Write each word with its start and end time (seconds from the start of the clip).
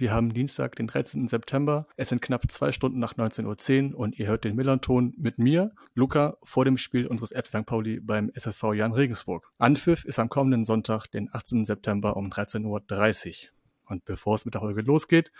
wir 0.00 0.12
haben 0.12 0.32
Dienstag, 0.32 0.76
den 0.76 0.86
13. 0.86 1.28
September. 1.28 1.86
Es 1.96 2.08
sind 2.08 2.22
knapp 2.22 2.50
zwei 2.50 2.72
Stunden 2.72 2.98
nach 2.98 3.14
19.10 3.14 3.92
Uhr 3.92 3.98
und 3.98 4.18
ihr 4.18 4.26
hört 4.26 4.44
den 4.44 4.54
Millanton 4.54 5.14
mit 5.16 5.38
mir, 5.38 5.72
Luca, 5.94 6.36
vor 6.42 6.64
dem 6.64 6.76
Spiel 6.76 7.06
unseres 7.06 7.30
FC 7.30 7.48
St. 7.48 7.66
Pauli 7.66 8.00
beim 8.00 8.30
SSV 8.34 8.74
Jan 8.74 8.92
Regensburg. 8.92 9.50
Anpfiff 9.58 10.04
ist 10.04 10.18
am 10.18 10.28
kommenden 10.28 10.64
Sonntag, 10.64 11.06
den 11.08 11.28
18. 11.32 11.64
September 11.64 12.16
um 12.16 12.30
13.30 12.30 12.64
Uhr. 12.64 13.48
Und 13.86 14.04
bevor 14.04 14.34
es 14.34 14.44
mit 14.44 14.54
der 14.54 14.60
Folge 14.60 14.82
losgeht, 14.82 15.32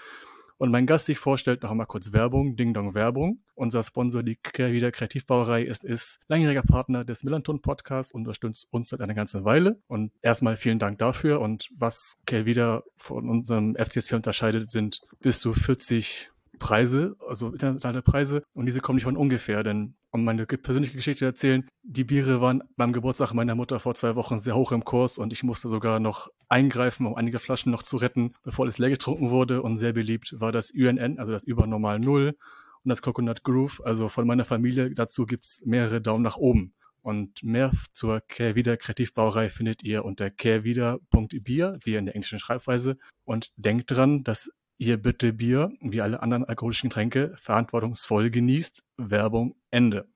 und 0.58 0.70
mein 0.70 0.86
Gast 0.86 1.06
sich 1.06 1.18
vorstellt, 1.18 1.62
noch 1.62 1.70
einmal 1.70 1.86
kurz 1.86 2.12
Werbung, 2.12 2.56
Ding 2.56 2.74
Dong 2.74 2.94
Werbung. 2.94 3.42
Unser 3.54 3.82
Sponsor, 3.82 4.22
die 4.22 4.38
wieder 4.56 4.90
Kreativbauerei, 4.90 5.62
ist, 5.62 5.84
ist 5.84 6.20
langjähriger 6.26 6.62
Partner 6.62 7.04
des 7.04 7.22
Millanton 7.22 7.62
Podcasts 7.62 8.12
und 8.12 8.22
unterstützt 8.22 8.66
uns 8.70 8.88
seit 8.88 9.00
einer 9.00 9.14
ganzen 9.14 9.44
Weile. 9.44 9.80
Und 9.86 10.12
erstmal 10.20 10.56
vielen 10.56 10.80
Dank 10.80 10.98
dafür. 10.98 11.40
Und 11.40 11.68
was 11.76 12.16
wieder 12.30 12.82
von 12.96 13.28
unserem 13.28 13.74
FCS4 13.74 14.16
unterscheidet, 14.16 14.70
sind 14.70 15.00
bis 15.20 15.40
zu 15.40 15.54
40 15.54 16.30
Preise, 16.58 17.16
also 17.26 17.52
internationale 17.52 18.02
Preise. 18.02 18.42
Und 18.52 18.66
diese 18.66 18.80
kommen 18.80 18.96
nicht 18.96 19.04
von 19.04 19.16
ungefähr, 19.16 19.62
denn 19.62 19.94
um 20.10 20.24
meine 20.24 20.46
persönliche 20.46 20.96
Geschichte 20.96 21.20
zu 21.20 21.24
erzählen, 21.26 21.68
die 21.82 22.04
Biere 22.04 22.40
waren 22.40 22.62
beim 22.76 22.92
Geburtstag 22.92 23.32
meiner 23.32 23.54
Mutter 23.54 23.78
vor 23.78 23.94
zwei 23.94 24.16
Wochen 24.16 24.38
sehr 24.38 24.56
hoch 24.56 24.72
im 24.72 24.84
Kurs 24.84 25.18
und 25.18 25.32
ich 25.32 25.42
musste 25.42 25.68
sogar 25.68 26.00
noch 26.00 26.28
eingreifen, 26.48 27.06
um 27.06 27.14
einige 27.14 27.38
Flaschen 27.38 27.72
noch 27.72 27.82
zu 27.82 27.96
retten, 27.96 28.34
bevor 28.42 28.64
alles 28.64 28.78
leer 28.78 28.90
getrunken 28.90 29.30
wurde. 29.30 29.62
Und 29.62 29.76
sehr 29.76 29.92
beliebt 29.92 30.34
war 30.38 30.52
das 30.52 30.70
UNN, 30.70 31.18
also 31.18 31.32
das 31.32 31.44
Übernormal 31.44 31.98
Null 31.98 32.36
und 32.84 32.88
das 32.88 33.02
Coconut 33.02 33.44
Groove. 33.44 33.82
Also 33.84 34.08
von 34.08 34.26
meiner 34.26 34.44
Familie 34.44 34.90
dazu 34.94 35.26
gibt's 35.26 35.62
mehrere 35.64 36.00
Daumen 36.00 36.22
nach 36.22 36.36
oben. 36.36 36.74
Und 37.02 37.42
mehr 37.42 37.70
zur 37.92 38.20
Kehrwieder 38.20 38.76
Kreativbrauerei 38.76 39.48
findet 39.48 39.82
ihr 39.82 40.04
unter 40.04 40.30
kehrwieder.bier, 40.30 41.78
wie 41.82 41.94
in 41.94 42.06
der 42.06 42.14
englischen 42.14 42.38
Schreibweise. 42.38 42.98
Und 43.24 43.52
denkt 43.56 43.90
dran, 43.90 44.24
dass 44.24 44.50
ihr 44.78 44.96
bitte 44.96 45.32
Bier, 45.32 45.70
wie 45.80 46.00
alle 46.00 46.22
anderen 46.22 46.44
alkoholischen 46.44 46.90
Getränke, 46.90 47.34
verantwortungsvoll 47.40 48.30
genießt. 48.30 48.82
Werbung 48.96 49.54
Ende. 49.70 50.08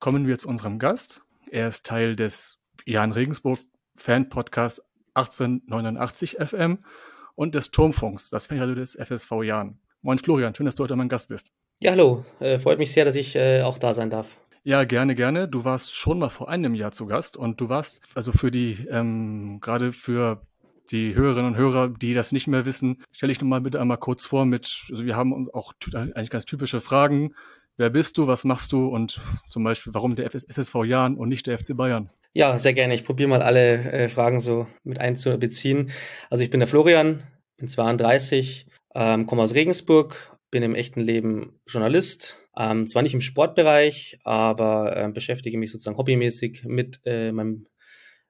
Kommen 0.00 0.26
wir 0.26 0.38
zu 0.38 0.48
unserem 0.48 0.78
Gast. 0.78 1.22
Er 1.50 1.68
ist 1.68 1.86
Teil 1.86 2.16
des 2.16 2.58
Jan 2.84 3.12
Regensburg 3.12 3.60
Fan 3.96 4.28
Podcast 4.28 4.82
1889 5.14 6.36
FM 6.40 6.78
und 7.34 7.54
des 7.54 7.70
Turmfunks, 7.70 8.30
das 8.30 8.46
Fanradio 8.46 8.74
des 8.74 8.96
FSV 8.96 9.42
Jan. 9.42 9.78
Moin 10.02 10.18
Florian, 10.18 10.54
schön, 10.54 10.66
dass 10.66 10.74
du 10.74 10.82
heute 10.84 10.96
mein 10.96 11.08
Gast 11.08 11.28
bist. 11.28 11.50
Ja, 11.80 11.92
hallo. 11.92 12.24
Äh, 12.40 12.58
freut 12.58 12.78
mich 12.78 12.92
sehr, 12.92 13.04
dass 13.04 13.16
ich 13.16 13.34
äh, 13.34 13.62
auch 13.62 13.78
da 13.78 13.94
sein 13.94 14.10
darf. 14.10 14.28
Ja, 14.62 14.84
gerne, 14.84 15.14
gerne. 15.14 15.48
Du 15.48 15.64
warst 15.64 15.94
schon 15.94 16.18
mal 16.18 16.30
vor 16.30 16.48
einem 16.48 16.74
Jahr 16.74 16.92
zu 16.92 17.06
Gast 17.06 17.36
und 17.36 17.60
du 17.60 17.68
warst 17.68 18.00
also 18.14 18.32
für 18.32 18.50
die, 18.50 18.86
ähm, 18.90 19.58
gerade 19.60 19.92
für 19.92 20.40
die 20.90 21.14
Hörerinnen 21.14 21.52
und 21.52 21.56
Hörer, 21.56 21.88
die 21.88 22.14
das 22.14 22.32
nicht 22.32 22.46
mehr 22.46 22.64
wissen, 22.64 23.02
stelle 23.12 23.32
ich 23.32 23.40
nochmal 23.40 23.60
bitte 23.60 23.80
einmal 23.80 23.98
kurz 23.98 24.24
vor 24.26 24.46
mit, 24.46 24.86
also 24.90 25.04
wir 25.04 25.16
haben 25.16 25.50
auch 25.52 25.74
eigentlich 25.92 26.30
ganz 26.30 26.44
typische 26.44 26.80
Fragen. 26.80 27.34
Wer 27.76 27.90
bist 27.90 28.18
du, 28.18 28.26
was 28.26 28.44
machst 28.44 28.72
du 28.72 28.86
und 28.86 29.20
zum 29.48 29.64
Beispiel, 29.64 29.92
warum 29.94 30.16
der 30.16 30.32
SSV 30.32 30.74
Jan 30.84 31.16
und 31.16 31.28
nicht 31.28 31.46
der 31.46 31.58
FC 31.58 31.76
Bayern? 31.76 32.10
Ja, 32.36 32.58
sehr 32.58 32.72
gerne. 32.74 32.94
Ich 32.94 33.04
probiere 33.04 33.28
mal 33.28 33.42
alle 33.42 33.74
äh, 33.92 34.08
Fragen 34.08 34.40
so 34.40 34.66
mit 34.82 34.98
einzubeziehen. 34.98 35.92
Also 36.30 36.42
ich 36.42 36.50
bin 36.50 36.58
der 36.58 36.66
Florian, 36.66 37.22
bin 37.56 37.68
32, 37.68 38.66
ähm, 38.96 39.26
komme 39.26 39.42
aus 39.42 39.54
Regensburg, 39.54 40.36
bin 40.50 40.64
im 40.64 40.74
echten 40.74 41.00
Leben 41.00 41.60
Journalist, 41.68 42.40
ähm, 42.56 42.88
zwar 42.88 43.02
nicht 43.02 43.14
im 43.14 43.20
Sportbereich, 43.20 44.18
aber 44.24 44.96
äh, 44.96 45.08
beschäftige 45.12 45.58
mich 45.58 45.70
sozusagen 45.70 45.96
hobbymäßig 45.96 46.64
mit 46.64 47.00
äh, 47.04 47.30
meinem 47.30 47.68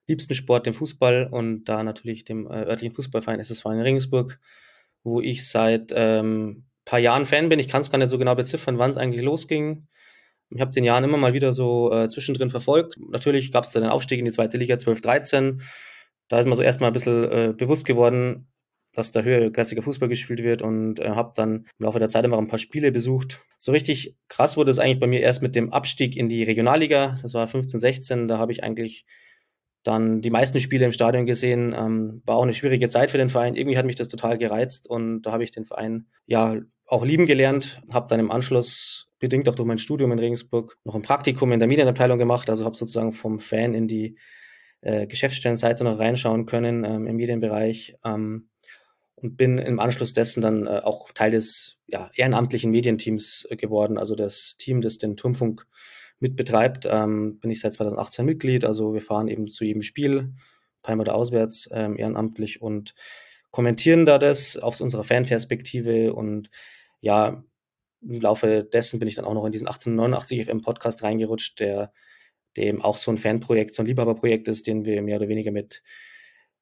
liebsten 0.06 0.34
Sport, 0.34 0.66
dem 0.66 0.74
Fußball 0.74 1.28
und 1.30 1.64
da 1.64 1.82
natürlich 1.82 2.26
dem 2.26 2.46
äh, 2.46 2.64
örtlichen 2.64 2.94
Fußballverein 2.94 3.40
SSV 3.40 3.64
in 3.66 3.80
Regensburg, 3.80 4.38
wo 5.02 5.22
ich 5.22 5.48
seit 5.48 5.94
ähm, 5.96 6.66
paar 6.84 6.98
Jahren 6.98 7.24
Fan 7.24 7.48
bin. 7.48 7.58
Ich 7.58 7.68
kann 7.68 7.80
es 7.80 7.90
gar 7.90 7.96
nicht 7.96 8.10
so 8.10 8.18
genau 8.18 8.34
beziffern, 8.34 8.76
wann 8.76 8.90
es 8.90 8.98
eigentlich 8.98 9.24
losging. 9.24 9.86
Ich 10.54 10.60
habe 10.60 10.70
den 10.70 10.84
Jahren 10.84 11.02
immer 11.02 11.16
mal 11.16 11.32
wieder 11.32 11.52
so 11.52 11.92
äh, 11.92 12.08
zwischendrin 12.08 12.48
verfolgt. 12.48 12.96
Natürlich 13.10 13.50
gab 13.50 13.64
es 13.64 13.72
da 13.72 13.80
den 13.80 13.88
Aufstieg 13.88 14.20
in 14.20 14.24
die 14.24 14.30
zweite 14.30 14.56
Liga 14.56 14.76
12-13. 14.76 15.60
Da 16.28 16.38
ist 16.38 16.46
mir 16.46 16.54
so 16.54 16.62
erstmal 16.62 16.90
ein 16.90 16.92
bisschen 16.92 17.24
äh, 17.24 17.52
bewusst 17.56 17.84
geworden, 17.84 18.48
dass 18.92 19.10
da 19.10 19.22
höherklassiger 19.22 19.82
Fußball 19.82 20.08
gespielt 20.08 20.42
wird 20.44 20.62
und 20.62 21.00
äh, 21.00 21.10
habe 21.10 21.32
dann 21.34 21.66
im 21.78 21.84
Laufe 21.84 21.98
der 21.98 22.08
Zeit 22.08 22.24
immer 22.24 22.38
ein 22.38 22.46
paar 22.46 22.60
Spiele 22.60 22.92
besucht. 22.92 23.42
So 23.58 23.72
richtig 23.72 24.16
krass 24.28 24.56
wurde 24.56 24.70
es 24.70 24.78
eigentlich 24.78 25.00
bei 25.00 25.08
mir 25.08 25.20
erst 25.20 25.42
mit 25.42 25.56
dem 25.56 25.72
Abstieg 25.72 26.16
in 26.16 26.28
die 26.28 26.44
Regionalliga. 26.44 27.18
Das 27.20 27.34
war 27.34 27.48
15, 27.48 27.80
16. 27.80 28.28
Da 28.28 28.38
habe 28.38 28.52
ich 28.52 28.62
eigentlich 28.62 29.04
dann 29.82 30.22
die 30.22 30.30
meisten 30.30 30.60
Spiele 30.60 30.84
im 30.84 30.92
Stadion 30.92 31.26
gesehen. 31.26 31.74
Ähm, 31.76 32.22
war 32.24 32.36
auch 32.36 32.44
eine 32.44 32.54
schwierige 32.54 32.88
Zeit 32.88 33.10
für 33.10 33.18
den 33.18 33.28
Verein. 33.28 33.56
Irgendwie 33.56 33.76
hat 33.76 33.86
mich 33.86 33.96
das 33.96 34.08
total 34.08 34.38
gereizt 34.38 34.88
und 34.88 35.22
da 35.22 35.32
habe 35.32 35.42
ich 35.42 35.50
den 35.50 35.64
Verein 35.64 36.06
ja 36.26 36.60
auch 36.86 37.04
lieben 37.04 37.26
gelernt. 37.26 37.80
Habe 37.92 38.06
dann 38.08 38.20
im 38.20 38.30
Anschluss 38.30 39.08
bedingt 39.18 39.48
auch 39.48 39.54
durch 39.54 39.66
mein 39.66 39.78
Studium 39.78 40.12
in 40.12 40.18
Regensburg 40.18 40.76
noch 40.84 40.94
ein 40.94 41.02
Praktikum 41.02 41.52
in 41.52 41.58
der 41.58 41.68
Medienabteilung 41.68 42.18
gemacht. 42.18 42.50
Also 42.50 42.64
habe 42.64 42.76
sozusagen 42.76 43.12
vom 43.12 43.38
Fan 43.38 43.74
in 43.74 43.88
die 43.88 44.18
äh, 44.82 45.06
Geschäftsstellenseite 45.06 45.84
noch 45.84 45.98
reinschauen 45.98 46.46
können 46.46 46.84
ähm, 46.84 47.06
im 47.06 47.16
Medienbereich. 47.16 47.96
Ähm, 48.04 48.48
und 49.16 49.36
bin 49.38 49.56
im 49.56 49.80
Anschluss 49.80 50.12
dessen 50.12 50.42
dann 50.42 50.66
äh, 50.66 50.80
auch 50.82 51.10
Teil 51.12 51.30
des 51.30 51.78
ja, 51.86 52.10
ehrenamtlichen 52.14 52.70
Medienteams 52.70 53.46
äh, 53.48 53.56
geworden, 53.56 53.96
also 53.96 54.14
das 54.14 54.56
Team, 54.58 54.82
das 54.82 54.98
den 54.98 55.16
Turmfunk 55.16 55.66
mitbetreibt, 56.18 56.86
ähm, 56.90 57.38
bin 57.38 57.50
ich 57.50 57.60
seit 57.60 57.72
2018 57.72 58.26
Mitglied. 58.26 58.64
Also 58.64 58.92
wir 58.92 59.00
fahren 59.00 59.28
eben 59.28 59.48
zu 59.48 59.64
jedem 59.64 59.82
Spiel, 59.82 60.34
oder 60.86 61.14
auswärts, 61.14 61.68
ähm, 61.72 61.96
ehrenamtlich 61.96 62.60
und 62.60 62.94
kommentieren 63.54 64.04
da 64.04 64.18
das 64.18 64.56
aus 64.56 64.80
unserer 64.80 65.04
Fanperspektive 65.04 66.12
und 66.12 66.50
ja, 67.00 67.44
im 68.02 68.20
Laufe 68.20 68.64
dessen 68.64 68.98
bin 68.98 69.06
ich 69.06 69.14
dann 69.14 69.24
auch 69.24 69.32
noch 69.32 69.44
in 69.44 69.52
diesen 69.52 69.68
1889 69.68 70.46
FM 70.46 70.60
Podcast 70.60 71.04
reingerutscht, 71.04 71.60
der 71.60 71.92
dem 72.56 72.82
auch 72.82 72.96
so 72.96 73.12
ein 73.12 73.16
Fanprojekt, 73.16 73.72
so 73.72 73.84
ein 73.84 73.86
Liebhaberprojekt 73.86 74.48
ist, 74.48 74.66
den 74.66 74.84
wir 74.84 75.00
mehr 75.02 75.18
oder 75.18 75.28
weniger 75.28 75.52
mit 75.52 75.84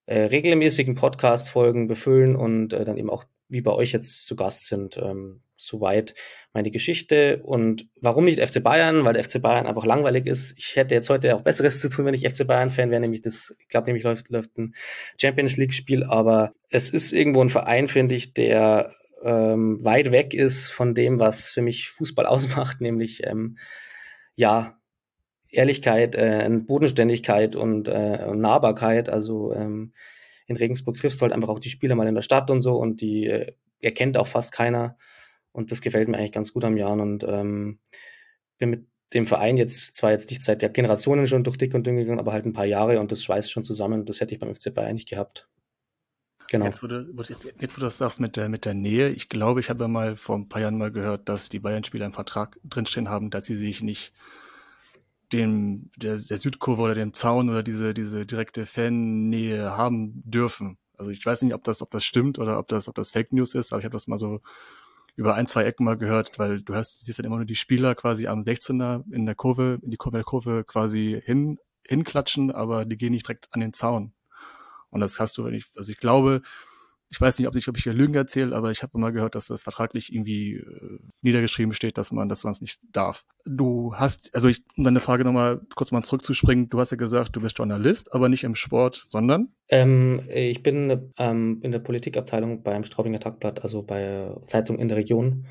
äh, 0.05 0.19
regelmäßigen 0.25 0.95
Podcast-Folgen 0.95 1.87
befüllen 1.87 2.37
und 2.37 2.75
äh, 2.75 2.85
dann 2.85 2.99
eben 2.99 3.09
auch 3.09 3.25
wie 3.49 3.63
bei 3.63 3.73
euch 3.73 3.93
jetzt 3.93 4.27
zu 4.27 4.37
Gast 4.37 4.67
sind. 4.67 4.99
Ähm, 4.99 5.41
soweit 5.67 6.15
meine 6.53 6.71
Geschichte. 6.71 7.43
Und 7.43 7.89
warum 8.01 8.25
nicht 8.25 8.41
FC 8.41 8.63
Bayern? 8.63 9.05
Weil 9.05 9.15
der 9.15 9.25
FC 9.25 9.41
Bayern 9.41 9.67
einfach 9.67 9.85
langweilig 9.85 10.27
ist. 10.27 10.55
Ich 10.59 10.77
hätte 10.77 10.95
jetzt 10.95 11.11
heute 11.11 11.35
auch 11.35 11.43
Besseres 11.43 11.81
zu 11.81 11.89
tun, 11.89 12.05
wenn 12.05 12.15
ich 12.15 12.29
FC 12.29 12.47
Bayern-Fan 12.47 12.91
wäre, 12.91 13.01
nämlich 13.01 13.21
das, 13.21 13.55
ich 13.59 13.69
glaube, 13.69 13.87
nämlich 13.87 14.05
läuft, 14.05 14.29
läuft 14.29 14.59
ein 14.59 14.75
Champions 15.21 15.57
League-Spiel, 15.57 16.05
aber 16.05 16.53
es 16.71 16.91
ist 16.91 17.13
irgendwo 17.13 17.43
ein 17.43 17.49
Verein, 17.49 17.89
finde 17.89 18.15
ich, 18.15 18.35
der 18.35 18.95
ähm, 19.23 19.83
weit 19.85 20.13
weg 20.13 20.35
ist 20.35 20.69
von 20.69 20.95
dem, 20.95 21.19
was 21.19 21.49
für 21.49 21.63
mich 21.63 21.89
Fußball 21.91 22.27
ausmacht, 22.27 22.81
nämlich 22.81 23.27
ähm, 23.27 23.57
ja, 24.35 24.79
Ehrlichkeit, 25.51 26.15
äh, 26.15 26.49
Bodenständigkeit 26.51 27.57
und, 27.57 27.89
äh, 27.89 28.35
Nahbarkeit. 28.35 29.09
Also 29.11 29.53
ähm, 29.55 29.93
in 30.47 30.57
Regensburg 30.57 30.97
triffst 30.97 31.21
du 31.21 31.23
halt 31.23 31.33
einfach 31.33 31.51
auch 31.51 31.59
die 31.59 31.69
Spieler 31.69 31.95
mal 31.95 32.09
in 32.09 32.15
der 32.15 32.23
Stadt 32.23 32.51
und 32.51 32.61
so 32.61 32.77
und 32.77 33.01
die 33.01 33.27
äh, 33.27 33.53
erkennt 33.81 34.17
auch 34.17 34.27
fast 34.27 34.53
keiner. 34.53 34.97
Und 35.53 35.71
das 35.71 35.81
gefällt 35.81 36.09
mir 36.09 36.19
eigentlich 36.19 36.33
ganz 36.33 36.53
gut 36.53 36.65
am 36.65 36.77
Jan 36.77 37.01
und 37.01 37.25
ähm, 37.25 37.79
bin 38.59 38.71
mit 38.71 38.87
dem 39.13 39.27
Verein 39.27 39.57
jetzt 39.57 39.97
zwar 39.97 40.11
jetzt 40.11 40.31
nicht 40.31 40.43
seit 40.43 40.63
der 40.63 40.71
Generationen 40.71 41.27
schon 41.27 41.45
durch 41.45 41.59
dick 41.59 41.75
und 41.75 41.87
dünn 41.87 41.97
gegangen, 41.97 42.19
aber 42.19 42.33
halt 42.33 42.47
ein 42.47 42.53
paar 42.53 42.65
Jahre 42.65 42.99
und 43.01 43.13
das 43.13 43.23
schweißt 43.23 43.51
schon 43.51 43.65
zusammen. 43.65 44.07
Das 44.07 44.21
hätte 44.21 44.35
ich 44.35 44.41
beim 44.41 44.55
FC 44.55 44.73
Bayern 44.73 44.95
nicht 44.95 45.09
gehabt. 45.09 45.49
Genau. 46.49 46.67
Jetzt, 46.67 46.83
wo 46.83 46.87
du, 46.87 47.11
jetzt, 47.61 47.77
wo 47.77 47.81
du 47.81 47.87
das 47.87 47.99
sagst 47.99 48.21
mit 48.21 48.37
der, 48.37 48.49
mit 48.49 48.65
der 48.65 48.75
Nähe, 48.75 49.09
ich 49.11 49.29
glaube, 49.29 49.61
ich 49.61 49.71
habe 49.71 49.85
ja 49.85 49.89
mal 49.89 50.17
vor 50.17 50.37
ein 50.37 50.49
paar 50.49 50.61
Jahren 50.61 50.77
mal 50.77 50.93
gehört, 50.93 51.29
dass 51.29 51.49
die 51.49 51.61
Bayern-Spieler 51.61 52.05
einen 52.05 52.15
Vertrag 52.15 52.59
drinstehen 52.65 53.09
haben, 53.09 53.31
dass 53.31 53.47
sie 53.47 53.57
sich 53.57 53.83
nicht 53.83 54.13
dem, 55.33 55.91
der, 55.97 56.19
der 56.19 56.37
Südkurve 56.37 56.83
oder 56.83 56.95
dem 56.95 57.15
Zaun 57.15 57.49
oder 57.49 57.63
diese, 57.63 57.95
diese 57.95 58.27
direkte 58.27 58.67
Fannähe 58.67 59.77
haben 59.77 60.23
dürfen. 60.25 60.77
Also 60.99 61.11
ich 61.11 61.25
weiß 61.25 61.43
nicht, 61.43 61.55
ob 61.55 61.65
das, 61.65 61.81
ob 61.81 61.91
das 61.91 62.05
stimmt 62.05 62.39
oder 62.39 62.59
ob 62.59 62.69
das, 62.69 62.87
ob 62.87 62.95
das 62.95 63.11
Fake 63.11 63.33
News 63.33 63.55
ist, 63.55 63.73
aber 63.73 63.81
ich 63.81 63.85
habe 63.87 63.95
das 63.95 64.07
mal 64.07 64.19
so 64.19 64.41
über 65.15 65.35
ein, 65.35 65.47
zwei 65.47 65.65
Ecken 65.65 65.85
mal 65.85 65.97
gehört, 65.97 66.39
weil 66.39 66.63
du 66.63 66.75
hast, 66.75 67.05
siehst 67.05 67.19
dann 67.19 67.27
immer 67.27 67.37
nur 67.37 67.45
die 67.45 67.55
Spieler 67.55 67.95
quasi 67.95 68.27
am 68.27 68.43
16er 68.43 69.05
in 69.13 69.27
der 69.27 69.35
Kurve, 69.35 69.79
in 69.83 69.91
die 69.91 69.97
Kurve, 69.97 70.19
der 70.19 70.25
Kurve 70.25 70.65
quasi 70.65 71.21
hin, 71.25 71.59
hinklatschen, 71.87 72.51
aber 72.51 72.85
die 72.85 72.97
gehen 72.97 73.13
nicht 73.13 73.27
direkt 73.27 73.49
an 73.53 73.61
den 73.61 73.73
Zaun. 73.73 74.15
Und 74.91 75.01
das 75.01 75.21
hast 75.21 75.39
du 75.39 75.45
also 75.45 75.93
ich 75.93 75.99
glaube, 75.99 76.43
ich 77.13 77.21
weiß 77.21 77.39
nicht, 77.39 77.47
ob 77.47 77.55
ich, 77.57 77.69
ob 77.69 77.77
ich 77.77 77.85
hier 77.85 77.93
Lügen 77.93 78.15
erzähle, 78.15 78.57
aber 78.57 78.71
ich 78.71 78.83
habe 78.83 78.97
immer 78.97 79.13
gehört, 79.13 79.35
dass 79.35 79.47
das 79.47 79.65
vertraglich 79.65 80.15
irgendwie 80.15 80.55
äh, 80.55 80.99
niedergeschrieben 81.21 81.75
steht, 81.75 81.99
dass 81.99 82.11
man, 82.11 82.31
dass 82.31 82.45
man 82.45 82.53
es 82.53 82.63
nicht 82.63 82.81
darf. 82.91 83.27
Du 83.45 83.95
hast, 83.95 84.35
also 84.35 84.49
ich, 84.49 84.63
um 84.79 84.85
deine 84.85 85.01
Frage 85.01 85.23
nochmal 85.23 85.61
kurz 85.75 85.91
mal 85.91 86.03
zurückzuspringen, 86.03 86.71
du 86.71 86.81
hast 86.81 86.91
ja 86.91 86.97
gesagt, 86.97 87.37
du 87.37 87.43
bist 87.43 87.59
Journalist, 87.59 88.15
aber 88.15 88.31
nicht 88.31 88.45
im 88.45 88.55
Sport, 88.55 89.05
sondern? 89.07 89.53
Ähm, 89.69 90.21
ich 90.35 90.63
bin 90.63 91.13
ähm, 91.19 91.61
in 91.63 91.71
der 91.71 91.81
Politikabteilung 91.81 92.63
beim 92.63 92.83
Straubinger 92.83 93.21
Tagblatt, 93.21 93.63
also 93.63 93.83
bei 93.83 94.35
Zeitung 94.47 94.79
in 94.79 94.89
der 94.89 94.97
Region 94.97 95.47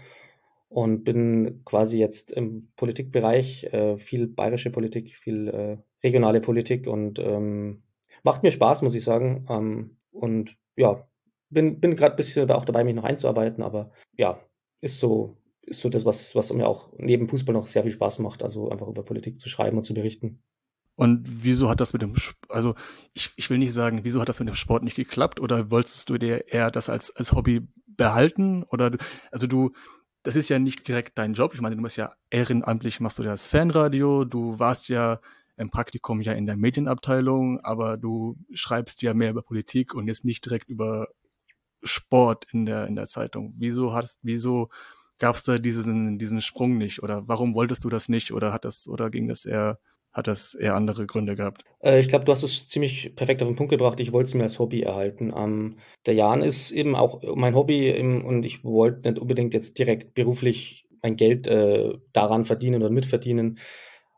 und 0.68 1.04
bin 1.04 1.62
quasi 1.64 2.00
jetzt 2.00 2.32
im 2.32 2.70
Politikbereich, 2.76 3.66
äh, 3.66 3.98
viel 4.00 4.26
bayerische 4.26 4.72
Politik, 4.72 5.16
viel 5.16 5.48
äh, 5.48 5.78
regionale 6.04 6.42
Politik 6.42 6.88
und 6.88 7.20
ähm, 7.20 7.84
macht 8.24 8.42
mir 8.42 8.52
Spaß, 8.52 8.82
muss 8.82 8.96
ich 8.96 9.04
sagen. 9.04 9.46
Ähm, 9.48 9.98
und 10.12 10.58
ja, 10.76 11.06
bin, 11.52 11.80
bin 11.80 11.96
gerade 11.96 12.16
ein 12.16 12.18
bisschen 12.18 12.50
auch 12.52 12.66
dabei, 12.66 12.84
mich 12.84 12.96
noch 12.96 13.04
einzuarbeiten, 13.04 13.64
aber 13.64 13.92
ja, 14.18 14.40
ist 14.82 15.00
so, 15.00 15.38
ist 15.62 15.82
so 15.82 15.90
das, 15.90 16.06
was, 16.06 16.36
was 16.36 16.52
mir 16.52 16.68
auch 16.68 16.92
neben 16.98 17.28
Fußball 17.28 17.54
noch 17.54 17.68
sehr 17.68 17.84
viel 17.84 17.92
Spaß 17.92 18.20
macht, 18.20 18.44
also 18.44 18.70
einfach 18.70 18.88
über 18.88 19.04
Politik 19.04 19.40
zu 19.40 19.50
schreiben 19.50 19.78
und 19.78 19.84
zu 19.84 19.94
berichten. 19.94 20.42
Und 20.96 21.26
wieso 21.44 21.70
hat 21.70 21.80
das 21.80 21.94
mit 21.94 22.02
dem, 22.02 22.16
also 22.50 22.76
ich, 23.14 23.32
ich 23.36 23.50
will 23.50 23.58
nicht 23.58 23.74
sagen, 23.74 24.02
wieso 24.04 24.22
hat 24.22 24.30
das 24.30 24.40
mit 24.40 24.48
dem 24.48 24.56
Sport 24.56 24.84
nicht 24.84 24.96
geklappt 24.96 25.40
oder 25.40 25.72
wolltest 25.72 26.10
du 26.10 26.18
dir 26.18 26.48
eher 26.48 26.72
das 26.72 26.90
als, 26.90 27.16
als 27.16 27.34
Hobby 27.34 27.68
behalten 27.86 28.64
oder, 28.64 28.92
also 29.32 29.48
du, 29.48 29.72
das 30.24 30.36
ist 30.36 30.50
ja 30.50 30.60
nicht 30.60 30.88
direkt 30.88 31.18
dein 31.18 31.34
Job. 31.34 31.54
Ich 31.56 31.62
meine, 31.62 31.76
du 31.76 31.82
bist 31.82 31.98
ja 31.98 32.14
ehrenamtlich, 32.30 33.00
machst 33.00 33.20
du 33.20 33.24
das 33.24 33.48
Fanradio, 33.48 34.26
du 34.26 34.60
warst 34.60 34.90
ja 34.90 35.20
im 35.58 35.70
Praktikum 35.70 36.22
ja 36.22 36.34
in 36.34 36.46
der 36.46 36.58
Medienabteilung, 36.58 37.60
aber 37.62 37.98
du 37.98 38.38
schreibst 38.54 39.02
ja 39.02 39.14
mehr 39.14 39.32
über 39.32 39.42
Politik 39.42 39.94
und 39.94 40.08
jetzt 40.08 40.26
nicht 40.26 40.46
direkt 40.46 40.70
über 40.70 41.08
Sport 41.84 42.46
in 42.52 42.66
der, 42.66 42.88
in 42.88 42.96
der 42.96 43.08
Zeitung. 43.08 43.54
Wieso 43.58 43.94
hast, 43.94 44.20
wieso 44.22 44.70
gab 45.20 45.36
es 45.36 45.44
da 45.44 45.58
diesen, 45.60 46.18
diesen 46.18 46.42
Sprung 46.42 46.78
nicht? 46.78 47.04
Oder 47.04 47.28
warum 47.28 47.54
wolltest 47.54 47.84
du 47.84 47.90
das 47.90 48.10
nicht? 48.10 48.32
Oder 48.32 48.52
hat 48.52 48.66
das, 48.66 48.88
oder 48.88 49.10
ging 49.10 49.28
das 49.28 49.46
eher, 49.46 49.80
hat 50.12 50.28
das 50.28 50.54
eher 50.54 50.76
andere 50.76 51.06
Gründe 51.06 51.36
gehabt? 51.36 51.64
Äh, 51.80 52.00
ich 52.00 52.08
glaube, 52.08 52.26
du 52.26 52.32
hast 52.32 52.44
es 52.44 52.68
ziemlich 52.68 53.16
perfekt 53.16 53.42
auf 53.42 53.50
den 53.50 53.56
Punkt 53.56 53.70
gebracht. 53.70 54.00
Ich 54.00 54.12
wollte 54.12 54.28
es 54.28 54.34
mir 54.34 54.44
als 54.44 54.60
Hobby 54.60 54.82
erhalten. 54.82 55.32
Ähm, 55.36 55.78
der 56.06 56.16
Jan 56.16 56.42
ist 56.42 56.72
eben 56.72 56.96
auch 56.96 57.22
mein 57.36 57.56
Hobby 57.56 57.90
im, 57.90 58.26
und 58.26 58.44
ich 58.44 58.64
wollte 58.64 59.10
nicht 59.10 59.22
unbedingt 59.22 59.54
jetzt 59.54 59.78
direkt 59.78 60.14
beruflich 60.14 60.88
mein 61.04 61.16
Geld 61.16 61.48
äh, 61.48 61.94
daran 62.14 62.46
verdienen 62.46 62.82
oder 62.82 62.92
mitverdienen. 62.92 63.60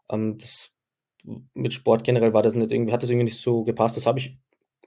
Ähm, 0.09 0.37
das 0.37 0.75
mit 1.53 1.73
Sport 1.73 2.03
generell 2.03 2.33
war 2.33 2.41
das 2.43 2.55
nicht 2.55 2.71
irgendwie, 2.71 2.91
hat 2.91 3.03
das 3.03 3.09
irgendwie 3.09 3.25
nicht 3.25 3.41
so 3.41 3.63
gepasst. 3.63 3.97
Das 3.97 4.05
habe 4.05 4.19
ich 4.19 4.37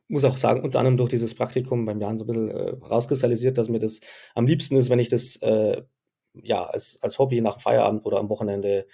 muss 0.09 0.25
auch 0.25 0.37
sagen, 0.37 0.63
unter 0.63 0.79
anderem 0.79 0.97
durch 0.97 1.11
dieses 1.11 1.35
Praktikum 1.35 1.85
beim 1.85 2.01
Jan 2.01 2.19
so 2.19 2.25
ein 2.25 2.27
bisschen 2.27 2.51
äh, 2.51 2.71
rauskristallisiert, 2.87 3.59
dass 3.59 3.69
mir 3.69 3.79
das 3.79 4.01
am 4.35 4.47
liebsten 4.47 4.77
ist, 4.77 4.91
wenn 4.91 4.99
ich 4.99 5.09
das 5.09 5.37
äh, 5.37 5.83
ja 6.35 6.65
als, 6.65 6.99
als 7.03 7.19
Hobby 7.19 7.41
nach 7.41 7.61
Feierabend 7.61 8.07
oder 8.07 8.19
am 8.19 8.29
Wochenende 8.29 8.87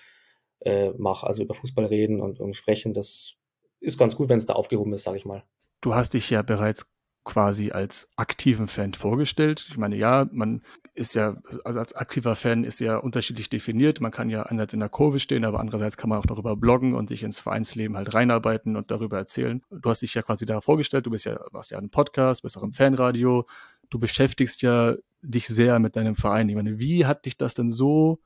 äh, 0.60 0.90
mache, 0.90 1.26
also 1.26 1.42
über 1.42 1.54
Fußball 1.54 1.86
reden 1.86 2.20
und, 2.20 2.40
und 2.40 2.54
sprechen. 2.54 2.94
Das 2.94 3.34
ist 3.80 3.98
ganz 3.98 4.16
gut, 4.16 4.28
wenn 4.28 4.38
es 4.38 4.46
da 4.46 4.54
aufgehoben 4.54 4.92
ist, 4.92 5.02
sage 5.02 5.18
ich 5.18 5.24
mal. 5.24 5.44
Du 5.80 5.94
hast 5.94 6.14
dich 6.14 6.30
ja 6.30 6.42
bereits 6.42 6.91
quasi 7.24 7.70
als 7.70 8.08
aktiven 8.16 8.66
Fan 8.66 8.94
vorgestellt. 8.94 9.66
Ich 9.70 9.76
meine, 9.76 9.96
ja, 9.96 10.26
man 10.32 10.62
ist 10.94 11.14
ja, 11.14 11.36
also 11.64 11.78
als 11.78 11.94
aktiver 11.94 12.36
Fan 12.36 12.64
ist 12.64 12.80
ja 12.80 12.96
unterschiedlich 12.96 13.48
definiert. 13.48 14.00
Man 14.00 14.10
kann 14.10 14.28
ja 14.28 14.42
einerseits 14.42 14.74
in 14.74 14.80
der 14.80 14.88
Kurve 14.88 15.20
stehen, 15.20 15.44
aber 15.44 15.60
andererseits 15.60 15.96
kann 15.96 16.10
man 16.10 16.18
auch 16.18 16.26
darüber 16.26 16.56
bloggen 16.56 16.94
und 16.94 17.08
sich 17.08 17.22
ins 17.22 17.40
Vereinsleben 17.40 17.96
halt 17.96 18.12
reinarbeiten 18.12 18.76
und 18.76 18.90
darüber 18.90 19.18
erzählen. 19.18 19.62
Du 19.70 19.88
hast 19.88 20.02
dich 20.02 20.14
ja 20.14 20.22
quasi 20.22 20.44
da 20.46 20.60
vorgestellt, 20.60 21.06
du 21.06 21.10
bist 21.10 21.24
ja, 21.24 21.38
warst 21.52 21.70
ja 21.70 21.78
ein 21.78 21.90
Podcast, 21.90 22.42
bist 22.42 22.58
auch 22.58 22.62
im 22.62 22.74
Fanradio, 22.74 23.46
du 23.88 23.98
beschäftigst 23.98 24.62
ja 24.62 24.94
dich 25.22 25.46
sehr 25.46 25.78
mit 25.78 25.96
deinem 25.96 26.16
Verein. 26.16 26.48
Ich 26.48 26.56
meine, 26.56 26.78
wie 26.78 27.06
hat 27.06 27.24
dich 27.24 27.38
das 27.38 27.54
denn 27.54 27.70
so 27.70 28.20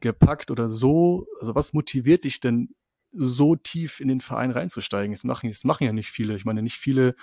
gepackt 0.00 0.50
oder 0.50 0.68
so, 0.68 1.26
also 1.40 1.54
was 1.54 1.72
motiviert 1.72 2.24
dich 2.24 2.40
denn 2.40 2.74
so 3.12 3.54
tief 3.54 4.00
in 4.00 4.08
den 4.08 4.20
Verein 4.20 4.50
reinzusteigen? 4.50 5.14
Das 5.14 5.24
machen, 5.24 5.48
das 5.48 5.64
machen 5.64 5.84
ja 5.84 5.92
nicht 5.92 6.10
viele. 6.10 6.36
Ich 6.36 6.44
meine, 6.44 6.62
nicht 6.62 6.76
viele 6.76 7.14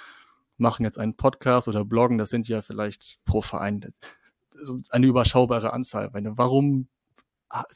machen 0.61 0.85
jetzt 0.85 0.97
einen 0.97 1.15
Podcast 1.15 1.67
oder 1.67 1.83
bloggen, 1.83 2.17
das 2.17 2.29
sind 2.29 2.47
ja 2.47 2.61
vielleicht 2.61 3.19
pro 3.25 3.41
Verein 3.41 3.93
eine 4.89 5.07
überschaubare 5.07 5.73
Anzahl. 5.73 6.09
Warum 6.13 6.87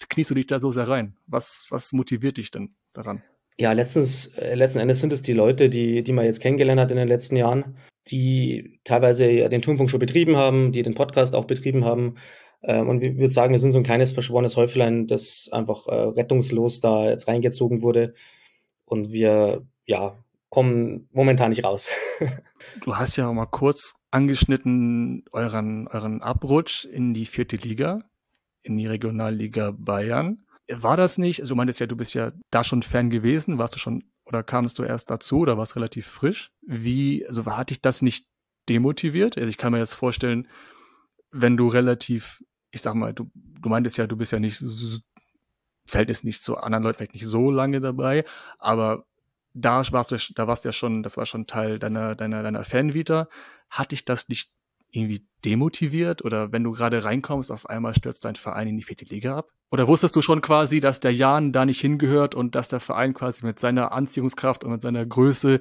kniest 0.10 0.30
du 0.30 0.36
dich 0.36 0.48
da 0.48 0.60
so 0.60 0.72
sehr 0.72 0.88
rein? 0.88 1.18
Was, 1.28 1.68
was 1.70 1.92
motiviert 1.92 2.38
dich 2.38 2.52
denn 2.52 2.76
daran? 2.94 3.24
Ja, 3.58 3.72
letztens, 3.72 4.28
äh, 4.38 4.56
letzten 4.56 4.80
Endes 4.80 5.00
sind 5.00 5.14
es 5.14 5.24
die 5.24 5.34
Leute, 5.34 5.70
die, 5.70 6.04
die 6.04 6.14
man 6.14 6.26
jetzt 6.26 6.42
kennengelernt 6.42 6.80
hat 6.80 6.92
in 6.92 6.98
den 6.98 7.08
letzten 7.08 7.38
Jahren, 7.38 7.78
die 8.08 8.80
teilweise 8.84 9.50
den 9.50 9.62
Turmfunk 9.62 9.90
schon 9.90 10.00
betrieben 10.00 10.36
haben, 10.36 10.72
die 10.72 10.84
den 10.84 10.94
Podcast 10.94 11.36
auch 11.36 11.46
betrieben 11.46 11.86
haben. 11.86 12.16
Ähm, 12.64 12.90
und 12.90 13.02
ich 13.02 13.18
würde 13.18 13.34
sagen, 13.34 13.54
wir 13.54 13.60
sind 13.60 13.72
so 13.72 13.80
ein 13.80 13.84
kleines 13.84 14.12
verschworenes 14.12 14.58
Häuflein, 14.58 15.08
das 15.08 15.50
einfach 15.52 15.88
äh, 15.88 15.96
rettungslos 15.96 16.82
da 16.82 17.10
jetzt 17.10 17.28
reingezogen 17.28 17.82
wurde. 17.82 18.14
Und 18.84 19.12
wir, 19.12 19.66
ja, 19.86 20.24
kommen 20.56 21.10
momentan 21.12 21.50
nicht 21.50 21.66
raus. 21.66 21.90
du 22.82 22.96
hast 22.96 23.18
ja 23.18 23.28
auch 23.28 23.34
mal 23.34 23.46
kurz 23.46 23.94
angeschnitten 24.10 25.26
euren, 25.34 25.90
euren 25.90 26.22
Abrutsch 26.22 26.86
in 26.86 27.14
die 27.14 27.26
vierte 27.26 27.58
Liga, 27.58 28.10
in 28.62 28.78
die 28.78 28.88
Regionalliga 28.88 29.72
Bayern. 29.78 30.46
War 30.72 30.96
das 30.96 31.18
nicht, 31.18 31.42
also 31.42 31.50
du 31.50 31.58
meintest 31.58 31.82
ja, 31.82 31.88
du 31.88 31.98
bist 31.98 32.14
ja 32.14 32.32
da 32.52 32.64
schon 32.64 32.84
Fan 32.84 33.10
gewesen, 33.10 33.58
warst 33.58 33.76
du 33.76 33.80
schon, 33.80 34.06
oder 34.24 34.44
kamst 34.44 34.80
du 34.80 34.84
erst 34.84 35.10
dazu 35.10 35.40
oder 35.40 35.58
warst 35.58 35.76
relativ 35.76 36.08
frisch? 36.08 36.54
Wie, 36.66 37.28
also 37.28 37.46
hat 37.48 37.70
dich 37.70 37.82
das 37.82 38.02
nicht 38.02 38.26
demotiviert? 38.70 39.38
Also 39.38 39.50
ich 39.50 39.58
kann 39.58 39.74
mir 39.74 39.80
jetzt 39.80 39.94
vorstellen, 39.94 40.48
wenn 41.32 41.58
du 41.58 41.68
relativ, 41.68 42.42
ich 42.72 42.82
sag 42.82 42.96
mal, 42.96 43.14
du, 43.14 43.30
du 43.34 43.68
meintest 43.68 43.98
ja, 43.98 44.08
du 44.08 44.16
bist 44.16 44.32
ja 44.32 44.40
nicht, 44.40 44.64
fällt 45.86 46.10
es 46.10 46.24
nicht 46.24 46.42
zu 46.42 46.56
anderen 46.56 46.86
Leuten 46.86 46.96
vielleicht 46.96 47.14
nicht 47.14 47.28
so 47.28 47.52
lange 47.52 47.82
dabei, 47.82 48.24
aber 48.58 49.06
da 49.56 49.84
warst 49.92 50.12
du, 50.12 50.18
da 50.36 50.48
warst 50.48 50.66
du 50.66 50.70
ja 50.70 50.74
schon, 50.74 51.02
das 51.02 51.18
war 51.18 51.26
schon 51.26 51.48
Teil 51.48 51.80
deiner, 51.80 52.14
deiner, 52.14 52.44
deiner 52.44 52.64
Fanvita. 52.64 53.30
Hat 53.70 53.92
dich 53.92 54.06
das 54.06 54.30
nicht 54.30 54.52
irgendwie 54.92 55.26
demotiviert 55.44 56.24
oder 56.24 56.52
wenn 56.52 56.64
du 56.64 56.72
gerade 56.72 57.04
reinkommst, 57.04 57.52
auf 57.52 57.70
einmal 57.70 57.96
stürzt 57.96 58.26
dein 58.26 58.36
Verein 58.36 58.68
in 58.68 58.78
die 58.78 58.84
vierte 58.84 59.06
Liga 59.06 59.38
ab? 59.38 59.52
Oder 59.72 59.88
wusstest 59.88 60.16
du 60.16 60.22
schon 60.22 60.42
quasi, 60.42 60.80
dass 60.80 61.00
der 61.00 61.14
Jan 61.14 61.52
da 61.52 61.66
nicht 61.66 61.82
hingehört 61.82 62.36
und 62.36 62.56
dass 62.56 62.70
der 62.70 62.80
Verein 62.80 63.14
quasi 63.14 63.46
mit 63.46 63.60
seiner 63.60 63.92
Anziehungskraft 63.92 64.64
und 64.64 64.72
mit 64.72 64.82
seiner 64.82 65.06
Größe 65.06 65.60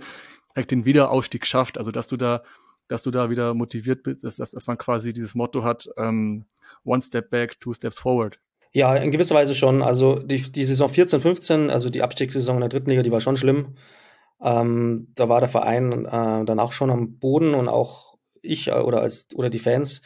direkt 0.55 0.71
den 0.71 0.85
Wiederaufstieg 0.85 1.47
schafft? 1.47 1.79
Also, 1.79 1.91
dass 1.91 2.07
du 2.07 2.17
da, 2.17 2.43
dass 2.89 3.03
du 3.03 3.11
da 3.11 3.31
wieder 3.31 3.55
motiviert 3.55 4.03
bist, 4.03 4.25
dass, 4.25 4.37
dass, 4.37 4.51
dass 4.51 4.67
man 4.67 4.79
quasi 4.79 5.13
dieses 5.13 5.35
Motto 5.35 5.65
hat, 5.65 5.89
ähm, 5.97 6.45
one 6.85 7.01
step 7.01 7.31
back, 7.31 7.59
two 7.61 7.73
steps 7.73 7.99
forward. 7.99 8.39
Ja, 8.77 8.97
in 8.97 9.13
gewisser 9.13 9.37
Weise 9.37 9.55
schon. 9.55 9.83
Also 9.83 10.19
die, 10.19 10.51
die 10.51 10.65
Saison 10.65 10.89
14, 10.89 11.21
15, 11.21 11.71
also 11.71 11.91
die 11.91 12.03
Abstiegssaison 12.03 12.57
in 12.57 12.61
der 12.61 12.69
dritten 12.69 12.91
Liga, 12.91 13.03
die 13.03 13.13
war 13.13 13.21
schon 13.21 13.37
schlimm. 13.37 13.77
Ähm, 14.43 14.99
da 15.15 15.29
war 15.29 15.39
der 15.39 15.49
Verein 15.49 16.05
äh, 16.07 16.45
dann 16.45 16.59
auch 16.59 16.73
schon 16.73 16.91
am 16.91 17.19
Boden 17.21 17.55
und 17.55 17.69
auch 17.69 18.17
ich 18.43 18.69
äh, 18.69 18.73
oder 18.73 19.01
als 19.01 19.29
oder 19.37 19.49
die 19.49 19.61
Fans 19.61 20.03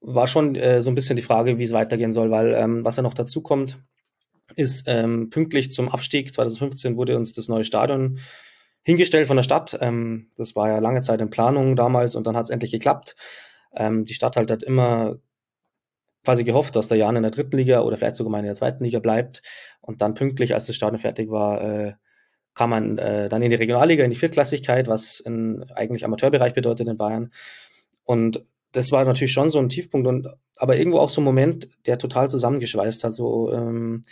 war 0.00 0.26
schon 0.26 0.56
äh, 0.56 0.82
so 0.82 0.90
ein 0.90 0.94
bisschen 0.94 1.16
die 1.16 1.22
Frage, 1.22 1.58
wie 1.58 1.64
es 1.64 1.72
weitergehen 1.72 2.12
soll, 2.12 2.30
weil 2.30 2.52
ähm, 2.52 2.84
was 2.84 2.96
ja 2.96 3.02
noch 3.02 3.14
dazu 3.14 3.40
kommt, 3.40 3.78
ist 4.56 4.84
ähm, 4.88 5.30
pünktlich 5.30 5.70
zum 5.72 5.88
Abstieg 5.88 6.34
2015 6.34 6.98
wurde 6.98 7.16
uns 7.16 7.32
das 7.32 7.48
neue 7.48 7.64
Stadion 7.64 8.20
hingestellt 8.82 9.26
von 9.26 9.38
der 9.38 9.42
Stadt. 9.42 9.76
Ähm, 9.80 10.28
das 10.36 10.54
war 10.54 10.68
ja 10.68 10.80
lange 10.80 11.00
Zeit 11.00 11.22
in 11.22 11.30
Planung 11.30 11.76
damals 11.76 12.14
und 12.14 12.26
dann 12.26 12.36
hat 12.36 12.44
es 12.44 12.50
endlich 12.50 12.72
geklappt. 12.72 13.16
Ähm, 13.74 14.04
die 14.04 14.14
Stadt 14.14 14.36
halt 14.36 14.50
hat 14.50 14.62
immer 14.62 15.16
quasi 16.26 16.42
gehofft, 16.42 16.74
dass 16.74 16.88
der 16.88 16.98
Jan 16.98 17.14
in 17.14 17.22
der 17.22 17.30
dritten 17.30 17.56
Liga 17.56 17.82
oder 17.82 17.96
vielleicht 17.96 18.16
sogar 18.16 18.32
mal 18.32 18.40
in 18.40 18.46
der 18.46 18.56
zweiten 18.56 18.82
Liga 18.82 18.98
bleibt. 18.98 19.42
Und 19.80 20.02
dann 20.02 20.14
pünktlich, 20.14 20.54
als 20.54 20.66
das 20.66 20.74
Stadion 20.74 20.98
fertig 20.98 21.30
war, 21.30 21.62
äh, 21.62 21.92
kam 22.52 22.70
man 22.70 22.98
äh, 22.98 23.28
dann 23.28 23.42
in 23.42 23.50
die 23.50 23.56
Regionalliga, 23.56 24.02
in 24.02 24.10
die 24.10 24.16
Viertklassigkeit, 24.16 24.88
was 24.88 25.20
in 25.20 25.64
eigentlich 25.74 26.04
Amateurbereich 26.04 26.52
bedeutet 26.52 26.88
in 26.88 26.96
Bayern. 26.96 27.32
Und 28.02 28.42
das 28.72 28.90
war 28.90 29.04
natürlich 29.04 29.32
schon 29.32 29.50
so 29.50 29.60
ein 29.60 29.68
Tiefpunkt 29.68 30.08
und 30.08 30.28
aber 30.56 30.76
irgendwo 30.76 30.98
auch 30.98 31.10
so 31.10 31.20
ein 31.20 31.24
Moment, 31.24 31.68
der 31.86 31.96
total 31.96 32.28
zusammengeschweißt 32.28 33.04
hat, 33.04 33.14
so, 33.14 33.52
ähm, 33.52 34.02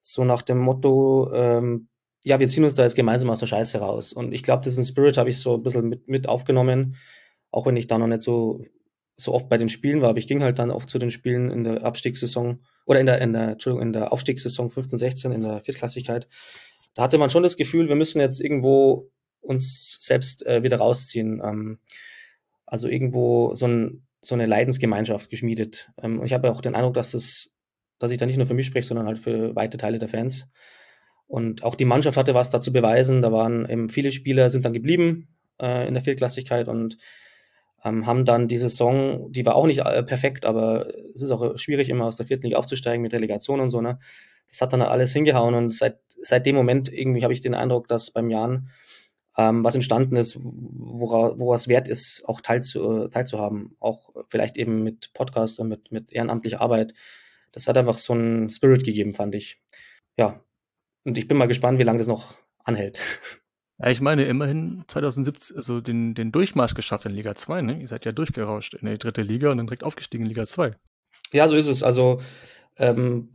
so 0.00 0.24
nach 0.24 0.40
dem 0.40 0.58
Motto, 0.58 1.30
ähm, 1.34 1.88
ja, 2.24 2.40
wir 2.40 2.48
ziehen 2.48 2.64
uns 2.64 2.76
da 2.76 2.84
jetzt 2.84 2.96
gemeinsam 2.96 3.28
aus 3.28 3.40
der 3.40 3.46
Scheiße 3.46 3.78
raus. 3.78 4.14
Und 4.14 4.32
ich 4.32 4.42
glaube, 4.42 4.62
diesen 4.62 4.84
Spirit 4.84 5.18
habe 5.18 5.28
ich 5.28 5.38
so 5.38 5.54
ein 5.54 5.62
bisschen 5.62 5.88
mit, 5.88 6.08
mit 6.08 6.28
aufgenommen, 6.30 6.96
auch 7.50 7.66
wenn 7.66 7.76
ich 7.76 7.88
da 7.88 7.98
noch 7.98 8.06
nicht 8.06 8.22
so 8.22 8.64
so 9.16 9.32
oft 9.32 9.48
bei 9.48 9.58
den 9.58 9.68
Spielen 9.68 10.00
war, 10.00 10.10
aber 10.10 10.18
ich 10.18 10.26
ging 10.26 10.42
halt 10.42 10.58
dann 10.58 10.70
oft 10.70 10.88
zu 10.88 10.98
den 10.98 11.10
Spielen 11.10 11.50
in 11.50 11.64
der 11.64 11.84
Abstiegssaison 11.84 12.60
oder 12.86 13.00
in 13.00 13.06
der, 13.06 13.20
in 13.20 13.32
der, 13.32 13.50
Entschuldigung, 13.50 13.86
in 13.86 13.92
der 13.92 14.12
Aufstiegssaison 14.12 14.70
15, 14.70 14.98
16 14.98 15.32
in 15.32 15.42
der 15.42 15.60
Viertklassigkeit. 15.60 16.28
Da 16.94 17.02
hatte 17.02 17.18
man 17.18 17.30
schon 17.30 17.42
das 17.42 17.56
Gefühl, 17.56 17.88
wir 17.88 17.94
müssen 17.94 18.20
jetzt 18.20 18.40
irgendwo 18.40 19.10
uns 19.40 19.98
selbst 20.00 20.46
äh, 20.46 20.62
wieder 20.62 20.78
rausziehen. 20.78 21.40
Ähm, 21.44 21.78
also 22.66 22.88
irgendwo 22.88 23.54
so, 23.54 23.66
ein, 23.66 24.06
so 24.20 24.34
eine 24.34 24.46
Leidensgemeinschaft 24.46 25.30
geschmiedet. 25.30 25.90
Ähm, 26.00 26.20
und 26.20 26.26
ich 26.26 26.32
habe 26.32 26.50
auch 26.50 26.60
den 26.60 26.74
Eindruck, 26.74 26.94
dass 26.94 27.14
es, 27.14 27.54
dass 27.98 28.10
ich 28.10 28.18
da 28.18 28.26
nicht 28.26 28.38
nur 28.38 28.46
für 28.46 28.54
mich 28.54 28.66
spreche, 28.66 28.88
sondern 28.88 29.06
halt 29.06 29.18
für 29.18 29.54
weite 29.54 29.76
Teile 29.76 29.98
der 29.98 30.08
Fans. 30.08 30.50
Und 31.26 31.64
auch 31.64 31.74
die 31.74 31.84
Mannschaft 31.84 32.16
hatte 32.16 32.34
was 32.34 32.50
dazu 32.50 32.72
beweisen. 32.72 33.20
Da 33.20 33.32
waren 33.32 33.68
eben 33.68 33.88
viele 33.88 34.10
Spieler 34.10 34.50
sind 34.50 34.64
dann 34.64 34.72
geblieben 34.72 35.28
äh, 35.60 35.86
in 35.86 35.94
der 35.94 36.02
Viertklassigkeit 36.02 36.68
und 36.68 36.98
ähm, 37.84 38.06
haben 38.06 38.24
dann 38.24 38.48
die 38.48 38.58
Saison, 38.58 39.30
die 39.32 39.44
war 39.46 39.56
auch 39.56 39.66
nicht 39.66 39.80
äh, 39.80 40.02
perfekt, 40.02 40.44
aber 40.44 40.88
es 41.14 41.22
ist 41.22 41.30
auch 41.30 41.58
schwierig, 41.58 41.88
immer 41.88 42.06
aus 42.06 42.16
der 42.16 42.26
vierten 42.26 42.44
Liga 42.44 42.58
aufzusteigen 42.58 43.02
mit 43.02 43.12
Relegation 43.12 43.60
und 43.60 43.70
so, 43.70 43.80
ne? 43.80 43.98
Das 44.48 44.60
hat 44.60 44.72
dann 44.72 44.82
alles 44.82 45.12
hingehauen 45.12 45.54
und 45.54 45.72
seit, 45.72 45.98
seit 46.20 46.44
dem 46.46 46.56
Moment 46.56 46.92
irgendwie 46.92 47.22
habe 47.22 47.32
ich 47.32 47.40
den 47.40 47.54
Eindruck, 47.54 47.88
dass 47.88 48.10
beim 48.10 48.28
Jan 48.30 48.68
ähm, 49.38 49.64
was 49.64 49.74
entstanden 49.74 50.16
ist, 50.16 50.36
wora, 50.40 51.38
wo 51.38 51.54
es 51.54 51.68
wert 51.68 51.88
ist, 51.88 52.22
auch 52.26 52.40
teilzu, 52.40 53.08
teilzuhaben, 53.08 53.76
auch 53.80 54.10
vielleicht 54.28 54.56
eben 54.56 54.82
mit 54.82 55.12
Podcast 55.14 55.58
und 55.58 55.68
mit, 55.68 55.90
mit 55.90 56.12
ehrenamtlicher 56.12 56.60
Arbeit. 56.60 56.92
Das 57.52 57.66
hat 57.66 57.78
einfach 57.78 57.98
so 57.98 58.12
einen 58.12 58.50
Spirit 58.50 58.84
gegeben, 58.84 59.14
fand 59.14 59.34
ich. 59.34 59.62
Ja, 60.18 60.42
und 61.04 61.18
ich 61.18 61.28
bin 61.28 61.38
mal 61.38 61.48
gespannt, 61.48 61.78
wie 61.78 61.84
lange 61.84 61.98
das 61.98 62.08
noch 62.08 62.36
anhält. 62.64 63.00
Ja, 63.82 63.90
ich 63.90 64.00
meine, 64.00 64.24
immerhin 64.24 64.84
2017, 64.86 65.56
also 65.56 65.80
den, 65.80 66.14
den 66.14 66.30
Durchmarsch 66.30 66.74
geschafft 66.74 67.04
in 67.04 67.12
Liga 67.12 67.34
2, 67.34 67.62
ne? 67.62 67.80
Ihr 67.80 67.88
seid 67.88 68.04
ja 68.04 68.12
durchgerauscht 68.12 68.74
in 68.74 68.86
die 68.86 68.98
dritte 68.98 69.22
Liga 69.22 69.50
und 69.50 69.56
dann 69.56 69.66
direkt 69.66 69.82
aufgestiegen 69.82 70.24
in 70.24 70.28
Liga 70.28 70.46
2. 70.46 70.76
Ja, 71.32 71.48
so 71.48 71.56
ist 71.56 71.66
es. 71.66 71.82
Also 71.82 72.20
ähm, 72.76 73.32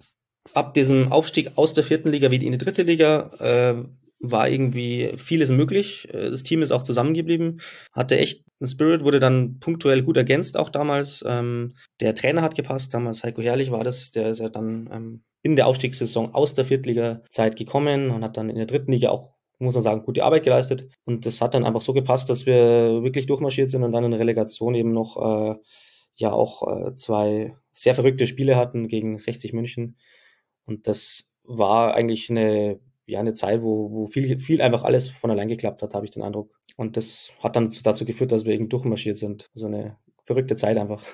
ab 0.54 0.74
diesem 0.74 1.12
Aufstieg 1.12 1.58
aus 1.58 1.74
der 1.74 1.84
vierten 1.84 2.10
Liga 2.10 2.32
wieder 2.32 2.46
in 2.46 2.54
die 2.54 2.58
dritte 2.58 2.84
Liga 2.84 3.30
äh, 3.39 3.84
war 4.20 4.48
irgendwie 4.48 5.13
vieles 5.18 5.51
möglich. 5.51 6.08
Äh, 6.13 6.32
das 6.32 6.44
Team 6.44 6.62
ist 6.62 6.72
auch 6.72 6.84
zusammengeblieben, 6.84 7.60
hatte 7.92 8.18
echt 8.18 8.46
einen 8.62 8.70
Spirit, 8.70 9.04
wurde 9.04 9.20
dann 9.20 9.60
punktuell 9.60 10.01
gut 10.01 10.16
ergänzt 10.16 10.56
auch 10.56 10.70
damals. 10.70 11.25
Ähm, 11.27 11.70
der 12.00 12.16
Trainer 12.16 12.42
hat 12.42 12.56
gepasst, 12.56 12.94
damals 12.94 13.24
Heiko 13.24 13.42
Herrlich 13.42 13.72
war 13.72 13.84
das, 13.84 14.12
der 14.12 14.30
ist 14.30 14.39
ja 14.39 14.48
dann 14.48 14.89
ähm, 14.94 15.24
in 15.44 15.58
der 15.58 15.68
Aufstiegssaison 15.68 16.34
aus 16.34 16.54
der 16.54 16.66
Viertliga-Zeit 16.66 17.58
gekommen 17.58 18.12
und 18.12 18.24
hat 18.24 18.38
dann 18.38 18.50
in 18.50 18.56
der 18.56 18.66
dritten 18.66 18.94
Liga 18.94 19.10
auch 19.10 19.37
muss 19.60 19.76
man 19.76 19.82
sagen, 19.82 20.04
gute 20.04 20.24
Arbeit 20.24 20.44
geleistet. 20.44 20.90
Und 21.06 21.26
das 21.26 21.42
hat 21.42 21.54
dann 21.54 21.66
einfach 21.66 21.82
so 21.82 21.94
gepasst, 21.94 22.30
dass 22.30 22.46
wir 22.46 23.04
wirklich 23.04 23.26
durchmarschiert 23.26 23.72
sind 23.72 23.84
und 23.84 23.92
dann 23.92 24.04
in 24.04 24.12
der 24.12 24.20
Relegation 24.20 24.76
eben 24.76 24.92
noch 24.92 25.18
äh, 25.18 25.56
ja 26.16 26.32
auch 26.32 26.68
äh, 26.68 26.96
zwei 26.96 27.56
sehr 27.72 27.96
verrückte 27.96 28.28
Spiele 28.28 28.56
hatten 28.56 28.88
gegen 28.88 29.18
60 29.18 29.54
München. 29.54 29.98
Und 30.66 30.88
das 30.88 31.32
war 31.44 31.96
eigentlich 31.96 32.30
eine, 32.30 32.80
ja, 33.06 33.20
eine 33.20 33.34
Zeit, 33.34 33.62
wo, 33.62 33.92
wo 33.92 34.06
viel, 34.06 34.40
viel 34.40 34.62
einfach 34.62 34.84
alles 34.84 35.10
von 35.10 35.32
allein 35.32 35.48
geklappt 35.48 35.82
hat, 35.82 35.94
habe 35.94 36.06
ich 36.06 36.12
den 36.12 36.24
Eindruck. 36.24 36.52
Und 36.76 36.98
das 36.98 37.34
hat 37.42 37.56
dann 37.56 37.74
dazu 37.84 38.06
geführt, 38.06 38.32
dass 38.32 38.46
wir 38.46 38.54
eben 38.54 38.70
durchmarschiert 38.70 39.18
sind. 39.18 39.50
So 39.54 39.66
eine 39.66 39.98
verrückte 40.26 40.56
Zeit 40.56 40.78
einfach. 40.78 41.04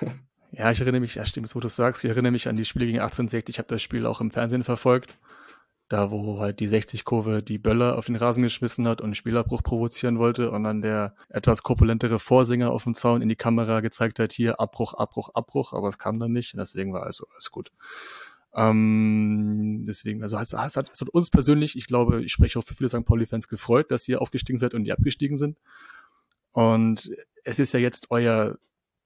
Ja, 0.56 0.70
ich 0.70 0.80
erinnere 0.80 1.00
mich, 1.00 1.16
ja 1.16 1.24
stimmt, 1.24 1.52
wo 1.56 1.58
du 1.58 1.66
sagst, 1.66 2.04
ich 2.04 2.10
erinnere 2.10 2.30
mich 2.30 2.46
an 2.46 2.54
die 2.54 2.64
Spiele 2.64 2.86
gegen 2.86 3.00
1860. 3.00 3.56
Ich 3.56 3.58
habe 3.58 3.66
das 3.66 3.82
Spiel 3.82 4.06
auch 4.06 4.20
im 4.20 4.30
Fernsehen 4.30 4.62
verfolgt 4.62 5.18
da 5.88 6.10
wo 6.10 6.38
halt 6.38 6.60
die 6.60 6.68
60-Kurve 6.68 7.42
die 7.42 7.58
Böller 7.58 7.98
auf 7.98 8.06
den 8.06 8.16
Rasen 8.16 8.42
geschmissen 8.42 8.88
hat 8.88 9.00
und 9.00 9.16
Spielabbruch 9.16 9.62
provozieren 9.62 10.18
wollte 10.18 10.50
und 10.50 10.64
dann 10.64 10.80
der 10.80 11.14
etwas 11.28 11.62
korpulentere 11.62 12.18
Vorsinger 12.18 12.70
auf 12.70 12.84
dem 12.84 12.94
Zaun 12.94 13.22
in 13.22 13.28
die 13.28 13.36
Kamera 13.36 13.80
gezeigt 13.80 14.18
hat, 14.18 14.32
hier 14.32 14.60
Abbruch, 14.60 14.94
Abbruch, 14.94 15.30
Abbruch, 15.34 15.72
aber 15.72 15.88
es 15.88 15.98
kam 15.98 16.18
dann 16.18 16.32
nicht 16.32 16.54
und 16.54 16.58
deswegen 16.58 16.92
war 16.92 17.02
also 17.02 17.26
alles 17.32 17.50
gut. 17.50 17.70
Ähm, 18.56 19.84
deswegen, 19.86 20.22
also 20.22 20.38
es, 20.38 20.54
hat, 20.54 20.76
hat 20.76 21.02
uns 21.10 21.28
persönlich, 21.28 21.76
ich 21.76 21.86
glaube, 21.86 22.24
ich 22.24 22.32
spreche 22.32 22.58
auch 22.58 22.64
für 22.64 22.74
viele 22.74 22.88
St. 22.88 23.04
Pauli-Fans 23.04 23.48
gefreut, 23.48 23.90
dass 23.90 24.08
ihr 24.08 24.22
aufgestiegen 24.22 24.58
seid 24.58 24.74
und 24.74 24.84
die 24.84 24.92
abgestiegen 24.92 25.36
sind. 25.36 25.58
Und 26.52 27.10
es 27.42 27.58
ist 27.58 27.72
ja 27.72 27.80
jetzt 27.80 28.10
euer, 28.10 28.56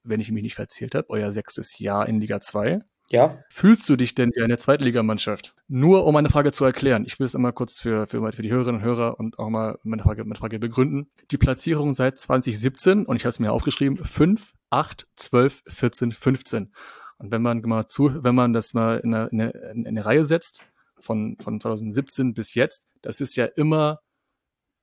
wenn 0.04 0.20
ich 0.20 0.30
mich 0.30 0.42
nicht 0.42 0.54
verzählt 0.54 0.94
habe, 0.94 1.08
euer 1.11 1.32
sechstes 1.32 1.78
Jahr 1.78 2.08
in 2.08 2.20
Liga 2.20 2.40
2. 2.40 2.80
Ja. 3.10 3.42
Fühlst 3.48 3.88
du 3.88 3.96
dich 3.96 4.14
denn 4.14 4.30
wie 4.34 4.42
eine 4.42 4.58
Zweitligamannschaft? 4.58 5.54
Nur 5.66 6.04
um 6.04 6.14
eine 6.16 6.28
Frage 6.28 6.52
zu 6.52 6.64
erklären. 6.64 7.04
Ich 7.06 7.18
will 7.18 7.24
es 7.24 7.34
immer 7.34 7.52
kurz 7.52 7.80
für, 7.80 8.06
für, 8.06 8.32
für 8.32 8.42
die 8.42 8.50
Hörerinnen 8.50 8.82
und 8.82 8.86
Hörer 8.86 9.18
und 9.18 9.38
auch 9.38 9.48
mal 9.48 9.78
meine 9.82 10.02
Frage, 10.02 10.24
meine 10.24 10.38
Frage 10.38 10.58
begründen. 10.58 11.10
Die 11.30 11.38
Platzierung 11.38 11.94
seit 11.94 12.18
2017, 12.18 13.06
und 13.06 13.16
ich 13.16 13.22
habe 13.22 13.30
es 13.30 13.38
mir 13.38 13.52
aufgeschrieben, 13.52 14.04
5, 14.04 14.52
8, 14.70 15.06
12, 15.16 15.62
14, 15.66 16.12
15. 16.12 16.72
Und 17.18 17.32
wenn 17.32 17.42
man 17.42 17.62
mal 17.62 17.86
zu, 17.86 18.22
wenn 18.22 18.34
man 18.34 18.52
das 18.52 18.74
mal 18.74 18.98
in 18.98 19.14
eine, 19.14 19.28
in 19.28 19.40
eine, 19.40 19.50
in 19.50 19.86
eine 19.86 20.04
Reihe 20.04 20.24
setzt, 20.24 20.62
von, 21.00 21.36
von 21.40 21.60
2017 21.60 22.34
bis 22.34 22.54
jetzt, 22.54 22.86
das 23.02 23.20
ist 23.20 23.36
ja 23.36 23.46
immer 23.46 24.00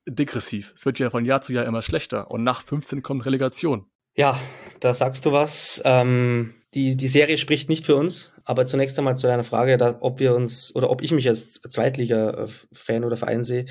degressiv. 0.08 0.74
Es 0.76 0.86
wird 0.86 1.00
ja 1.00 1.10
von 1.10 1.26
Jahr 1.26 1.42
zu 1.42 1.54
Jahr 1.54 1.66
immer 1.66 1.82
schlechter. 1.82 2.32
Und 2.32 2.44
nach 2.44 2.62
15 2.62 3.04
kommt 3.04 3.26
Relegation. 3.26 3.90
Ja, 4.16 4.40
da 4.80 4.94
sagst 4.94 5.26
du 5.26 5.32
was. 5.32 5.82
Ähm, 5.84 6.56
die, 6.76 6.98
die 6.98 7.08
Serie 7.08 7.38
spricht 7.38 7.70
nicht 7.70 7.86
für 7.86 7.96
uns, 7.96 8.34
aber 8.44 8.66
zunächst 8.66 8.98
einmal 9.00 9.18
zu 9.18 9.28
deiner 9.28 9.46
Frage, 9.46 9.78
da, 9.78 9.98
ob 10.02 10.20
wir 10.20 10.36
uns 10.36 10.76
oder 10.76 10.90
ob 10.90 11.02
ich 11.02 11.12
mich 11.12 11.28
als 11.28 11.62
Zweitliga-Fan 11.62 13.06
oder 13.06 13.16
Verein 13.16 13.44
sehe. 13.44 13.66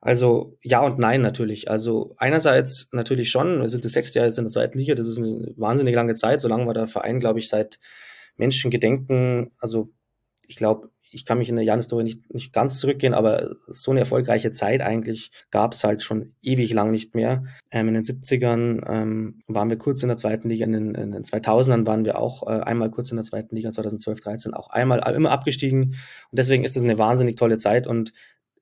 Also 0.00 0.56
ja 0.62 0.80
und 0.80 0.98
nein 0.98 1.20
natürlich. 1.20 1.70
Also 1.70 2.14
einerseits 2.16 2.88
natürlich 2.92 3.30
schon, 3.30 3.60
wir 3.60 3.68
sind 3.68 3.84
das 3.84 3.92
sechste 3.92 4.18
Jahr 4.18 4.26
jetzt 4.26 4.38
in 4.38 4.44
der 4.44 4.52
zweiten 4.52 4.78
Liga, 4.78 4.94
das 4.94 5.08
ist 5.08 5.18
eine 5.18 5.52
wahnsinnig 5.56 5.94
lange 5.94 6.14
Zeit, 6.14 6.40
solange 6.40 6.66
war 6.66 6.74
der 6.74 6.86
Verein, 6.86 7.20
glaube 7.20 7.38
ich, 7.38 7.48
seit 7.48 7.78
Menschengedenken, 8.36 9.50
also 9.58 9.90
ich 10.46 10.56
glaube, 10.56 10.90
ich 11.12 11.24
kann 11.24 11.38
mich 11.38 11.48
in 11.48 11.56
der 11.56 11.64
Jan-Story 11.64 12.04
nicht, 12.04 12.32
nicht 12.32 12.52
ganz 12.52 12.78
zurückgehen, 12.78 13.14
aber 13.14 13.54
so 13.66 13.90
eine 13.90 14.00
erfolgreiche 14.00 14.52
Zeit 14.52 14.80
eigentlich 14.80 15.30
gab 15.50 15.72
es 15.72 15.84
halt 15.84 16.02
schon 16.02 16.34
ewig 16.42 16.72
lang 16.72 16.90
nicht 16.90 17.14
mehr. 17.14 17.44
Ähm, 17.70 17.88
in 17.88 17.94
den 17.94 18.04
70ern 18.04 18.82
ähm, 18.88 19.40
waren 19.46 19.70
wir 19.70 19.78
kurz 19.78 20.02
in 20.02 20.08
der 20.08 20.16
zweiten 20.16 20.48
Liga, 20.48 20.64
in 20.64 20.72
den, 20.72 20.94
in 20.94 21.12
den 21.12 21.24
2000ern 21.24 21.86
waren 21.86 22.04
wir 22.04 22.18
auch 22.18 22.42
äh, 22.44 22.60
einmal 22.60 22.90
kurz 22.90 23.10
in 23.10 23.16
der 23.16 23.24
zweiten 23.24 23.54
Liga, 23.54 23.70
2012, 23.70 24.20
13 24.20 24.54
auch 24.54 24.68
einmal 24.70 25.00
immer 25.14 25.30
abgestiegen 25.30 25.82
und 25.82 26.38
deswegen 26.38 26.64
ist 26.64 26.76
das 26.76 26.84
eine 26.84 26.98
wahnsinnig 26.98 27.36
tolle 27.36 27.58
Zeit 27.58 27.86
und 27.86 28.12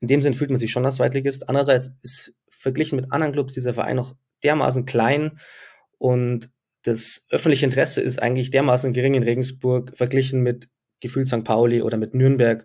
in 0.01 0.09
dem 0.09 0.21
Sinn 0.21 0.35
fühlt 0.35 0.51
man 0.51 0.59
sich 0.59 0.71
schon 0.71 0.85
als 0.85 0.97
Zweitligist. 0.97 1.49
Andererseits 1.49 1.97
ist 2.03 2.35
verglichen 2.49 2.97
mit 2.97 3.13
anderen 3.13 3.33
Clubs 3.33 3.55
dieser 3.55 3.75
Verein 3.75 3.97
noch 3.97 4.15
dermaßen 4.43 4.85
klein 4.85 5.39
und 5.99 6.51
das 6.83 7.27
öffentliche 7.31 7.67
Interesse 7.67 8.01
ist 8.01 8.23
eigentlich 8.23 8.51
dermaßen 8.51 8.93
gering 8.93 9.15
in 9.15 9.25
Regensburg 9.25 9.97
verglichen 9.97 10.43
mit 10.43 10.69
gefühlt 11.01 11.29
St. 11.29 11.45
Pauli 11.45 11.83
oder 11.83 11.97
mit 11.97 12.15
Nürnberg 12.15 12.65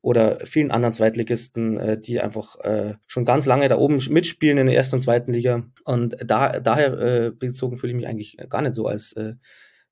oder 0.00 0.38
vielen 0.44 0.70
anderen 0.70 0.92
Zweitligisten, 0.92 1.76
äh, 1.76 2.00
die 2.00 2.20
einfach 2.20 2.58
äh, 2.60 2.94
schon 3.06 3.24
ganz 3.24 3.46
lange 3.46 3.68
da 3.68 3.76
oben 3.76 4.00
mitspielen 4.10 4.58
in 4.58 4.66
der 4.66 4.76
ersten 4.76 4.96
und 4.96 5.02
zweiten 5.02 5.32
Liga. 5.32 5.64
Und 5.84 6.16
da, 6.24 6.60
daher 6.60 6.92
äh, 6.98 7.30
bezogen 7.30 7.76
fühle 7.76 7.92
ich 7.92 7.96
mich 7.96 8.06
eigentlich 8.06 8.36
gar 8.48 8.62
nicht 8.62 8.74
so 8.74 8.86
als 8.86 9.12
äh, 9.14 9.34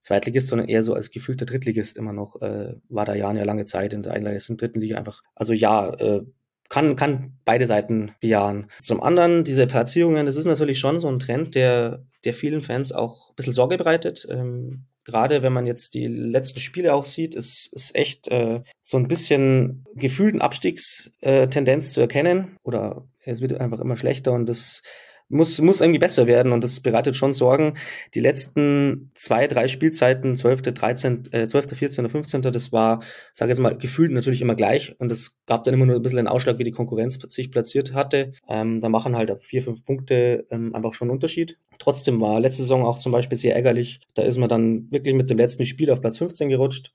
Zweitligist, 0.02 0.46
sondern 0.46 0.68
eher 0.68 0.84
so 0.84 0.94
als 0.94 1.10
gefühlter 1.10 1.46
Drittligist 1.46 1.98
immer 1.98 2.12
noch. 2.12 2.40
Äh, 2.40 2.76
war 2.88 3.04
da 3.04 3.14
ja 3.14 3.28
eine 3.28 3.44
lange 3.44 3.64
Zeit 3.64 3.92
in 3.92 4.04
der 4.04 4.12
Einlage 4.12 4.36
in 4.36 4.56
der 4.56 4.68
dritten 4.68 4.80
Liga 4.80 4.96
einfach. 4.96 5.22
Also 5.34 5.52
ja, 5.52 5.92
äh, 5.94 6.22
kann, 6.68 6.96
kann 6.96 7.38
beide 7.44 7.66
Seiten 7.66 8.12
bejahen. 8.20 8.70
Zum 8.80 9.02
anderen, 9.02 9.44
diese 9.44 9.66
Platzierungen, 9.66 10.26
das 10.26 10.36
ist 10.36 10.46
natürlich 10.46 10.78
schon 10.78 11.00
so 11.00 11.08
ein 11.08 11.18
Trend, 11.18 11.54
der, 11.54 12.04
der 12.24 12.34
vielen 12.34 12.60
Fans 12.60 12.92
auch 12.92 13.30
ein 13.30 13.36
bisschen 13.36 13.52
Sorge 13.52 13.76
bereitet. 13.76 14.26
Ähm, 14.30 14.84
gerade 15.06 15.42
wenn 15.42 15.52
man 15.52 15.66
jetzt 15.66 15.94
die 15.94 16.08
letzten 16.08 16.58
Spiele 16.58 16.92
auch 16.92 17.04
sieht, 17.04 17.34
ist, 17.34 17.72
ist 17.72 17.94
echt 17.94 18.26
äh, 18.28 18.62
so 18.82 18.96
ein 18.96 19.06
bisschen 19.06 19.86
gefühlten 19.94 20.42
Abstiegstendenz 20.42 21.92
zu 21.92 22.00
erkennen. 22.00 22.56
Oder 22.64 23.08
es 23.20 23.40
wird 23.40 23.54
einfach 23.60 23.80
immer 23.80 23.96
schlechter 23.96 24.32
und 24.32 24.48
das 24.48 24.82
muss, 25.28 25.60
muss 25.60 25.80
irgendwie 25.80 25.98
besser 25.98 26.26
werden 26.26 26.52
und 26.52 26.62
das 26.62 26.80
bereitet 26.80 27.16
schon 27.16 27.32
Sorgen. 27.32 27.74
Die 28.14 28.20
letzten 28.20 29.10
zwei, 29.14 29.46
drei 29.46 29.68
Spielzeiten, 29.68 30.36
12., 30.36 30.62
13., 30.62 31.22
äh, 31.32 31.48
12., 31.48 31.76
14. 31.76 32.04
oder 32.04 32.10
15., 32.12 32.42
das 32.42 32.72
war, 32.72 33.02
sage 33.32 33.50
jetzt 33.50 33.58
mal, 33.58 33.76
gefühlt 33.76 34.12
natürlich 34.12 34.40
immer 34.40 34.54
gleich 34.54 34.94
und 35.00 35.10
es 35.10 35.36
gab 35.46 35.64
dann 35.64 35.74
immer 35.74 35.86
nur 35.86 35.96
ein 35.96 36.02
bisschen 36.02 36.18
einen 36.18 36.28
Ausschlag, 36.28 36.58
wie 36.58 36.64
die 36.64 36.70
Konkurrenz 36.70 37.18
sich 37.28 37.50
platziert 37.50 37.92
hatte. 37.92 38.32
Ähm, 38.48 38.80
da 38.80 38.88
machen 38.88 39.16
halt 39.16 39.36
vier, 39.40 39.62
fünf 39.62 39.84
Punkte 39.84 40.46
ähm, 40.50 40.74
einfach 40.74 40.94
schon 40.94 41.08
einen 41.08 41.16
Unterschied. 41.16 41.58
Trotzdem 41.78 42.20
war 42.20 42.40
letzte 42.40 42.62
Saison 42.62 42.84
auch 42.84 42.98
zum 42.98 43.12
Beispiel 43.12 43.38
sehr 43.38 43.56
ärgerlich. 43.56 44.00
Da 44.14 44.22
ist 44.22 44.38
man 44.38 44.48
dann 44.48 44.90
wirklich 44.90 45.14
mit 45.14 45.28
dem 45.28 45.38
letzten 45.38 45.66
Spiel 45.66 45.90
auf 45.90 46.00
Platz 46.00 46.18
15 46.18 46.48
gerutscht. 46.48 46.92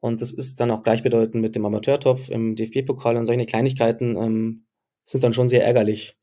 Und 0.00 0.22
das 0.22 0.32
ist 0.32 0.60
dann 0.60 0.70
auch 0.70 0.84
gleichbedeutend 0.84 1.42
mit 1.42 1.54
dem 1.54 1.66
Amateurtopf 1.66 2.30
im 2.30 2.54
DFB-Pokal 2.54 3.16
und 3.16 3.26
solche 3.26 3.46
Kleinigkeiten 3.46 4.16
ähm, 4.16 4.64
sind 5.04 5.24
dann 5.24 5.32
schon 5.32 5.48
sehr 5.48 5.64
ärgerlich. 5.64 6.17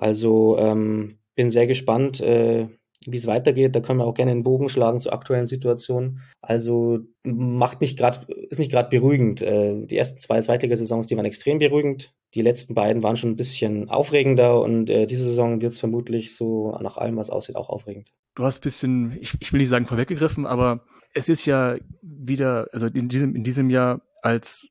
Also 0.00 0.56
ähm, 0.58 1.18
bin 1.34 1.50
sehr 1.50 1.66
gespannt, 1.66 2.22
äh, 2.22 2.68
wie 3.04 3.16
es 3.18 3.26
weitergeht. 3.26 3.76
Da 3.76 3.80
können 3.80 3.98
wir 3.98 4.06
auch 4.06 4.14
gerne 4.14 4.32
den 4.32 4.42
Bogen 4.42 4.70
schlagen 4.70 4.98
zur 4.98 5.12
aktuellen 5.12 5.46
Situation. 5.46 6.20
Also 6.40 7.00
macht 7.22 7.82
nicht 7.82 7.98
gerade, 7.98 8.26
ist 8.48 8.58
nicht 8.58 8.72
gerade 8.72 8.88
beruhigend. 8.88 9.42
Äh, 9.42 9.84
die 9.84 9.98
ersten 9.98 10.18
zwei 10.18 10.40
Zweitligasaisons, 10.40 11.06
die 11.06 11.18
waren 11.18 11.26
extrem 11.26 11.58
beruhigend. 11.58 12.14
Die 12.32 12.40
letzten 12.40 12.74
beiden 12.74 13.02
waren 13.02 13.16
schon 13.16 13.32
ein 13.32 13.36
bisschen 13.36 13.90
aufregender 13.90 14.62
und 14.62 14.88
äh, 14.88 15.04
diese 15.04 15.24
Saison 15.24 15.60
wird 15.60 15.72
es 15.72 15.78
vermutlich 15.78 16.34
so 16.34 16.74
nach 16.80 16.96
allem, 16.96 17.18
was 17.18 17.28
aussieht, 17.28 17.56
auch 17.56 17.68
aufregend. 17.68 18.08
Du 18.36 18.44
hast 18.44 18.60
ein 18.60 18.62
bisschen, 18.62 19.18
ich, 19.20 19.36
ich 19.38 19.52
will 19.52 19.60
nicht 19.60 19.68
sagen 19.68 19.84
vorweggegriffen, 19.84 20.46
aber 20.46 20.86
es 21.12 21.28
ist 21.28 21.44
ja 21.44 21.76
wieder, 22.00 22.68
also 22.72 22.86
in 22.86 23.10
diesem, 23.10 23.36
in 23.36 23.44
diesem 23.44 23.68
Jahr 23.68 24.00
als, 24.22 24.66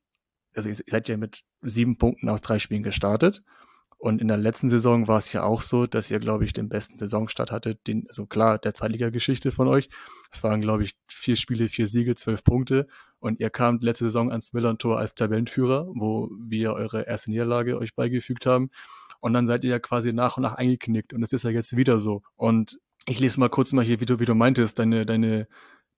also 0.56 0.68
ihr 0.68 0.74
seid 0.74 1.08
ja 1.08 1.16
mit 1.16 1.44
sieben 1.62 1.98
Punkten 1.98 2.28
aus 2.28 2.40
drei 2.40 2.58
Spielen 2.58 2.82
gestartet 2.82 3.44
und 4.00 4.22
in 4.22 4.28
der 4.28 4.38
letzten 4.38 4.70
Saison 4.70 5.08
war 5.08 5.18
es 5.18 5.30
ja 5.34 5.42
auch 5.42 5.60
so, 5.60 5.86
dass 5.86 6.10
ihr, 6.10 6.20
glaube 6.20 6.46
ich, 6.46 6.54
den 6.54 6.70
besten 6.70 6.96
Saisonstart 6.98 7.52
hattet, 7.52 7.86
den, 7.86 8.06
also 8.08 8.24
klar, 8.24 8.58
der 8.58 8.72
Zweitliga-Geschichte 8.72 9.52
von 9.52 9.68
euch. 9.68 9.90
Es 10.32 10.42
waren, 10.42 10.62
glaube 10.62 10.84
ich, 10.84 10.96
vier 11.06 11.36
Spiele, 11.36 11.68
vier 11.68 11.86
Siege, 11.86 12.14
zwölf 12.14 12.42
Punkte. 12.42 12.86
Und 13.18 13.40
ihr 13.40 13.50
kamt 13.50 13.82
letzte 13.82 14.06
Saison 14.06 14.30
ans 14.30 14.54
Millern-Tor 14.54 14.98
als 14.98 15.14
Tabellenführer, 15.14 15.86
wo 15.94 16.30
wir 16.40 16.72
eure 16.72 17.02
erste 17.06 17.30
Niederlage 17.30 17.76
euch 17.76 17.94
beigefügt 17.94 18.46
haben. 18.46 18.70
Und 19.20 19.34
dann 19.34 19.46
seid 19.46 19.64
ihr 19.64 19.70
ja 19.70 19.78
quasi 19.78 20.14
nach 20.14 20.38
und 20.38 20.44
nach 20.44 20.54
eingeknickt. 20.54 21.12
Und 21.12 21.22
es 21.22 21.34
ist 21.34 21.44
ja 21.44 21.50
jetzt 21.50 21.76
wieder 21.76 21.98
so. 21.98 22.22
Und 22.36 22.80
Ich 23.06 23.18
lese 23.18 23.40
mal 23.40 23.48
kurz 23.48 23.72
mal 23.72 23.84
hier, 23.84 24.00
wie 24.00 24.06
du, 24.06 24.20
wie 24.20 24.24
du 24.24 24.34
meintest, 24.34 24.78
deine, 24.78 25.06
deine, 25.06 25.48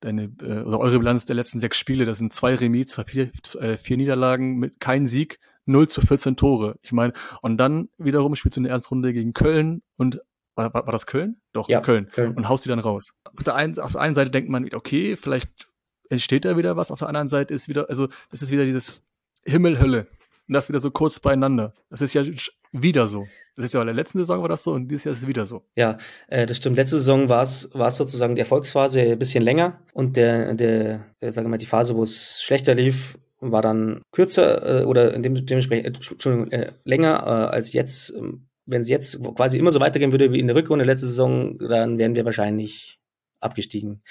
deine, 0.01 0.25
äh, 0.41 0.63
oder 0.63 0.81
eure 0.81 0.99
Bilanz 0.99 1.25
der 1.25 1.37
letzten 1.37 1.61
sechs 1.61 1.79
Spiele. 1.79 2.05
Das 2.05 2.19
sind 2.19 2.33
zwei 2.33 2.55
Remis, 2.55 2.89
zwei, 2.89 3.05
vier, 3.05 3.31
äh, 3.61 3.77
vier 3.77 3.97
Niederlagen 3.97 4.59
mit 4.59 4.81
keinem 4.81 5.07
Sieg, 5.07 5.39
0 5.67 5.89
zu 5.89 6.01
14 6.01 6.37
Tore. 6.37 6.77
Ich 6.83 6.93
meine, 6.93 7.13
und 7.41 7.57
dann 7.59 7.89
wiederum 7.99 8.35
spielst 8.35 8.57
du 8.57 8.61
in 8.61 8.65
der 8.65 8.73
ersten 8.73 8.89
Runde 8.89 9.13
gegen 9.13 9.33
Köln 9.33 9.83
und 9.97 10.21
war, 10.55 10.73
war, 10.75 10.87
war 10.87 10.93
das 10.93 11.07
Köln? 11.07 11.41
Doch, 11.53 11.69
Ja, 11.69 11.81
Köln. 11.81 12.07
Köln. 12.07 12.35
Und 12.35 12.49
haust 12.49 12.65
die 12.65 12.69
dann 12.69 12.79
raus. 12.79 13.15
Auf 13.25 13.45
der, 13.45 13.55
einen, 13.55 13.79
auf 13.79 13.93
der 13.93 14.01
einen 14.01 14.15
Seite 14.15 14.31
denkt 14.31 14.51
man, 14.51 14.69
okay, 14.75 15.17
vielleicht 15.17 15.69
entsteht 16.11 16.45
da 16.45 16.57
wieder 16.57 16.77
was, 16.77 16.91
auf 16.91 16.99
der 16.99 17.09
anderen 17.09 17.29
Seite 17.29 17.55
ist 17.55 17.69
wieder, 17.69 17.89
also 17.89 18.09
das 18.31 18.43
ist 18.43 18.51
wieder 18.51 18.65
dieses 18.65 19.05
Himmel-Hölle. 19.45 20.07
Und 20.49 20.55
das 20.55 20.69
wieder 20.69 20.81
so 20.81 20.91
kurz 20.91 21.21
beieinander. 21.21 21.73
Das 21.89 22.03
ist 22.03 22.15
ja 22.15 22.25
wieder 22.73 23.07
so. 23.07 23.27
Das 23.55 23.67
ist 23.67 23.75
ja 23.75 23.81
in 23.81 23.87
der 23.87 23.95
letzten 23.95 24.19
Saison 24.19 24.41
war 24.41 24.49
das 24.49 24.65
so 24.65 24.73
und 24.73 24.89
dieses 24.89 25.05
Jahr 25.05 25.13
ist 25.13 25.23
es 25.23 25.27
wieder 25.29 25.45
so. 25.45 25.63
Ja, 25.77 25.99
äh, 26.29 26.47
das 26.47 26.57
stimmt. 26.57 26.77
Letzte 26.77 26.97
Saison 26.97 27.29
war 27.29 27.43
es 27.43 27.71
war 27.75 27.89
es 27.89 27.97
sozusagen 27.97 28.35
die 28.35 28.41
Erfolgsphase 28.41 29.01
ein 29.01 29.19
bisschen 29.19 29.45
länger 29.45 29.81
und 29.93 30.17
der, 30.17 30.55
der 30.55 31.07
äh, 31.21 31.31
sagen 31.31 31.47
wir 31.47 31.51
mal, 31.51 31.59
die 31.59 31.67
Phase, 31.67 31.95
wo 31.95 32.03
es 32.03 32.43
schlechter 32.43 32.75
lief, 32.75 33.19
war 33.51 33.63
dann 33.63 34.03
kürzer 34.13 34.83
äh, 34.83 34.85
oder 34.85 35.13
in 35.15 35.23
dem, 35.23 35.35
dementsprechend 35.47 35.87
äh, 35.87 36.13
Entschuldigung, 36.13 36.51
äh, 36.53 36.73
länger 36.85 37.23
äh, 37.27 37.55
als 37.55 37.73
jetzt. 37.73 38.15
Ähm, 38.17 38.49
Wenn 38.65 38.83
es 38.83 38.89
jetzt 38.89 39.21
quasi 39.35 39.59
immer 39.59 39.73
so 39.73 39.81
weitergehen 39.81 40.13
würde 40.13 40.33
wie 40.33 40.39
in 40.39 40.47
der 40.47 40.55
Rückrunde 40.55 40.85
letzte 40.85 41.07
Saison, 41.07 41.59
dann 41.59 41.99
wären 41.99 42.15
wir 42.15 42.25
wahrscheinlich 42.25 43.01
abgestiegen. 43.41 44.03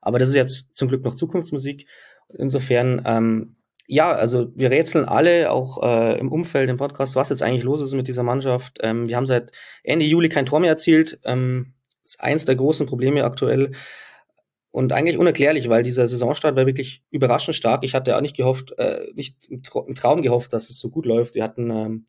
Aber 0.00 0.20
das 0.20 0.28
ist 0.28 0.36
jetzt 0.36 0.76
zum 0.76 0.88
Glück 0.88 1.04
noch 1.04 1.16
Zukunftsmusik. 1.16 1.88
Insofern, 2.28 3.02
ähm, 3.04 3.56
ja, 3.88 4.12
also 4.12 4.52
wir 4.54 4.70
rätseln 4.70 5.04
alle 5.04 5.50
auch 5.50 5.82
äh, 5.82 6.20
im 6.20 6.30
Umfeld, 6.30 6.70
im 6.70 6.76
Podcast, 6.76 7.16
was 7.16 7.30
jetzt 7.30 7.42
eigentlich 7.42 7.64
los 7.64 7.80
ist 7.80 7.94
mit 7.94 8.06
dieser 8.06 8.22
Mannschaft. 8.22 8.78
Ähm, 8.82 9.08
wir 9.08 9.16
haben 9.16 9.26
seit 9.26 9.50
Ende 9.82 10.06
Juli 10.06 10.28
kein 10.28 10.46
Tor 10.46 10.60
mehr 10.60 10.70
erzielt. 10.70 11.18
Ähm, 11.24 11.74
ist 12.04 12.20
eins 12.20 12.44
der 12.44 12.54
großen 12.54 12.86
Probleme 12.86 13.24
aktuell. 13.24 13.72
Und 14.76 14.92
eigentlich 14.92 15.16
unerklärlich, 15.16 15.70
weil 15.70 15.82
dieser 15.82 16.06
Saisonstart 16.06 16.54
war 16.54 16.66
wirklich 16.66 17.02
überraschend 17.10 17.56
stark. 17.56 17.82
Ich 17.82 17.94
hatte 17.94 18.14
auch 18.14 18.20
nicht 18.20 18.36
gehofft, 18.36 18.78
äh, 18.78 19.10
nicht 19.14 19.46
im, 19.46 19.62
Tra 19.62 19.82
im 19.88 19.94
Traum 19.94 20.20
gehofft, 20.20 20.52
dass 20.52 20.68
es 20.68 20.78
so 20.78 20.90
gut 20.90 21.06
läuft. 21.06 21.34
Wir 21.34 21.44
hatten, 21.44 21.70
ähm, 21.70 22.04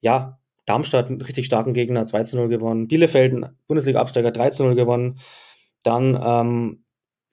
ja, 0.00 0.38
Darmstadt 0.64 1.08
einen 1.08 1.20
richtig 1.20 1.46
starken 1.46 1.74
Gegner, 1.74 2.06
2 2.06 2.22
zu 2.22 2.36
0 2.36 2.48
gewonnen. 2.48 2.86
Bielefeld, 2.86 3.34
Bundesliga-Absteiger, 3.66 4.30
3 4.30 4.50
zu 4.50 4.62
0 4.62 4.76
gewonnen. 4.76 5.18
Dann, 5.82 6.16
ähm, 6.24 6.83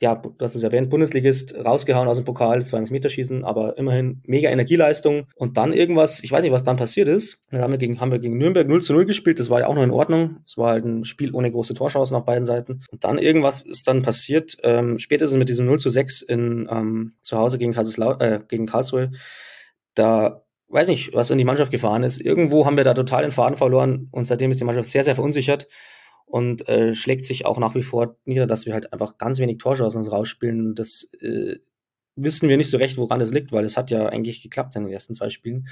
ja, 0.01 0.15
du 0.15 0.33
hast 0.43 0.55
es 0.55 0.63
erwähnt, 0.63 0.89
Bundesligist 0.89 1.55
rausgehauen 1.63 2.07
aus 2.07 2.17
dem 2.17 2.25
Pokal, 2.25 2.65
200 2.65 2.89
Meter 2.89 3.07
schießen, 3.07 3.45
aber 3.45 3.77
immerhin 3.77 4.23
mega 4.25 4.49
Energieleistung. 4.49 5.27
Und 5.35 5.57
dann 5.57 5.73
irgendwas, 5.73 6.23
ich 6.23 6.31
weiß 6.31 6.41
nicht, 6.41 6.51
was 6.51 6.63
dann 6.63 6.75
passiert 6.75 7.07
ist. 7.07 7.43
Dann 7.51 7.61
haben 7.61 7.71
wir 7.71 7.77
gegen, 7.77 8.01
haben 8.01 8.11
wir 8.11 8.17
gegen 8.17 8.35
Nürnberg 8.35 8.67
0 8.67 8.81
zu 8.81 8.93
0 8.93 9.05
gespielt, 9.05 9.39
das 9.39 9.51
war 9.51 9.59
ja 9.59 9.67
auch 9.67 9.75
noch 9.75 9.83
in 9.83 9.91
Ordnung. 9.91 10.37
Es 10.43 10.57
war 10.57 10.71
halt 10.71 10.85
ein 10.85 11.05
Spiel 11.05 11.35
ohne 11.35 11.51
große 11.51 11.75
Torchancen 11.75 12.17
auf 12.17 12.25
beiden 12.25 12.45
Seiten. 12.45 12.81
Und 12.89 13.03
dann 13.03 13.19
irgendwas 13.19 13.61
ist 13.61 13.87
dann 13.87 14.01
passiert, 14.01 14.57
ähm, 14.63 14.97
spätestens 14.97 15.37
mit 15.37 15.49
diesem 15.49 15.67
0 15.67 15.77
zu 15.77 15.91
6 15.91 16.23
in, 16.23 16.67
ähm, 16.71 17.13
zu 17.21 17.37
Hause 17.37 17.59
gegen, 17.59 17.73
äh, 17.73 18.39
gegen 18.47 18.65
Karlsruhe. 18.65 19.11
Da 19.93 20.41
weiß 20.69 20.87
nicht, 20.87 21.13
was 21.13 21.29
in 21.29 21.37
die 21.37 21.45
Mannschaft 21.45 21.71
gefahren 21.71 22.01
ist. 22.01 22.19
Irgendwo 22.19 22.65
haben 22.65 22.77
wir 22.77 22.83
da 22.83 22.95
total 22.95 23.21
den 23.21 23.31
Faden 23.31 23.55
verloren 23.55 24.07
und 24.09 24.25
seitdem 24.25 24.49
ist 24.49 24.59
die 24.59 24.65
Mannschaft 24.65 24.89
sehr, 24.89 25.03
sehr 25.03 25.13
verunsichert 25.13 25.67
und 26.31 26.67
äh, 26.69 26.93
schlägt 26.93 27.25
sich 27.25 27.45
auch 27.45 27.59
nach 27.59 27.75
wie 27.75 27.83
vor 27.83 28.15
nieder, 28.23 28.47
dass 28.47 28.65
wir 28.65 28.73
halt 28.73 28.93
einfach 28.93 29.17
ganz 29.17 29.39
wenig 29.39 29.57
Torchancen 29.57 29.99
uns 29.99 30.11
rausspielen. 30.11 30.75
Das 30.75 31.09
äh, 31.19 31.57
wissen 32.15 32.47
wir 32.47 32.55
nicht 32.55 32.69
so 32.69 32.77
recht, 32.77 32.97
woran 32.97 33.19
es 33.19 33.33
liegt, 33.33 33.51
weil 33.51 33.65
es 33.65 33.75
hat 33.75 33.91
ja 33.91 34.07
eigentlich 34.07 34.41
geklappt 34.41 34.75
in 34.77 34.83
den 34.83 34.93
ersten 34.93 35.13
zwei 35.13 35.29
Spielen. 35.29 35.67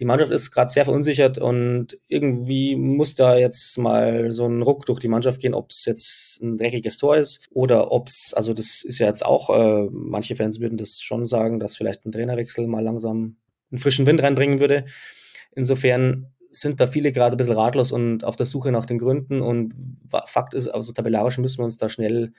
Die 0.00 0.04
Mannschaft 0.04 0.30
ist 0.30 0.50
gerade 0.50 0.70
sehr 0.70 0.84
verunsichert 0.84 1.38
und 1.38 1.98
irgendwie 2.08 2.76
muss 2.76 3.14
da 3.14 3.38
jetzt 3.38 3.78
mal 3.78 4.32
so 4.32 4.46
ein 4.46 4.60
Ruck 4.60 4.84
durch 4.84 5.00
die 5.00 5.08
Mannschaft 5.08 5.40
gehen, 5.40 5.54
ob 5.54 5.70
es 5.70 5.86
jetzt 5.86 6.42
ein 6.42 6.58
dreckiges 6.58 6.98
Tor 6.98 7.16
ist 7.16 7.46
oder 7.50 7.90
ob 7.90 8.08
es, 8.08 8.34
also 8.36 8.52
das 8.52 8.82
ist 8.84 8.98
ja 8.98 9.06
jetzt 9.06 9.24
auch, 9.24 9.48
äh, 9.48 9.88
manche 9.90 10.36
Fans 10.36 10.60
würden 10.60 10.76
das 10.76 11.00
schon 11.00 11.26
sagen, 11.26 11.58
dass 11.58 11.76
vielleicht 11.76 12.04
ein 12.04 12.12
Trainerwechsel 12.12 12.66
mal 12.66 12.84
langsam 12.84 13.36
einen 13.70 13.78
frischen 13.78 14.06
Wind 14.06 14.22
reinbringen 14.22 14.60
würde. 14.60 14.84
Insofern 15.54 16.32
sind 16.52 16.80
da 16.80 16.86
viele 16.86 17.12
gerade 17.12 17.34
ein 17.34 17.38
bisschen 17.38 17.56
ratlos 17.56 17.92
und 17.92 18.24
auf 18.24 18.36
der 18.36 18.46
Suche 18.46 18.70
nach 18.70 18.84
den 18.84 18.98
Gründen. 18.98 19.40
Und 19.40 19.74
Fakt 20.26 20.54
ist, 20.54 20.68
also 20.68 20.92
tabellarisch 20.92 21.38
müssen 21.38 21.58
wir 21.58 21.64
uns 21.64 21.76
da 21.76 21.88
schnell 21.88 22.32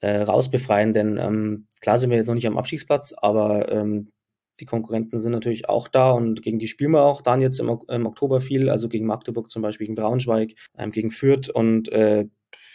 äh, 0.00 0.22
rausbefreien, 0.22 0.92
denn 0.92 1.16
ähm, 1.18 1.66
klar 1.80 1.98
sind 1.98 2.10
wir 2.10 2.16
jetzt 2.16 2.28
noch 2.28 2.34
nicht 2.34 2.46
am 2.46 2.58
Abstiegsplatz, 2.58 3.14
aber 3.16 3.70
ähm, 3.72 4.12
die 4.60 4.66
Konkurrenten 4.66 5.18
sind 5.18 5.32
natürlich 5.32 5.68
auch 5.68 5.88
da 5.88 6.12
und 6.12 6.42
gegen 6.42 6.58
die 6.58 6.68
spielen 6.68 6.92
wir 6.92 7.02
auch 7.02 7.22
dann 7.22 7.40
jetzt 7.40 7.58
im, 7.58 7.80
im 7.88 8.06
Oktober 8.06 8.40
viel, 8.40 8.70
also 8.70 8.88
gegen 8.88 9.06
Magdeburg 9.06 9.50
zum 9.50 9.62
Beispiel, 9.62 9.86
gegen 9.86 9.96
Braunschweig, 9.96 10.54
ähm, 10.76 10.92
gegen 10.92 11.10
Fürth 11.10 11.48
und 11.48 11.90
äh, 11.90 12.26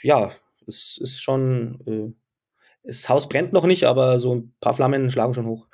ja, 0.02 0.32
es 0.67 0.98
ist 1.02 1.22
schon, 1.22 1.80
äh, 1.86 2.13
das 2.84 3.08
Haus 3.08 3.30
brennt 3.30 3.54
noch 3.54 3.65
nicht, 3.65 3.86
aber 3.86 4.19
so 4.19 4.36
ein 4.36 4.54
paar 4.60 4.74
Flammen 4.74 5.10
schlagen 5.10 5.34
schon 5.34 5.45
hoch. 5.45 5.67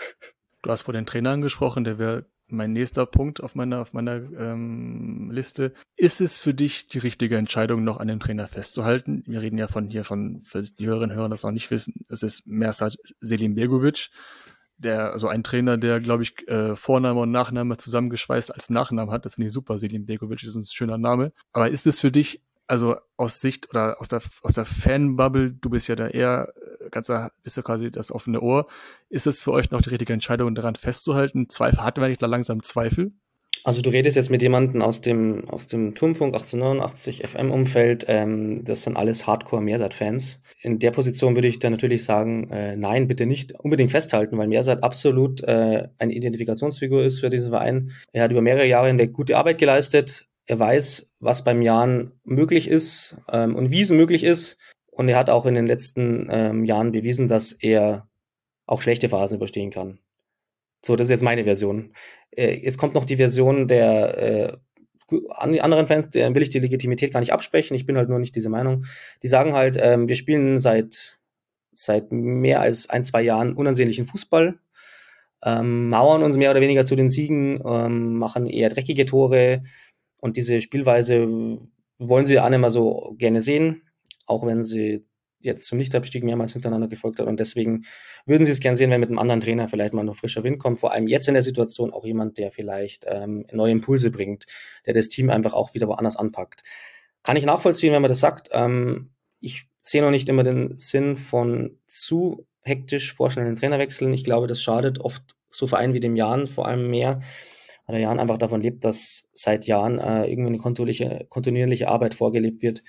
Du 0.62 0.70
hast 0.70 0.84
vor 0.84 0.94
den 0.94 1.06
Trainer 1.06 1.32
angesprochen, 1.32 1.84
der 1.84 2.00
wäre 2.00 2.26
mein 2.48 2.74
nächster 2.74 3.06
Punkt 3.06 3.42
auf 3.42 3.56
meiner, 3.56 3.82
auf 3.82 3.94
meiner 3.94 4.16
ähm, 4.16 5.32
Liste. 5.32 5.74
Ist 5.96 6.22
es 6.22 6.38
für 6.38 6.54
dich 6.54 6.88
die 6.88 7.00
richtige 7.00 7.38
Entscheidung, 7.38 7.84
noch 7.84 7.98
an 7.98 8.08
dem 8.08 8.20
Trainer 8.20 8.48
festzuhalten? 8.48 9.24
Wir 9.26 9.42
reden 9.42 9.58
ja 9.58 9.68
von 9.68 9.90
hier 9.90 10.04
von, 10.04 10.44
für 10.46 10.62
die 10.62 10.86
Hörerinnen 10.86 11.12
und 11.12 11.18
Hörer 11.18 11.30
das 11.30 11.46
auch 11.46 11.52
nicht 11.52 11.72
wissen, 11.72 12.06
es 12.10 12.24
ist 12.24 12.46
Mersat 12.48 12.98
Selim 13.20 13.56
Begovic, 13.56 14.10
der, 14.78 15.14
also 15.14 15.28
ein 15.28 15.44
Trainer, 15.44 15.78
der, 15.78 16.00
glaube 16.00 16.24
ich, 16.24 16.48
äh, 16.48 16.76
Vorname 16.76 17.22
und 17.22 17.32
Nachname 17.32 17.78
zusammengeschweißt 17.78 18.54
als 18.54 18.70
Nachname 18.70 19.12
hat. 19.12 19.26
Das 19.26 19.36
finde 19.36 19.48
ich 19.48 19.54
super. 19.54 19.78
Selim 19.78 20.06
Begovic 20.06 20.44
ist 20.44 20.56
ein 20.56 20.66
schöner 20.66 20.98
Name. 20.98 21.32
Aber 21.54 21.70
ist 21.70 21.88
es 21.88 22.02
für 22.02 22.12
dich 22.12 22.42
also 22.68 22.98
aus 23.18 23.42
Sicht 23.42 23.70
oder 23.70 24.00
aus 24.00 24.08
der, 24.08 24.22
aus 24.42 24.54
der 24.54 24.66
Fanbubble, 24.66 25.52
du 25.52 25.70
bist 25.70 25.88
ja 25.88 25.96
da 25.96 26.08
eher 26.08 26.54
ganz, 26.92 27.12
bist 27.44 27.58
ja 27.58 27.64
quasi 27.64 27.92
das 27.92 28.12
offene 28.12 28.42
Ohr. 28.42 28.68
Ist 29.10 29.28
es 29.28 29.42
für 29.44 29.52
euch 29.52 29.72
noch 29.72 29.82
die 29.82 29.90
richtige 29.90 30.14
Entscheidung, 30.14 30.56
daran 30.56 30.76
festzuhalten? 30.76 31.50
Zweifel, 31.50 31.84
hatten 31.84 32.02
wir 32.02 32.08
nicht 32.08 32.22
da 32.22 32.28
langsam 32.28 32.64
Zweifel? 32.64 33.14
Also 33.64 33.82
du 33.82 33.90
redest 33.90 34.16
jetzt 34.16 34.30
mit 34.30 34.44
jemandem 34.44 34.84
aus 34.84 35.02
dem, 35.02 35.50
aus 35.50 35.68
dem 35.68 35.96
Turmfunk 35.96 36.36
1889 36.36 37.28
FM-Umfeld, 37.28 38.06
ähm, 38.08 38.64
das 38.64 38.84
sind 38.84 38.96
alles 38.96 39.26
Hardcore-Mersat-Fans. 39.26 40.42
In 40.62 40.78
der 40.78 40.92
Position 40.92 41.36
würde 41.36 41.48
ich 41.48 41.58
dann 41.58 41.72
natürlich 41.72 42.04
sagen, 42.04 42.48
äh, 42.52 42.76
nein, 42.76 43.08
bitte 43.08 43.26
nicht 43.26 43.54
unbedingt 43.60 43.90
festhalten, 43.90 44.38
weil 44.38 44.48
Mersat 44.48 44.84
absolut 44.84 45.42
äh, 45.44 45.88
eine 45.98 46.14
Identifikationsfigur 46.14 47.04
ist 47.04 47.22
für 47.22 47.32
diesen 47.32 47.50
Verein. 47.50 47.92
Er 48.12 48.26
hat 48.26 48.32
über 48.32 48.42
mehrere 48.42 48.68
Jahre 48.68 48.90
eine 48.90 49.08
gute 49.08 49.36
Arbeit 49.36 49.58
geleistet, 49.58 50.28
er 50.46 50.60
weiß, 50.60 51.14
was 51.20 51.44
beim 51.44 51.64
Jahren 51.64 52.12
möglich 52.24 52.68
ist 52.68 53.18
ähm, 53.32 53.56
und 53.56 53.72
wie 53.72 53.82
es 53.82 53.90
möglich 53.90 54.24
ist. 54.24 54.60
Und 54.96 55.10
er 55.10 55.18
hat 55.18 55.30
auch 55.30 55.46
in 55.46 55.56
den 55.56 55.68
letzten 55.68 56.28
ähm, 56.32 56.64
Jahren 56.64 56.92
bewiesen, 56.92 57.28
dass 57.28 57.52
er 57.52 58.08
auch 58.66 58.82
schlechte 58.82 59.10
Phasen 59.10 59.38
überstehen 59.38 59.70
kann. 59.70 60.00
So, 60.84 60.96
das 60.96 61.08
ist 61.08 61.12
jetzt 61.12 61.24
meine 61.24 61.44
Version. 61.44 61.94
Äh, 62.32 62.56
jetzt 62.56 62.78
kommt 62.78 62.96
noch 62.96 63.06
die 63.06 63.18
Version 63.18 63.68
der 63.68 64.18
äh, 64.18 64.58
anderen 65.60 65.88
Fans, 65.88 66.10
der 66.10 66.34
will 66.34 66.42
ich 66.42 66.50
die 66.50 66.60
Legitimität 66.60 67.14
gar 67.14 67.20
nicht 67.20 67.34
absprechen. 67.34 67.76
Ich 67.76 67.86
bin 67.86 67.98
halt 67.98 68.10
nur 68.10 68.20
nicht 68.20 68.36
diese 68.36 68.50
Meinung. 68.50 68.86
Die 69.22 69.28
sagen 69.28 69.54
halt, 69.54 69.78
ähm, 69.80 70.08
wir 70.08 70.16
spielen 70.16 70.60
seit 70.60 71.20
seit 71.78 72.12
mehr 72.14 72.62
als 72.62 72.90
ein, 72.90 73.04
zwei 73.04 73.22
Jahren 73.22 73.54
unansehnlichen 73.54 74.06
Fußball, 74.06 74.58
ähm, 75.44 75.90
mauern 75.90 76.24
uns 76.24 76.38
mehr 76.38 76.52
oder 76.52 76.62
weniger 76.62 76.86
zu 76.86 76.96
den 76.96 77.10
Siegen, 77.10 77.62
ähm, 77.66 78.18
machen 78.18 78.48
eher 78.48 78.70
dreckige 78.70 79.06
Tore, 79.06 79.64
und 80.26 80.38
diese 80.38 80.60
Spielweise 80.60 81.28
wollen 82.00 82.26
sie 82.26 82.40
nicht 82.40 82.58
mehr 82.58 82.70
so 82.72 83.14
gerne 83.20 83.44
sehen, 83.44 83.84
auch 84.26 84.46
wenn 84.46 84.64
sie 84.64 85.06
jetzt 85.46 85.68
zum 85.68 85.78
Nichtabstieg 85.78 86.24
mehrmals 86.24 86.54
hintereinander 86.54 86.88
gefolgt 86.88 87.20
hat. 87.20 87.28
Und 87.28 87.40
deswegen 87.40 87.86
würden 88.26 88.44
sie 88.44 88.52
es 88.52 88.60
gerne 88.60 88.76
sehen, 88.76 88.90
wenn 88.90 89.00
mit 89.00 89.10
einem 89.10 89.20
anderen 89.20 89.40
Trainer 89.40 89.68
vielleicht 89.68 89.94
mal 89.94 90.04
noch 90.04 90.16
frischer 90.16 90.44
Wind 90.44 90.60
kommt. 90.60 90.80
Vor 90.80 90.92
allem 90.92 91.08
jetzt 91.08 91.28
in 91.28 91.36
der 91.36 91.44
Situation 91.44 91.94
auch 91.94 92.04
jemand, 92.04 92.38
der 92.38 92.52
vielleicht 92.52 93.06
ähm, 93.08 93.46
neue 93.52 93.72
Impulse 93.72 94.12
bringt, 94.12 94.46
der 94.86 94.94
das 94.94 95.08
Team 95.08 95.30
einfach 95.30 95.54
auch 95.54 95.74
wieder 95.74 95.88
woanders 95.88 96.18
anpackt. 96.18 96.64
Kann 97.24 97.38
ich 97.38 97.46
nachvollziehen, 97.46 97.94
wenn 97.94 98.02
man 98.02 98.10
das 98.10 98.20
sagt. 98.20 98.50
Ähm, 98.52 99.12
ich 99.40 99.68
sehe 99.82 100.02
noch 100.02 100.12
nicht 100.12 100.28
immer 100.28 100.44
den 100.44 100.78
Sinn 100.78 101.16
von 101.16 101.78
zu 101.88 102.48
hektisch 102.62 103.14
vorschnellen 103.14 103.56
Trainerwechseln. 103.56 104.14
Ich 104.14 104.24
glaube, 104.24 104.48
das 104.48 104.62
schadet 104.62 105.00
oft 105.00 105.24
so 105.52 105.68
Vereinen 105.68 105.94
wie 105.94 106.00
dem 106.00 106.16
Jahren 106.16 106.48
vor 106.48 106.68
allem 106.68 106.90
mehr, 106.90 107.22
weil 107.86 107.94
der 107.96 108.02
Jan 108.02 108.20
einfach 108.20 108.40
davon 108.40 108.62
lebt, 108.62 108.84
dass 108.84 109.30
seit 109.34 109.68
Jahren 109.68 110.00
äh, 110.00 110.26
irgendwie 110.26 110.50
eine 110.50 110.58
kontinuierliche, 110.58 111.28
kontinuierliche 111.30 111.88
Arbeit 111.88 112.16
vorgelebt 112.16 112.64
wird 112.64 112.84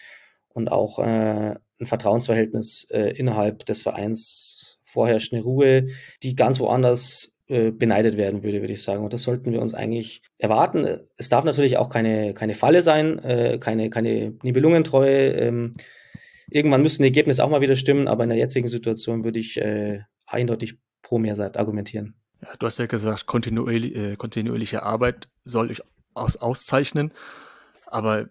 und 0.56 0.72
auch 0.72 0.98
äh, 0.98 1.54
ein 1.78 1.86
Vertrauensverhältnis 1.86 2.86
äh, 2.90 3.10
innerhalb 3.10 3.66
des 3.66 3.82
Vereins 3.82 4.78
vorherrscht, 4.84 5.34
eine 5.34 5.42
Ruhe, 5.42 5.88
die 6.22 6.34
ganz 6.34 6.58
woanders 6.58 7.36
äh, 7.48 7.70
beneidet 7.70 8.16
werden 8.16 8.42
würde, 8.42 8.62
würde 8.62 8.72
ich 8.72 8.82
sagen. 8.82 9.04
Und 9.04 9.12
das 9.12 9.22
sollten 9.22 9.52
wir 9.52 9.60
uns 9.60 9.74
eigentlich 9.74 10.22
erwarten. 10.38 11.00
Es 11.18 11.28
darf 11.28 11.44
natürlich 11.44 11.76
auch 11.76 11.90
keine, 11.90 12.32
keine 12.32 12.54
Falle 12.54 12.80
sein, 12.80 13.18
äh, 13.18 13.58
keine, 13.60 13.90
keine 13.90 14.34
Nibelungentreue. 14.42 15.32
Ähm, 15.32 15.72
irgendwann 16.50 16.80
müssen 16.80 17.02
die 17.02 17.08
Ergebnisse 17.08 17.44
auch 17.44 17.50
mal 17.50 17.60
wieder 17.60 17.76
stimmen, 17.76 18.08
aber 18.08 18.24
in 18.24 18.30
der 18.30 18.38
jetzigen 18.38 18.68
Situation 18.68 19.22
würde 19.24 19.38
ich 19.38 19.58
äh, 19.58 20.00
eindeutig 20.24 20.78
pro 21.02 21.18
Mehrseite 21.18 21.60
argumentieren. 21.60 22.14
Ja, 22.40 22.48
du 22.58 22.64
hast 22.64 22.78
ja 22.78 22.86
gesagt, 22.86 23.26
äh, 23.28 24.16
kontinuierliche 24.16 24.82
Arbeit 24.82 25.28
soll 25.44 25.70
ich 25.70 25.82
aus, 26.14 26.38
auszeichnen. 26.38 27.12
Aber 27.86 28.26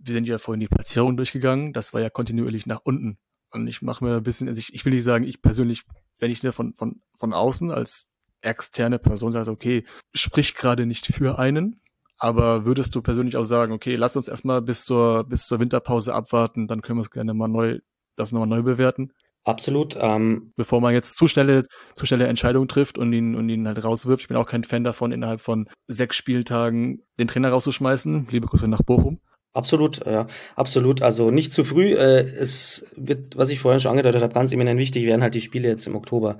wir 0.00 0.12
sind 0.12 0.28
ja 0.28 0.38
vorhin 0.38 0.60
die 0.60 0.68
Platzierung 0.68 1.16
durchgegangen, 1.16 1.72
das 1.72 1.92
war 1.92 2.00
ja 2.00 2.10
kontinuierlich 2.10 2.66
nach 2.66 2.80
unten. 2.84 3.18
Und 3.50 3.66
ich 3.66 3.82
mache 3.82 4.04
mir 4.04 4.16
ein 4.16 4.22
bisschen, 4.22 4.48
also 4.48 4.58
ich, 4.58 4.74
ich 4.74 4.84
will 4.84 4.92
nicht 4.92 5.04
sagen, 5.04 5.24
ich 5.24 5.40
persönlich, 5.40 5.84
wenn 6.18 6.30
ich 6.30 6.40
da 6.40 6.52
von, 6.52 6.74
von, 6.74 7.00
von 7.18 7.32
außen 7.32 7.70
als 7.70 8.08
externe 8.40 8.98
Person 8.98 9.32
sage, 9.32 9.50
okay, 9.50 9.84
spricht 10.12 10.56
gerade 10.56 10.86
nicht 10.86 11.06
für 11.06 11.38
einen, 11.38 11.80
aber 12.18 12.64
würdest 12.64 12.94
du 12.94 13.02
persönlich 13.02 13.36
auch 13.36 13.44
sagen, 13.44 13.72
okay, 13.72 13.96
lass 13.96 14.16
uns 14.16 14.28
erstmal 14.28 14.62
bis 14.62 14.84
zur, 14.84 15.24
bis 15.24 15.46
zur 15.46 15.60
Winterpause 15.60 16.14
abwarten, 16.14 16.68
dann 16.68 16.82
können 16.82 16.98
wir 16.98 17.02
es 17.02 17.10
gerne 17.10 17.34
mal 17.34 17.48
neu, 17.48 17.78
das 18.16 18.32
nochmal 18.32 18.48
neu 18.48 18.62
bewerten? 18.62 19.12
Absolut. 19.44 19.96
Ähm, 20.00 20.52
Bevor 20.56 20.80
man 20.80 20.94
jetzt 20.94 21.18
zu 21.18 21.28
schnelle, 21.28 21.66
zu 21.96 22.06
schnelle 22.06 22.26
Entscheidungen 22.26 22.66
trifft 22.66 22.96
und 22.96 23.12
ihn, 23.12 23.34
und 23.34 23.48
ihn 23.50 23.66
halt 23.66 23.84
rauswirft. 23.84 24.22
Ich 24.22 24.28
bin 24.28 24.38
auch 24.38 24.46
kein 24.46 24.64
Fan 24.64 24.84
davon, 24.84 25.12
innerhalb 25.12 25.42
von 25.42 25.68
sechs 25.86 26.16
Spieltagen 26.16 27.02
den 27.18 27.28
Trainer 27.28 27.50
rauszuschmeißen. 27.50 28.28
Liebe 28.30 28.46
Grüße 28.46 28.68
nach 28.68 28.82
Bochum. 28.82 29.20
Absolut, 29.54 30.04
ja, 30.04 30.26
absolut. 30.56 31.00
Also 31.02 31.30
nicht 31.30 31.54
zu 31.54 31.62
früh. 31.62 31.94
Äh, 31.94 32.22
es 32.22 32.86
wird, 32.96 33.36
was 33.36 33.50
ich 33.50 33.60
vorhin 33.60 33.80
schon 33.80 33.92
angedeutet 33.92 34.20
habe, 34.20 34.34
ganz 34.34 34.50
eminent 34.50 34.80
wichtig 34.80 35.06
werden 35.06 35.22
halt 35.22 35.34
die 35.34 35.40
Spiele 35.40 35.68
jetzt 35.68 35.86
im 35.86 35.94
Oktober. 35.94 36.38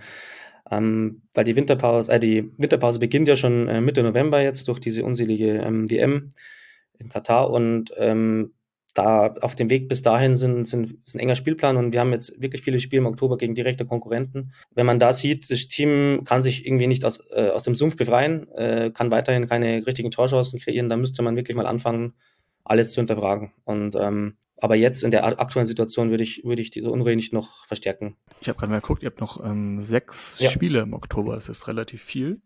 Ähm, 0.70 1.22
weil 1.35 1.44
die 1.44 1.55
Winterpause, 1.57 2.11
äh, 2.12 2.18
die 2.18 2.50
Winterpause 2.59 2.98
beginnt 2.98 3.29
ja 3.29 3.37
schon 3.37 3.68
äh, 3.68 3.81
Mitte 3.81 4.03
November 4.03 4.42
jetzt 4.42 4.66
durch 4.66 4.81
diese 4.81 5.05
unselige 5.05 5.59
ähm, 5.59 5.88
WM 5.90 6.31
in 6.98 7.09
Katar 7.09 7.50
und 7.50 7.92
ähm, 7.98 8.53
da 8.94 9.35
auf 9.40 9.55
dem 9.57 9.70
Weg 9.70 9.88
bis 9.88 10.03
dahin 10.03 10.37
sind, 10.37 10.64
sind, 10.66 10.96
ist 11.05 11.14
ein 11.14 11.20
enger 11.20 11.35
Spielplan 11.35 11.77
und 11.77 11.92
wir 11.92 12.00
haben 12.00 12.12
jetzt 12.12 12.40
wirklich 12.40 12.62
viele 12.62 12.79
Spiele 12.79 13.00
im 13.00 13.07
Oktober 13.07 13.37
gegen 13.37 13.55
direkte 13.55 13.85
Konkurrenten. 13.87 14.53
Wenn 14.74 14.87
man 14.87 14.98
da 14.98 15.12
sieht, 15.12 15.50
das 15.50 15.68
Team 15.68 16.22
kann 16.24 16.42
sich 16.42 16.66
irgendwie 16.66 16.87
nicht 16.87 17.05
aus, 17.05 17.20
äh, 17.31 17.50
aus 17.50 17.64
dem 17.64 17.74
Sumpf 17.74 17.96
befreien, 17.96 18.48
äh, 18.53 18.90
kann 18.92 19.11
weiterhin 19.11 19.46
keine 19.46 19.87
richtigen 19.87 20.11
Torchancen 20.11 20.61
kreieren, 20.61 20.88
dann 20.88 21.00
müsste 21.00 21.22
man 21.22 21.37
wirklich 21.37 21.57
mal 21.57 21.66
anfangen, 21.66 22.14
alles 22.64 22.92
zu 22.92 23.00
hinterfragen. 23.00 23.53
Und 23.64 23.94
ähm, 23.94 24.37
aber 24.57 24.77
jetzt 24.77 25.03
in 25.03 25.11
der 25.11 25.24
aktuellen 25.40 25.66
Situation 25.66 26.11
würde 26.11 26.22
ich, 26.22 26.44
würde 26.44 26.62
ich 26.62 26.70
diese 26.70 26.90
Unruhe 26.90 27.16
nicht 27.16 27.33
noch 27.33 27.66
verstärken. 27.66 28.16
Ich 28.40 28.48
habe 28.48 28.59
gerade 28.59 28.72
mal 28.72 28.81
geguckt, 28.81 29.03
ihr 29.03 29.11
habt 29.11 29.20
noch 29.20 29.44
ähm, 29.44 29.81
sechs 29.81 30.38
ja. 30.40 30.48
Spiele 30.48 30.81
im 30.81 30.94
Oktober, 30.94 31.35
das 31.35 31.48
ist 31.48 31.68
relativ 31.68 32.03
viel. 32.03 32.40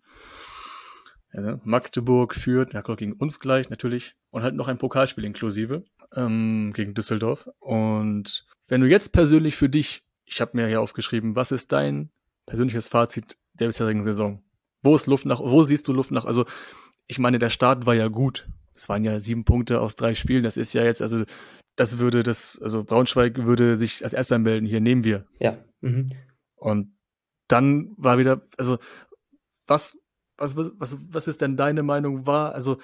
Ja, 1.33 1.40
ne? 1.42 1.61
Magdeburg 1.64 2.35
führt, 2.35 2.72
ja, 2.72 2.81
gegen 2.81 3.12
uns 3.12 3.38
gleich 3.40 3.70
natürlich 3.70 4.16
und 4.31 4.42
halt 4.42 4.54
noch 4.54 4.68
ein 4.68 4.78
Pokalspiel 4.78 5.24
inklusive 5.24 5.85
ähm, 6.14 6.72
gegen 6.74 6.94
Düsseldorf. 6.94 7.48
Und 7.61 8.46
wenn 8.66 8.81
du 8.81 8.88
jetzt 8.88 9.12
persönlich 9.12 9.57
für 9.57 9.68
dich, 9.68 10.02
ich 10.24 10.40
habe 10.40 10.57
mir 10.57 10.66
hier 10.66 10.81
aufgeschrieben, 10.81 11.37
was 11.37 11.52
ist 11.52 11.72
dein 11.72 12.11
persönliches 12.46 12.88
Fazit 12.88 13.37
der 13.54 13.66
bisherigen 13.66 14.02
Saison? 14.02 14.42
Wo 14.83 14.96
ist 14.96 15.07
Luft 15.07 15.26
nach, 15.26 15.40
wo 15.40 15.62
siehst 15.62 15.87
du 15.88 15.92
Luft 15.92 16.11
nach? 16.11 16.24
Also 16.24 16.46
ich 17.07 17.18
meine, 17.18 17.38
der 17.38 17.50
Start 17.50 17.87
war 17.87 17.94
ja 17.94 18.09
gut. 18.09 18.46
Es 18.79 18.88
waren 18.88 19.05
ja 19.05 19.21
sieben 19.21 19.45
Punkte 19.45 19.81
aus 19.81 19.97
drei 19.97 20.14
Spielen. 20.14 20.45
Das 20.45 20.57
ist 20.57 20.73
ja 20.73 20.85
jetzt, 20.85 21.03
also 21.03 21.25
das 21.77 21.99
würde 21.99 22.23
das, 22.23 22.59
also 22.62 22.85
Braunschweig 22.85 23.45
würde 23.45 23.77
sich 23.77 24.05
als 24.05 24.14
erster 24.14 24.38
melden. 24.38 24.67
Hier 24.67 24.81
nehmen 24.81 25.05
wir. 25.05 25.27
Ja. 25.41 25.59
Mhm. 25.81 26.07
Und 26.57 26.97
dann 27.49 27.95
war 27.97 28.19
wieder, 28.19 28.43
also 28.57 28.79
was, 29.67 29.99
was, 30.37 30.57
was, 30.57 30.99
was 31.11 31.29
ist 31.29 31.41
denn 31.41 31.57
deine 31.57 31.83
Meinung 31.83 32.27
war? 32.27 32.55
Also 32.55 32.79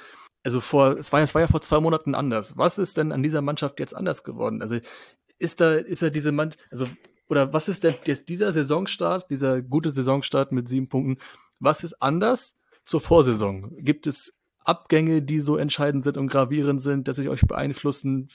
also 0.45 0.61
vor, 0.61 0.99
es 0.99 1.13
war, 1.13 1.21
es 1.23 1.35
war 1.35 1.41
ja 1.41 1.49
vor 1.49 1.63
zwei 1.63 1.81
Monaten 1.81 2.15
anders. 2.15 2.57
Was 2.59 2.79
ist 2.79 2.99
denn 2.99 3.13
an 3.13 3.23
dieser 3.23 3.41
Mannschaft 3.41 3.81
jetzt 3.81 3.97
anders 3.97 4.25
geworden? 4.25 4.61
Also 4.61 4.79
ist 5.39 5.61
da, 5.61 5.75
ist 5.75 6.03
da 6.03 6.11
diese 6.11 6.33
Mannschaft, 6.33 6.67
also, 6.71 6.87
oder 7.29 7.53
was 7.53 7.69
ist 7.69 7.83
denn 7.83 7.95
jetzt 8.05 8.29
dieser 8.29 8.53
Saisonstart, 8.53 9.31
dieser 9.31 9.63
gute 9.63 9.91
Saisonstart 9.91 10.53
mit 10.53 10.69
sieben 10.69 10.89
Punkten, 10.89 11.23
was 11.61 11.83
ist 11.83 11.95
anders 12.03 12.59
zur 12.85 13.01
Vorsaison? 13.01 13.75
Gibt 13.79 14.07
es 14.07 14.37
Abgänge, 14.65 15.23
die 15.23 15.41
so 15.41 15.57
entscheidend 15.57 16.05
sind 16.05 16.17
und 16.17 16.29
gravierend 16.29 16.83
sind, 16.83 17.09
dass 17.09 17.17
sie 17.17 17.29
euch 17.29 17.43
beeinflussen? 17.43 18.29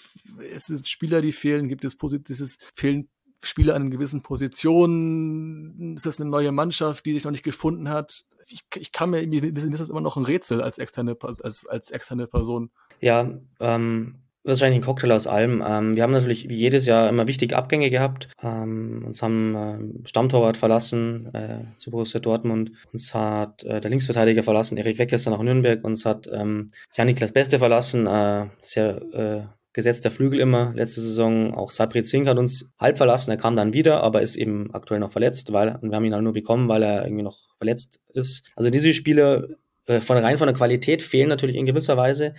Es 0.52 0.70
Spieler, 0.88 1.22
die 1.22 1.32
fehlen? 1.32 1.68
Gibt 1.68 1.84
es 1.84 1.98
dieses 1.98 2.60
fehlen 2.76 3.10
Spieler 3.42 3.76
an 3.76 3.92
gewissen 3.92 4.22
Positionen? 4.22 5.96
Ist 5.96 6.06
das 6.06 6.22
eine 6.22 6.30
neue 6.30 6.52
Mannschaft, 6.52 7.06
die 7.06 7.14
sich 7.14 7.24
noch 7.24 7.32
nicht 7.32 7.44
gefunden 7.44 7.90
hat? 7.90 8.26
ich, 8.52 8.64
ich 8.76 8.92
kann 8.92 9.12
mir, 9.12 9.26
mir 9.28 9.44
ist 9.44 9.80
das 9.80 9.90
immer 9.90 10.02
noch 10.02 10.18
ein 10.18 10.26
Rätsel 10.26 10.62
als 10.62 10.78
externe, 10.78 11.16
als, 11.22 11.66
als 11.68 11.92
externe 11.92 12.28
Person. 12.28 12.72
Ja, 13.00 13.32
ähm, 13.60 14.16
wahrscheinlich 14.44 14.80
ein 14.80 14.86
Cocktail 14.86 15.12
aus 15.12 15.28
allem. 15.28 15.64
Ähm, 15.66 15.96
wir 15.96 16.04
haben 16.04 16.12
natürlich 16.12 16.50
wie 16.50 16.56
jedes 16.56 16.86
Jahr 16.86 17.10
immer 17.10 17.28
wichtige 17.28 17.56
Abgänge 17.56 17.90
gehabt. 17.90 18.30
Ähm, 18.42 19.04
uns 19.06 19.22
haben 19.22 19.56
ähm, 19.56 20.04
Stammtorwart 20.06 20.58
verlassen 20.58 21.34
äh, 21.34 21.78
zu 21.78 21.92
Borussia 21.92 22.20
Dortmund. 22.20 22.72
Uns 22.94 23.14
hat 23.14 23.64
äh, 23.64 23.80
der 23.80 23.90
Linksverteidiger 23.90 24.44
verlassen, 24.44 24.78
Erik 24.78 25.00
Weckesser 25.00 25.32
nach 25.32 25.42
Nürnberg. 25.42 25.84
Uns 25.84 26.06
hat 26.06 26.30
ähm, 26.34 26.68
Janiklas 26.96 27.32
Beste 27.32 27.60
verlassen, 27.60 28.08
äh, 28.08 28.48
sehr 28.60 29.02
äh, 29.14 29.42
gesetzter 29.74 30.12
Flügel 30.12 30.40
immer. 30.40 30.74
Letzte 30.76 31.02
Saison 31.02 31.54
auch 31.54 31.72
Sabri 31.72 32.04
Zink 32.04 32.28
hat 32.28 32.38
uns 32.38 32.74
halb 32.80 32.98
verlassen. 32.98 33.32
Er 33.32 33.38
kam 33.38 33.56
dann 33.56 33.74
wieder, 33.74 34.02
aber 34.04 34.22
ist 34.22 34.36
eben 34.36 34.74
aktuell 34.74 35.00
noch 35.00 35.12
verletzt, 35.12 35.54
weil 35.54 35.78
wir 35.82 35.96
haben 35.96 36.06
ihn 36.06 36.14
halt 36.14 36.24
nur 36.24 36.34
bekommen, 36.34 36.68
weil 36.68 36.84
er 36.84 37.04
irgendwie 37.04 37.24
noch 37.24 37.38
verletzt 37.58 38.02
ist. 38.14 38.50
Also 38.56 38.70
diese 38.70 38.94
Spiele 38.94 39.58
äh, 39.86 40.02
von 40.02 40.18
rein 40.18 40.38
von 40.38 40.48
der 40.48 40.56
Qualität 40.56 41.04
fehlen 41.04 41.30
natürlich 41.30 41.56
in 41.56 41.66
gewisser 41.66 41.98
Weise. 41.98 42.36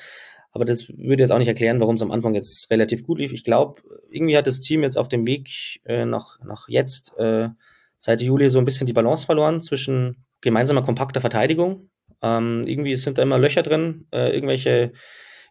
Aber 0.53 0.65
das 0.65 0.89
würde 0.89 1.23
jetzt 1.23 1.31
auch 1.31 1.39
nicht 1.39 1.49
erklären, 1.49 1.81
warum 1.81 1.95
es 1.95 2.03
am 2.03 2.11
Anfang 2.11 2.35
jetzt 2.35 2.71
relativ 2.71 3.05
gut 3.05 3.19
lief. 3.19 3.33
Ich 3.33 3.45
glaube, 3.45 3.83
irgendwie 4.11 4.37
hat 4.37 4.47
das 4.47 4.61
Team 4.61 4.83
jetzt 4.83 4.99
auf 4.99 5.09
dem 5.09 5.27
Weg 5.27 5.49
äh, 5.85 6.05
nach, 6.05 6.39
nach 6.45 6.69
jetzt, 6.69 7.17
äh, 7.19 7.49
seit 7.97 8.21
Juli, 8.21 8.49
so 8.49 8.59
ein 8.59 8.65
bisschen 8.65 8.87
die 8.87 8.93
Balance 8.93 9.27
verloren 9.27 9.61
zwischen 9.61 10.25
gemeinsamer 10.41 10.83
kompakter 10.83 11.21
Verteidigung. 11.21 11.91
Ähm, 12.23 12.63
irgendwie 12.67 12.97
sind 12.97 13.19
da 13.19 13.23
immer 13.23 13.39
Löcher 13.39 13.63
drin, 13.63 14.07
äh, 14.13 14.35
irgendwelche 14.35 14.93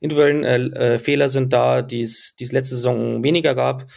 individuellen 0.02 0.44
äh, 0.44 0.96
äh, 0.96 1.00
Fehler 1.00 1.30
sind 1.30 1.54
da, 1.54 1.82
die 1.82 2.02
es 2.02 2.36
letzte 2.40 2.76
Saison 2.76 3.24
weniger 3.24 3.56
gab. 3.56 3.88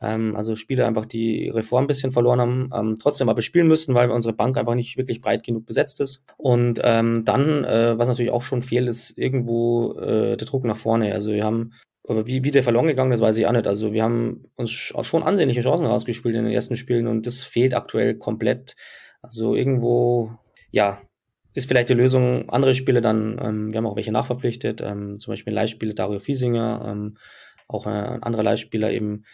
Ähm, 0.00 0.36
also 0.36 0.56
Spieler 0.56 0.86
einfach, 0.86 1.06
die 1.06 1.48
Reform 1.48 1.84
ein 1.84 1.86
bisschen 1.86 2.12
verloren 2.12 2.40
haben, 2.40 2.70
ähm, 2.74 2.94
trotzdem 3.00 3.28
aber 3.28 3.42
spielen 3.42 3.66
müssten, 3.66 3.94
weil 3.94 4.10
unsere 4.10 4.34
Bank 4.34 4.56
einfach 4.56 4.74
nicht 4.74 4.96
wirklich 4.96 5.20
breit 5.20 5.44
genug 5.44 5.66
besetzt 5.66 6.00
ist. 6.00 6.24
Und 6.36 6.80
ähm, 6.84 7.22
dann, 7.24 7.64
äh, 7.64 7.98
was 7.98 8.08
natürlich 8.08 8.32
auch 8.32 8.42
schon 8.42 8.62
fehlt, 8.62 8.88
ist 8.88 9.16
irgendwo 9.16 9.92
äh, 9.94 10.36
der 10.36 10.46
Druck 10.46 10.64
nach 10.64 10.76
vorne. 10.76 11.12
Also 11.12 11.32
wir 11.32 11.44
haben 11.44 11.72
aber 12.08 12.26
wie, 12.26 12.44
wie 12.44 12.50
der 12.52 12.62
verloren 12.62 12.86
gegangen 12.86 13.12
ist, 13.12 13.20
weiß 13.20 13.36
ich 13.36 13.46
auch 13.46 13.52
nicht. 13.52 13.66
Also 13.66 13.92
wir 13.92 14.02
haben 14.02 14.44
uns 14.54 14.70
schon 14.70 15.22
ansehnliche 15.22 15.62
Chancen 15.62 15.86
rausgespielt 15.86 16.36
in 16.36 16.44
den 16.44 16.52
ersten 16.52 16.76
Spielen 16.76 17.08
und 17.08 17.26
das 17.26 17.42
fehlt 17.42 17.74
aktuell 17.74 18.14
komplett. 18.14 18.76
Also 19.22 19.56
irgendwo, 19.56 20.30
ja, 20.70 21.00
ist 21.54 21.66
vielleicht 21.66 21.88
die 21.88 21.94
Lösung, 21.94 22.48
andere 22.50 22.74
Spiele 22.74 23.00
dann, 23.00 23.40
ähm, 23.42 23.72
wir 23.72 23.78
haben 23.78 23.86
auch 23.86 23.96
welche 23.96 24.12
nachverpflichtet, 24.12 24.82
ähm, 24.82 25.18
zum 25.18 25.32
Beispiel 25.32 25.54
Leihspieler 25.54 25.94
Dario 25.94 26.20
Fiesinger, 26.20 26.84
ähm, 26.86 27.16
auch 27.66 27.86
ein 27.86 28.22
anderer 28.22 28.44
Leihspieler 28.44 28.92
eben 28.92 29.24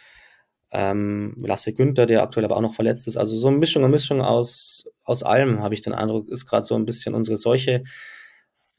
ähm, 0.73 1.35
Lasse 1.37 1.73
Günther, 1.73 2.05
der 2.05 2.23
aktuell 2.23 2.45
aber 2.45 2.57
auch 2.57 2.61
noch 2.61 2.73
verletzt 2.73 3.07
ist. 3.07 3.15
Also 3.15 3.37
so 3.37 3.47
eine 3.47 3.57
Mischung, 3.57 3.83
eine 3.83 3.91
Mischung 3.91 4.21
aus, 4.21 4.89
aus 5.03 5.23
allem, 5.23 5.61
habe 5.61 5.75
ich 5.75 5.81
den 5.81 5.93
Eindruck, 5.93 6.29
ist 6.29 6.47
gerade 6.47 6.65
so 6.65 6.75
ein 6.75 6.85
bisschen 6.85 7.13
unsere 7.13 7.37
Seuche. 7.37 7.83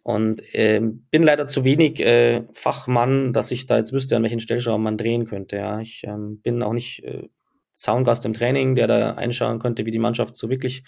Und 0.02 0.42
äh, 0.54 0.80
bin 0.83 1.22
leider 1.22 1.46
zu 1.46 1.64
wenig 1.64 2.00
äh, 2.00 2.42
Fachmann, 2.52 3.33
dass 3.33 3.50
ich 3.50 3.66
da 3.66 3.78
jetzt 3.78 3.92
wüsste, 3.94 4.16
an 4.16 4.22
welchen 4.22 4.40
Stellschrauben 4.40 4.83
man 4.83 4.98
drehen 4.98 5.24
könnte. 5.24 5.57
Ja, 5.57 5.80
ich 5.80 6.02
ähm, 6.04 6.40
bin 6.42 6.62
auch 6.62 6.74
nicht 6.74 7.04
äh, 7.04 7.28
Zaungast 7.72 8.26
im 8.26 8.35
Training, 8.35 8.74
der 8.74 8.87
da 8.87 9.14
einschauen 9.14 9.61
könnte, 9.61 9.87
wie 9.87 9.90
die 9.90 9.98
Mannschaft 9.98 10.37
so 10.37 10.50
wirklich 10.50 10.83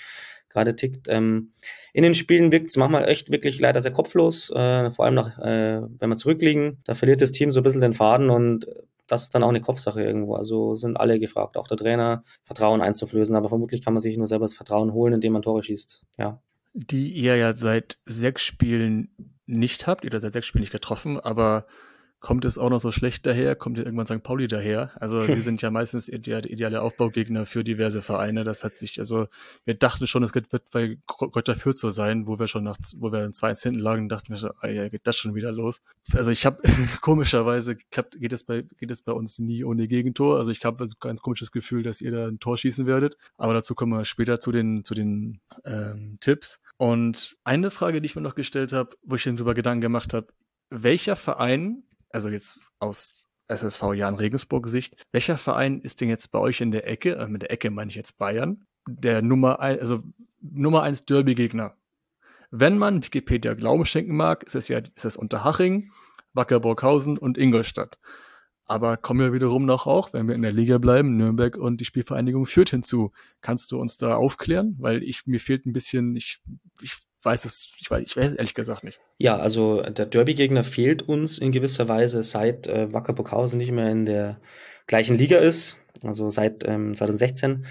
gerade 0.48 0.76
tickt. 0.76 1.06
Ähm, 1.08 1.52
in 1.92 2.02
den 2.02 2.14
Spielen 2.14 2.52
wirkt 2.52 2.68
es 2.68 2.76
manchmal 2.76 3.08
echt 3.08 3.32
wirklich 3.32 3.58
leider 3.58 3.80
sehr 3.80 3.92
kopflos, 3.92 4.50
äh, 4.50 4.90
vor 4.90 5.04
allem 5.04 5.14
nach, 5.14 5.38
äh, 5.38 5.80
wenn 5.98 6.10
wir 6.10 6.16
zurückliegen. 6.16 6.78
Da 6.84 6.94
verliert 6.94 7.22
das 7.22 7.32
Team 7.32 7.50
so 7.50 7.60
ein 7.60 7.62
bisschen 7.62 7.80
den 7.80 7.94
Faden 7.94 8.28
und 8.28 8.66
das 9.06 9.22
ist 9.22 9.34
dann 9.34 9.42
auch 9.42 9.48
eine 9.48 9.60
Kopfsache 9.60 10.02
irgendwo. 10.02 10.34
Also 10.34 10.74
sind 10.74 10.96
alle 10.96 11.18
gefragt, 11.18 11.56
auch 11.56 11.68
der 11.68 11.76
Trainer, 11.76 12.24
Vertrauen 12.44 12.80
einzuflößen. 12.80 13.36
Aber 13.36 13.48
vermutlich 13.48 13.84
kann 13.84 13.94
man 13.94 14.00
sich 14.00 14.16
nur 14.16 14.26
selber 14.26 14.44
das 14.44 14.54
Vertrauen 14.54 14.92
holen, 14.92 15.14
indem 15.14 15.32
man 15.32 15.42
Tore 15.42 15.62
schießt. 15.62 16.04
Ja. 16.18 16.40
Die 16.72 17.12
ihr 17.12 17.36
ja 17.36 17.54
seit 17.54 17.98
sechs 18.04 18.42
Spielen 18.42 19.10
nicht 19.46 19.86
habt, 19.86 20.04
ihr 20.04 20.20
seid 20.20 20.32
sechs 20.32 20.46
Spiele 20.46 20.62
nicht 20.62 20.72
getroffen, 20.72 21.20
aber 21.20 21.66
kommt 22.20 22.44
es 22.44 22.58
auch 22.58 22.70
noch 22.70 22.80
so 22.80 22.90
schlecht 22.90 23.26
daher, 23.26 23.54
kommt 23.54 23.78
irgendwann 23.78 24.06
St. 24.06 24.22
Pauli 24.22 24.48
daher. 24.48 24.90
Also 25.00 25.26
wir 25.28 25.40
sind 25.42 25.62
ja 25.62 25.70
meistens 25.70 26.08
ideale, 26.08 26.48
ideale 26.48 26.82
Aufbaugegner 26.82 27.46
für 27.46 27.62
diverse 27.62 28.02
Vereine. 28.02 28.44
Das 28.44 28.64
hat 28.64 28.78
sich, 28.78 28.98
also 28.98 29.28
wir 29.64 29.74
dachten 29.74 30.06
schon, 30.06 30.22
es 30.22 30.34
wird 30.34 30.48
bei 30.72 30.98
Gott 31.06 31.48
dafür 31.48 31.74
zu 31.74 31.90
sein, 31.90 32.26
wo 32.26 32.38
wir 32.38 32.48
schon 32.48 32.64
nach, 32.64 32.78
wo 32.96 33.12
wir 33.12 33.24
in 33.24 33.32
zwei 33.32 33.54
hinten 33.54 33.80
lagen, 33.80 34.08
dachten 34.08 34.30
wir 34.30 34.36
so, 34.36 34.50
ah, 34.60 34.68
ja, 34.68 34.88
geht 34.88 35.06
das 35.06 35.16
schon 35.16 35.34
wieder 35.34 35.52
los. 35.52 35.82
Also 36.12 36.30
ich 36.30 36.46
habe 36.46 36.62
komischerweise 37.00 37.76
klappt, 37.76 38.18
geht 38.18 38.32
es 38.32 38.44
bei 38.44 38.64
geht 38.78 38.90
es 38.90 39.02
bei 39.02 39.12
uns 39.12 39.38
nie 39.38 39.64
ohne 39.64 39.88
Gegentor. 39.88 40.38
Also 40.38 40.50
ich 40.50 40.64
habe 40.64 40.84
ein 40.84 40.90
ganz 41.00 41.20
komisches 41.20 41.52
Gefühl, 41.52 41.82
dass 41.82 42.00
ihr 42.00 42.10
da 42.10 42.26
ein 42.26 42.40
Tor 42.40 42.56
schießen 42.56 42.86
werdet. 42.86 43.16
Aber 43.36 43.54
dazu 43.54 43.74
kommen 43.74 43.92
wir 43.92 44.04
später 44.04 44.40
zu 44.40 44.52
den 44.52 44.84
zu 44.84 44.94
den 44.94 45.40
ähm, 45.64 46.18
Tipps. 46.20 46.60
Und 46.76 47.36
eine 47.44 47.70
Frage, 47.70 48.00
die 48.00 48.06
ich 48.06 48.16
mir 48.16 48.22
noch 48.22 48.34
gestellt 48.34 48.72
habe, 48.72 48.96
wo 49.02 49.14
ich 49.14 49.26
mir 49.26 49.34
darüber 49.34 49.54
Gedanken 49.54 49.80
gemacht 49.80 50.12
habe, 50.12 50.28
welcher 50.70 51.16
Verein 51.16 51.84
also 52.16 52.30
jetzt 52.30 52.58
aus 52.78 53.26
SSV 53.48 53.92
Jan 53.92 54.14
Regensburg 54.14 54.68
Sicht, 54.68 54.96
welcher 55.12 55.36
Verein 55.36 55.82
ist 55.82 56.00
denn 56.00 56.08
jetzt 56.08 56.32
bei 56.32 56.38
euch 56.38 56.62
in 56.62 56.70
der 56.70 56.88
Ecke, 56.88 57.14
äh, 57.16 57.28
mit 57.28 57.42
der 57.42 57.50
Ecke 57.50 57.70
meine 57.70 57.90
ich 57.90 57.94
jetzt 57.94 58.16
Bayern, 58.16 58.66
der 58.88 59.20
Nummer 59.20 59.60
ein, 59.60 59.78
also 59.78 60.02
Nummer 60.40 60.82
eins 60.82 61.04
Derby-Gegner? 61.04 61.76
Wenn 62.50 62.78
man 62.78 63.04
Wikipedia 63.04 63.52
Glauben 63.52 63.84
schenken 63.84 64.16
mag, 64.16 64.44
ist 64.44 64.54
es 64.54 64.68
ja, 64.68 64.78
ist 64.78 65.04
es 65.04 65.16
Unterhaching, 65.18 65.92
Wacker 66.32 66.58
Burghausen 66.58 67.18
und 67.18 67.36
Ingolstadt. 67.36 67.98
Aber 68.64 68.96
kommen 68.96 69.20
wir 69.20 69.34
wiederum 69.34 69.66
noch 69.66 69.86
auch, 69.86 70.14
wenn 70.14 70.26
wir 70.26 70.34
in 70.34 70.42
der 70.42 70.52
Liga 70.52 70.78
bleiben, 70.78 71.18
Nürnberg 71.18 71.58
und 71.58 71.82
die 71.82 71.84
Spielvereinigung 71.84 72.46
führt 72.46 72.70
hinzu. 72.70 73.12
Kannst 73.42 73.72
du 73.72 73.78
uns 73.78 73.98
da 73.98 74.16
aufklären? 74.16 74.74
Weil 74.78 75.02
ich, 75.02 75.26
mir 75.26 75.38
fehlt 75.38 75.66
ein 75.66 75.74
bisschen, 75.74 76.16
ich, 76.16 76.40
ich 76.80 76.96
weiß 77.22 77.44
es, 77.44 77.72
ich 77.80 77.90
weiß, 77.90 78.04
ich 78.04 78.16
weiß 78.16 78.34
ehrlich 78.34 78.54
gesagt 78.54 78.84
nicht. 78.84 79.00
Ja, 79.18 79.36
also 79.36 79.82
der 79.82 80.06
Derby-Gegner 80.06 80.64
fehlt 80.64 81.02
uns 81.02 81.38
in 81.38 81.52
gewisser 81.52 81.88
Weise, 81.88 82.22
seit 82.22 82.66
äh, 82.66 82.92
Wacker 82.92 83.12
Burghausen 83.12 83.58
nicht 83.58 83.72
mehr 83.72 83.90
in 83.90 84.06
der 84.06 84.40
gleichen 84.86 85.16
Liga 85.16 85.38
ist, 85.38 85.76
also 86.02 86.30
seit 86.30 86.64
ähm, 86.66 86.94
2016. 86.94 87.66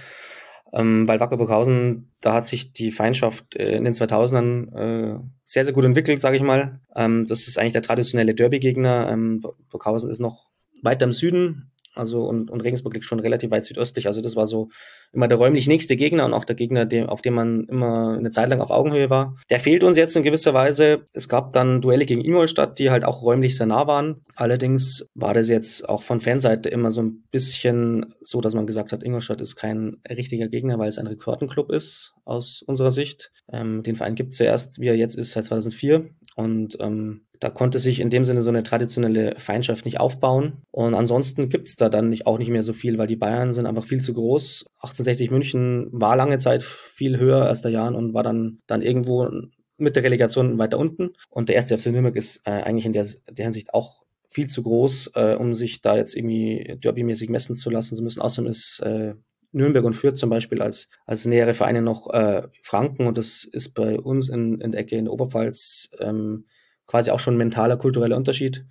Ähm, 0.74 1.08
weil 1.08 1.20
Wacker 1.20 1.38
Burghausen, 1.38 2.12
da 2.20 2.34
hat 2.34 2.46
sich 2.46 2.74
die 2.74 2.92
Feindschaft 2.92 3.56
äh, 3.56 3.78
in 3.78 3.86
den 3.86 3.94
2000ern 3.94 4.76
äh, 4.76 5.20
sehr, 5.46 5.64
sehr 5.64 5.74
gut 5.74 5.86
entwickelt, 5.86 6.20
sage 6.20 6.36
ich 6.36 6.44
mal. 6.44 6.82
Ähm, 6.96 7.24
das 7.26 7.48
ist 7.48 7.58
eigentlich 7.58 7.74
der 7.74 7.82
traditionelle 7.82 8.36
Derby-Gegner. 8.36 9.10
Ähm, 9.10 9.42
Burghausen 9.70 10.10
ist 10.10 10.20
noch 10.20 10.50
weiter 10.82 11.06
im 11.06 11.14
Süden, 11.14 11.72
also 11.96 12.26
und, 12.26 12.52
und 12.52 12.62
Regensburg 12.62 12.94
liegt 12.94 13.06
schon 13.06 13.20
relativ 13.20 13.52
weit 13.52 13.64
südöstlich. 13.64 14.08
Also 14.08 14.22
das 14.22 14.36
war 14.36 14.46
so 14.46 14.70
immer 15.14 15.28
der 15.28 15.38
räumlich 15.38 15.68
nächste 15.68 15.96
Gegner 15.96 16.26
und 16.26 16.34
auch 16.34 16.46
der 16.46 16.56
Gegner, 16.56 16.86
dem, 16.86 17.08
auf 17.08 17.22
dem 17.22 17.34
man 17.34 17.66
immer 17.66 18.18
eine 18.18 18.32
Zeit 18.32 18.50
lang 18.50 18.62
auf 18.62 18.70
Augenhöhe 18.70 19.10
war. 19.10 19.36
Der 19.50 19.60
fehlt 19.60 19.84
uns 19.84 19.98
jetzt 19.98 20.16
in 20.16 20.24
gewisser 20.24 20.54
Weise. 20.54 21.08
Es 21.14 21.30
gab 21.30 21.54
dann 21.54 21.82
Duelle 21.82 22.06
gegen 22.06 22.22
Ingolstadt, 22.22 22.80
die 22.80 22.92
halt 22.92 23.06
auch 23.06 23.24
räumlich 23.24 23.56
sehr 23.56 23.68
nah 23.68 23.88
waren. 23.88 24.22
Allerdings 24.36 25.10
war 25.16 25.34
das 25.34 25.48
jetzt 25.48 25.88
auch 25.88 26.04
von 26.04 26.20
Fanseite 26.20 26.70
immer 26.70 26.92
so 26.92 27.02
ein 27.02 27.24
bisschen 27.32 28.14
so, 28.22 28.42
dass 28.42 28.54
man 28.54 28.68
gesagt 28.68 28.92
hat, 28.92 29.04
Ingolstadt 29.04 29.42
ist 29.42 29.56
kein 29.56 29.98
richtiger 30.10 30.50
Gegner, 30.50 30.78
weil 30.78 30.90
es 30.90 30.98
ein 30.98 31.08
Rekordenclub 31.08 31.72
ist 31.72 32.14
aus 32.26 32.62
unserer 32.66 32.92
Sicht. 32.92 33.32
Ähm, 33.52 33.84
den 33.84 33.96
Verein 33.96 34.16
gibt 34.16 34.34
es 34.34 34.40
ja 34.40 34.48
erst, 34.48 34.80
wie 34.80 34.88
er 34.88 34.96
jetzt 34.96 35.16
ist, 35.16 35.32
seit 35.32 35.46
2004. 35.46 36.10
Und 36.36 36.78
ähm, 36.82 37.22
da 37.46 37.52
konnte 37.52 37.78
sich 37.78 38.00
in 38.00 38.10
dem 38.10 38.24
Sinne 38.24 38.42
so 38.42 38.50
eine 38.50 38.64
traditionelle 38.64 39.36
Feindschaft 39.38 39.86
nicht 39.86 40.00
aufbauen. 40.00 40.64
Und 40.72 40.96
ansonsten 40.96 41.48
gibt's 41.48 41.76
da 41.76 41.90
dann 41.90 42.10
nicht, 42.10 42.26
auch 42.26 42.40
nicht 42.40 42.50
mehr 42.50 42.64
so 42.64 42.74
viel, 42.74 42.98
weil 42.98 43.06
die 43.06 43.16
Bayern 43.16 43.54
sind 43.54 43.68
einfach 43.68 43.86
viel 43.86 44.02
zu 44.02 44.14
groß. 44.14 44.66
1860 44.78 45.30
München 45.30 45.88
war 45.92 46.16
lange 46.16 46.40
Zeit 46.40 46.64
viel 46.64 47.20
höher 47.20 47.46
als 47.46 47.62
der 47.62 47.70
Jahren 47.70 47.94
und 47.94 48.16
war 48.16 48.24
dann, 48.24 48.62
dann 48.66 48.82
irgendwo 48.82 49.30
mit 49.78 49.96
der 49.96 50.02
Relegation 50.02 50.58
weiter 50.58 50.80
unten. 50.80 51.12
Und 51.30 51.50
der 51.50 51.56
erste 51.56 51.78
FC 51.78 51.92
Nürnberg 51.92 52.16
ist 52.16 52.42
äh, 52.46 52.50
eigentlich 52.50 52.88
in 52.88 52.94
der, 52.94 53.06
der 53.30 53.46
Hinsicht 53.46 53.76
auch 53.76 54.06
viel 54.32 54.48
zu 54.48 54.64
groß, 54.64 55.12
äh, 55.14 55.36
um 55.36 55.54
sich 55.54 55.84
da 55.84 55.96
jetzt 55.96 56.16
irgendwie 56.16 56.80
derbymäßig 56.84 57.30
messen 57.30 57.56
zu 57.56 57.70
lassen. 57.70 57.96
Sie 57.96 58.02
müssen 58.02 58.22
außerdem 58.22 58.50
ist 58.50 58.80
äh, 58.80 59.14
Nürnberg 59.52 59.86
und 59.86 59.94
Fürth 59.94 60.18
zum 60.18 60.32
Beispiel 60.32 60.64
als, 60.64 60.90
als 61.06 61.26
nähere 61.26 61.54
Vereine 61.54 61.84
noch 61.84 62.12
äh, 62.12 62.42
Franken 62.64 63.06
und 63.06 63.20
das 63.20 63.44
ist 63.44 63.76
bei 63.76 64.00
uns 64.00 64.30
in, 64.30 64.60
in 64.62 64.72
der 64.72 64.82
Ecke 64.82 64.96
in 64.96 65.06
der 65.06 65.14
Oberpfalz 65.14 65.92
ähm, 66.00 66.46
quasi 66.88 67.12
auch 67.12 67.20
schon 67.20 67.38
mentaler, 67.38 67.78
kultureller 67.78 68.18
Unterschied. 68.18 68.66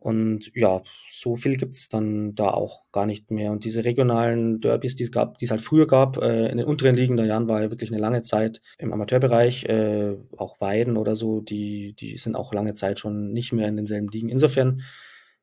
Und 0.00 0.50
ja, 0.54 0.80
so 1.08 1.36
viel 1.36 1.56
gibt's 1.56 1.90
dann 1.90 2.34
da 2.34 2.48
auch 2.48 2.90
gar 2.90 3.04
nicht 3.04 3.30
mehr. 3.30 3.52
Und 3.52 3.64
diese 3.64 3.84
regionalen 3.84 4.60
Derbys, 4.60 4.96
die 4.96 5.02
es 5.04 5.12
gab, 5.12 5.36
die 5.36 5.44
es 5.44 5.50
halt 5.50 5.60
früher 5.60 5.86
gab, 5.86 6.16
äh, 6.16 6.46
in 6.48 6.56
den 6.56 6.66
unteren 6.66 6.94
Ligen 6.94 7.18
der 7.18 7.26
Jahren 7.26 7.48
war 7.48 7.62
ja 7.62 7.70
wirklich 7.70 7.92
eine 7.92 8.00
lange 8.00 8.22
Zeit 8.22 8.62
im 8.78 8.94
Amateurbereich, 8.94 9.64
äh, 9.66 10.16
auch 10.38 10.58
Weiden 10.58 10.96
oder 10.96 11.14
so, 11.14 11.42
die, 11.42 11.92
die 11.92 12.16
sind 12.16 12.34
auch 12.34 12.54
lange 12.54 12.72
Zeit 12.72 12.98
schon 12.98 13.32
nicht 13.32 13.52
mehr 13.52 13.68
in 13.68 13.76
denselben 13.76 14.08
Ligen. 14.08 14.30
Insofern 14.30 14.80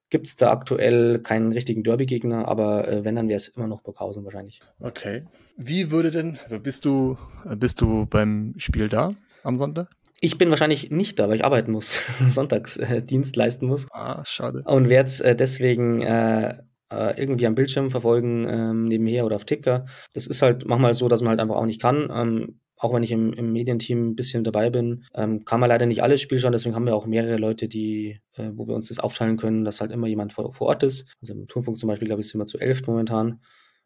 gibt 0.09 0.25
es 0.25 0.37
da 0.37 0.51
aktuell 0.51 1.19
keinen 1.19 1.51
richtigen 1.51 1.83
Derby-Gegner, 1.83 2.47
aber 2.47 2.87
äh, 2.87 3.03
wenn, 3.03 3.15
dann 3.15 3.27
wäre 3.27 3.37
es 3.37 3.49
immer 3.49 3.67
noch 3.67 3.81
Burghausen 3.81 4.23
wahrscheinlich. 4.23 4.59
Okay. 4.79 5.23
Wie 5.55 5.91
würde 5.91 6.09
denn, 6.09 6.39
also 6.41 6.59
bist 6.59 6.83
du, 6.83 7.15
bist 7.57 7.79
du 7.81 8.07
beim 8.07 8.55
Spiel 8.57 8.89
da 8.89 9.13
am 9.43 9.59
Sonntag? 9.59 9.89
Ich 10.19 10.37
bin 10.37 10.49
wahrscheinlich 10.49 10.89
nicht 10.89 11.19
da, 11.19 11.29
weil 11.29 11.35
ich 11.35 11.45
arbeiten 11.45 11.71
muss, 11.71 12.01
Sonntagsdienst 12.27 13.35
äh, 13.35 13.39
leisten 13.39 13.67
muss. 13.67 13.87
Ah, 13.91 14.23
schade. 14.25 14.63
Und 14.65 14.89
werde 14.89 15.09
es 15.09 15.19
äh, 15.19 15.35
deswegen 15.35 16.01
äh, 16.01 16.57
äh, 16.91 17.19
irgendwie 17.19 17.45
am 17.45 17.55
Bildschirm 17.55 17.91
verfolgen, 17.91 18.47
ähm, 18.49 18.85
nebenher 18.85 19.25
oder 19.25 19.35
auf 19.35 19.45
Ticker. 19.45 19.85
Das 20.13 20.27
ist 20.27 20.41
halt 20.41 20.65
manchmal 20.65 20.93
so, 20.93 21.07
dass 21.07 21.21
man 21.21 21.31
halt 21.31 21.39
einfach 21.39 21.55
auch 21.55 21.65
nicht 21.65 21.81
kann. 21.81 22.09
Ähm, 22.11 22.59
auch 22.77 22.93
wenn 22.93 23.03
ich 23.03 23.11
im, 23.11 23.33
im 23.33 23.51
Medienteam 23.51 24.09
ein 24.09 24.15
bisschen 24.15 24.43
dabei 24.43 24.69
bin, 24.69 25.05
ähm, 25.15 25.43
kann 25.45 25.59
man 25.59 25.69
leider 25.69 25.87
nicht 25.87 26.03
alles 26.03 26.21
Spiel 26.21 26.39
schauen. 26.39 26.51
Deswegen 26.51 26.75
haben 26.75 26.85
wir 26.85 26.95
auch 26.95 27.07
mehrere 27.07 27.37
Leute, 27.37 27.67
die, 27.67 28.21
äh, 28.33 28.51
wo 28.53 28.67
wir 28.67 28.75
uns 28.75 28.89
das 28.89 28.99
aufteilen 28.99 29.37
können, 29.37 29.65
dass 29.65 29.81
halt 29.81 29.91
immer 29.91 30.07
jemand 30.07 30.33
vor, 30.33 30.51
vor 30.51 30.67
Ort 30.67 30.83
ist. 30.83 31.07
Also 31.21 31.33
im 31.33 31.47
Turmfunk 31.47 31.79
zum 31.79 31.87
Beispiel, 31.87 32.07
glaube 32.07 32.21
ich, 32.21 32.27
sind 32.27 32.39
wir 32.39 32.45
zu 32.45 32.59
elf 32.59 32.85
momentan. 32.85 33.31
Und 33.31 33.41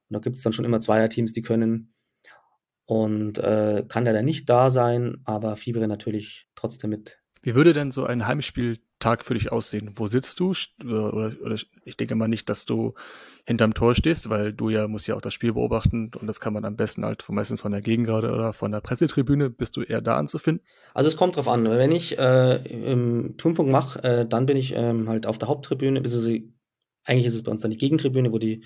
da 0.10 0.20
gibt 0.20 0.36
es 0.36 0.42
dann 0.42 0.52
schon 0.52 0.66
immer 0.66 0.82
Zweierteams, 0.82 1.32
die 1.32 1.42
können. 1.42 1.94
Und 2.92 3.38
äh, 3.38 3.86
kann 3.88 4.04
leider 4.04 4.22
nicht 4.22 4.50
da 4.50 4.70
sein, 4.70 5.22
aber 5.24 5.56
fiebere 5.56 5.88
natürlich 5.88 6.50
trotzdem 6.56 6.90
mit. 6.90 7.20
Wie 7.42 7.56
würde 7.56 7.72
denn 7.72 7.90
so 7.90 8.04
ein 8.04 8.28
Heimspieltag 8.28 9.24
für 9.24 9.34
dich 9.34 9.50
aussehen? 9.50 9.94
Wo 9.96 10.08
sitzt 10.08 10.42
du? 10.42 10.52
Oder, 10.84 11.14
oder, 11.14 11.32
oder 11.42 11.56
ich 11.86 11.96
denke 11.96 12.16
mal 12.16 12.28
nicht, 12.28 12.50
dass 12.50 12.66
du 12.66 12.94
hinterm 13.48 13.74
Tor 13.76 13.96
stehst, 13.96 14.30
weil 14.30 14.52
du 14.52 14.68
ja 14.68 14.90
musst 14.90 15.08
ja 15.08 15.16
auch 15.16 15.22
das 15.22 15.34
Spiel 15.34 15.54
beobachten 15.54 16.12
und 16.20 16.28
das 16.28 16.42
kann 16.42 16.52
man 16.52 16.66
am 16.66 16.76
besten 16.76 17.06
halt 17.06 17.24
von, 17.24 17.34
meistens 17.34 17.62
von 17.62 17.72
der 17.72 17.80
Gegengrade 17.80 18.30
oder 18.30 18.52
von 18.52 18.74
der 18.74 18.82
Pressetribüne. 18.82 19.50
Bist 19.50 19.78
du 19.78 19.84
eher 19.84 20.02
da 20.02 20.18
anzufinden? 20.18 20.62
Also 20.94 21.08
es 21.08 21.16
kommt 21.16 21.38
drauf 21.38 21.48
an. 21.48 21.64
Wenn 21.64 21.94
ich 21.94 22.20
äh, 22.20 22.56
im 22.56 23.38
Turmfunk 23.38 23.70
mache, 23.70 24.04
äh, 24.04 24.28
dann 24.28 24.46
bin 24.46 24.58
ich 24.58 24.74
ähm, 24.76 25.08
halt 25.08 25.28
auf 25.28 25.38
der 25.38 25.48
Haupttribüne, 25.48 26.02
beziehungsweise 26.02 26.42
eigentlich 27.06 27.26
ist 27.26 27.36
es 27.36 27.44
bei 27.44 27.52
uns 27.54 27.62
dann 27.62 27.72
die 27.72 27.78
Gegentribüne, 27.78 28.34
wo 28.34 28.38
die 28.38 28.66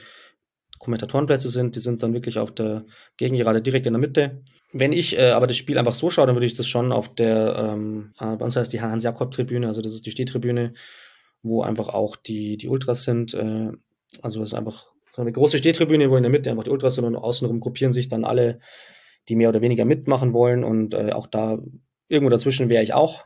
Kommentatorenplätze 0.79 1.49
sind. 1.49 1.75
Die 1.75 1.79
sind 1.79 2.03
dann 2.03 2.13
wirklich 2.13 2.37
auf 2.37 2.51
der 2.51 2.85
Gegengerade 3.17 3.61
direkt 3.61 3.87
in 3.87 3.93
der 3.93 3.99
Mitte. 3.99 4.41
Wenn 4.71 4.91
ich 4.91 5.17
äh, 5.17 5.31
aber 5.31 5.47
das 5.47 5.57
Spiel 5.57 5.77
einfach 5.77 5.93
so 5.93 6.09
schaue, 6.09 6.27
dann 6.27 6.35
würde 6.35 6.45
ich 6.45 6.55
das 6.55 6.67
schon 6.67 6.91
auf 6.91 7.15
der, 7.15 7.73
ähm, 7.73 8.13
äh, 8.19 8.35
bei 8.35 8.45
uns 8.45 8.55
heißt 8.55 8.73
die 8.73 8.81
Hans-Jakob-Tribüne, 8.81 9.67
also 9.67 9.81
das 9.81 9.93
ist 9.93 10.05
die 10.05 10.11
Stehtribüne, 10.11 10.73
wo 11.43 11.61
einfach 11.61 11.89
auch 11.89 12.15
die, 12.15 12.57
die 12.57 12.67
Ultras 12.67 13.03
sind. 13.03 13.33
Äh, 13.33 13.71
also 14.21 14.41
es 14.41 14.49
ist 14.49 14.53
einfach 14.53 14.93
eine 15.17 15.31
große 15.31 15.57
Stehtribüne, 15.57 16.09
wo 16.09 16.17
in 16.17 16.23
der 16.23 16.31
Mitte 16.31 16.51
einfach 16.51 16.63
die 16.63 16.71
Ultras 16.71 16.95
sind 16.95 17.05
und 17.05 17.15
außenrum 17.15 17.59
gruppieren 17.59 17.93
sich 17.93 18.09
dann 18.09 18.25
alle, 18.25 18.59
die 19.29 19.35
mehr 19.35 19.49
oder 19.49 19.61
weniger 19.61 19.85
mitmachen 19.85 20.33
wollen. 20.33 20.63
Und 20.63 20.93
äh, 20.93 21.11
auch 21.13 21.27
da, 21.27 21.59
irgendwo 22.07 22.29
dazwischen 22.29 22.69
wäre 22.69 22.83
ich 22.83 22.93
auch 22.93 23.25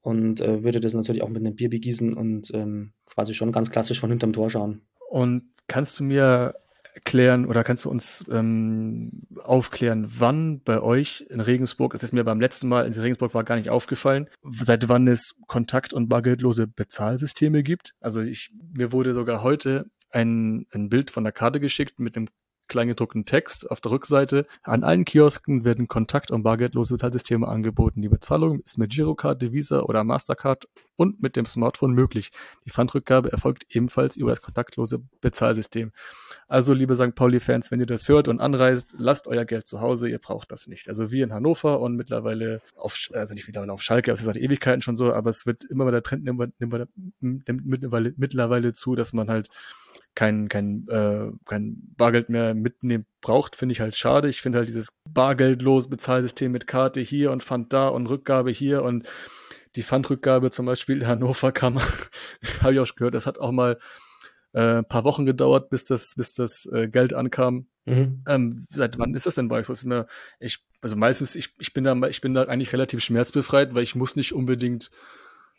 und 0.00 0.40
äh, 0.40 0.64
würde 0.64 0.80
das 0.80 0.94
natürlich 0.94 1.22
auch 1.22 1.28
mit 1.28 1.44
einem 1.44 1.54
Bier 1.54 1.70
begießen 1.70 2.14
und 2.14 2.50
ähm, 2.54 2.92
quasi 3.06 3.34
schon 3.34 3.52
ganz 3.52 3.70
klassisch 3.70 4.00
von 4.00 4.10
hinterm 4.10 4.32
Tor 4.32 4.50
schauen. 4.50 4.82
Und 5.12 5.42
kannst 5.68 6.00
du 6.00 6.04
mir 6.04 6.54
erklären 6.94 7.44
oder 7.44 7.64
kannst 7.64 7.84
du 7.84 7.90
uns 7.90 8.24
ähm, 8.30 9.24
aufklären, 9.42 10.06
wann 10.08 10.62
bei 10.62 10.80
euch 10.80 11.26
in 11.28 11.40
Regensburg, 11.40 11.92
es 11.92 12.02
ist 12.02 12.14
mir 12.14 12.24
beim 12.24 12.40
letzten 12.40 12.66
Mal 12.66 12.86
in 12.86 12.94
Regensburg 12.94 13.34
war 13.34 13.44
gar 13.44 13.56
nicht 13.56 13.68
aufgefallen, 13.68 14.30
seit 14.42 14.88
wann 14.88 15.06
es 15.06 15.34
Kontakt- 15.48 15.92
und 15.92 16.08
bargeldlose 16.08 16.66
Bezahlsysteme 16.66 17.62
gibt? 17.62 17.92
Also 18.00 18.22
ich, 18.22 18.54
mir 18.74 18.90
wurde 18.92 19.12
sogar 19.12 19.42
heute 19.42 19.84
ein, 20.08 20.64
ein 20.72 20.88
Bild 20.88 21.10
von 21.10 21.24
der 21.24 21.32
Karte 21.34 21.60
geschickt 21.60 21.98
mit 21.98 22.16
dem 22.16 22.28
kleingedruckten 22.72 23.26
Text 23.26 23.70
auf 23.70 23.82
der 23.82 23.92
Rückseite. 23.92 24.46
An 24.62 24.82
allen 24.82 25.04
Kiosken 25.04 25.64
werden 25.64 25.88
kontakt- 25.88 26.30
und 26.30 26.42
bargeldlose 26.42 26.94
Bezahlsysteme 26.94 27.46
angeboten. 27.46 28.00
Die 28.00 28.08
Bezahlung 28.08 28.60
ist 28.60 28.78
mit 28.78 28.92
Girokarte, 28.92 29.52
Visa 29.52 29.80
oder 29.80 30.04
Mastercard 30.04 30.68
und 30.96 31.22
mit 31.22 31.36
dem 31.36 31.44
Smartphone 31.44 31.92
möglich. 31.92 32.30
Die 32.64 32.70
Pfandrückgabe 32.70 33.30
erfolgt 33.30 33.66
ebenfalls 33.68 34.16
über 34.16 34.30
das 34.30 34.40
kontaktlose 34.40 35.02
Bezahlsystem. 35.20 35.92
Also, 36.48 36.72
liebe 36.72 36.96
St. 36.96 37.14
Pauli-Fans, 37.14 37.70
wenn 37.70 37.80
ihr 37.80 37.86
das 37.86 38.08
hört 38.08 38.28
und 38.28 38.40
anreist, 38.40 38.94
lasst 38.96 39.28
euer 39.28 39.44
Geld 39.44 39.66
zu 39.66 39.80
Hause, 39.80 40.08
ihr 40.08 40.18
braucht 40.18 40.50
das 40.50 40.66
nicht. 40.66 40.88
Also 40.88 41.10
wir 41.10 41.24
in 41.24 41.32
Hannover 41.32 41.80
und 41.80 41.96
mittlerweile 41.96 42.62
auf, 42.76 42.98
also 43.12 43.34
nicht 43.34 43.46
mittlerweile 43.46 43.72
auf 43.72 43.82
Schalke, 43.82 44.10
das 44.10 44.20
ist 44.20 44.26
seit 44.26 44.36
Ewigkeiten 44.38 44.80
schon 44.80 44.96
so, 44.96 45.12
aber 45.12 45.28
es 45.28 45.44
wird 45.44 45.64
immer 45.64 45.84
mehr 45.84 45.92
der 45.92 46.02
Trend 46.02 46.24
nimmt, 46.24 46.58
nimmt, 46.58 47.48
nimmt 47.48 48.18
mittlerweile 48.18 48.72
zu, 48.72 48.94
dass 48.94 49.12
man 49.12 49.28
halt 49.28 49.50
kein, 50.14 50.48
kein, 50.48 50.86
äh, 50.88 51.30
kein 51.46 51.76
Bargeld 51.96 52.28
mehr 52.28 52.54
mitnehmen 52.54 53.06
braucht, 53.20 53.56
finde 53.56 53.72
ich 53.72 53.80
halt 53.80 53.96
schade. 53.96 54.28
Ich 54.28 54.42
finde 54.42 54.58
halt 54.58 54.68
dieses 54.68 54.92
bargeldlos 55.08 55.88
Bezahlsystem 55.88 56.52
mit 56.52 56.66
Karte 56.66 57.00
hier 57.00 57.30
und 57.30 57.42
Pfand 57.42 57.72
da 57.72 57.88
und 57.88 58.06
Rückgabe 58.06 58.50
hier 58.50 58.82
und 58.82 59.08
die 59.76 59.82
Pfandrückgabe 59.82 60.50
zum 60.50 60.66
Beispiel 60.66 60.98
in 60.98 61.06
Hannover 61.06 61.52
kam, 61.52 61.78
habe 62.60 62.74
ich 62.74 62.80
auch 62.80 62.86
schon 62.86 62.96
gehört, 62.96 63.14
das 63.14 63.26
hat 63.26 63.38
auch 63.38 63.52
mal 63.52 63.78
äh, 64.52 64.78
ein 64.78 64.84
paar 64.84 65.04
Wochen 65.04 65.24
gedauert, 65.24 65.70
bis 65.70 65.84
das, 65.84 66.14
bis 66.14 66.34
das 66.34 66.66
äh, 66.66 66.88
Geld 66.88 67.14
ankam. 67.14 67.66
Mhm. 67.84 68.22
Ähm, 68.28 68.66
seit 68.70 68.98
wann 68.98 69.14
ist 69.14 69.26
das 69.26 69.34
denn 69.36 69.48
bei 69.48 69.56
euch 69.56 69.66
so? 69.66 69.72
Ist 69.72 69.84
mir, 69.84 70.06
ich, 70.38 70.58
also 70.82 70.96
meistens, 70.96 71.34
ich, 71.34 71.54
ich 71.58 71.72
bin 71.72 71.84
da, 71.84 71.94
ich 72.06 72.20
bin 72.20 72.34
da 72.34 72.44
eigentlich 72.44 72.72
relativ 72.72 73.02
schmerzbefreit, 73.02 73.74
weil 73.74 73.82
ich 73.82 73.94
muss 73.94 74.14
nicht 74.14 74.34
unbedingt 74.34 74.90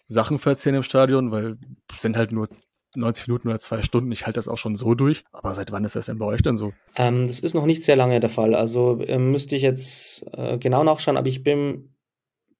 Sachen 0.07 0.37
verzählen 0.37 0.75
im 0.77 0.83
Stadion, 0.83 1.31
weil 1.31 1.57
es 1.95 2.01
sind 2.01 2.17
halt 2.17 2.31
nur 2.31 2.49
90 2.95 3.27
Minuten 3.27 3.47
oder 3.47 3.59
zwei 3.59 3.81
Stunden. 3.81 4.11
Ich 4.11 4.25
halte 4.25 4.37
das 4.37 4.47
auch 4.47 4.57
schon 4.57 4.75
so 4.75 4.95
durch. 4.95 5.23
Aber 5.31 5.53
seit 5.53 5.71
wann 5.71 5.83
ist 5.83 5.95
das 5.95 6.07
denn 6.07 6.17
bei 6.17 6.25
euch 6.25 6.41
denn 6.41 6.55
so? 6.55 6.73
Ähm, 6.95 7.25
das 7.25 7.39
ist 7.39 7.53
noch 7.53 7.65
nicht 7.65 7.83
sehr 7.83 7.95
lange 7.95 8.19
der 8.19 8.29
Fall. 8.29 8.55
Also 8.55 8.99
ähm, 9.05 9.31
müsste 9.31 9.55
ich 9.55 9.61
jetzt 9.61 10.25
äh, 10.33 10.57
genau 10.57 10.83
nachschauen, 10.83 11.17
aber 11.17 11.27
ich 11.27 11.43
bin, 11.43 11.95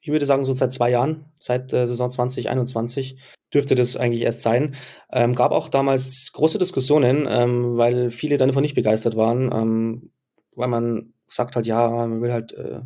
ich 0.01 0.09
würde 0.11 0.25
sagen, 0.25 0.43
so 0.43 0.53
seit 0.53 0.73
zwei 0.73 0.89
Jahren, 0.89 1.25
seit 1.39 1.73
äh, 1.73 1.87
Saison 1.87 2.11
2021 2.11 3.17
dürfte 3.53 3.75
das 3.75 3.95
eigentlich 3.95 4.23
erst 4.23 4.41
sein. 4.41 4.75
Ähm, 5.11 5.33
gab 5.33 5.51
auch 5.51 5.69
damals 5.69 6.31
große 6.33 6.57
Diskussionen, 6.59 7.27
ähm, 7.29 7.77
weil 7.77 8.09
viele 8.09 8.37
davon 8.37 8.63
nicht 8.63 8.75
begeistert 8.75 9.15
waren, 9.15 9.51
ähm, 9.53 10.11
weil 10.55 10.67
man 10.67 11.13
sagt 11.27 11.55
halt, 11.55 11.67
ja, 11.67 11.89
man 11.89 12.21
will 12.21 12.31
halt 12.31 12.53
äh, 12.53 12.81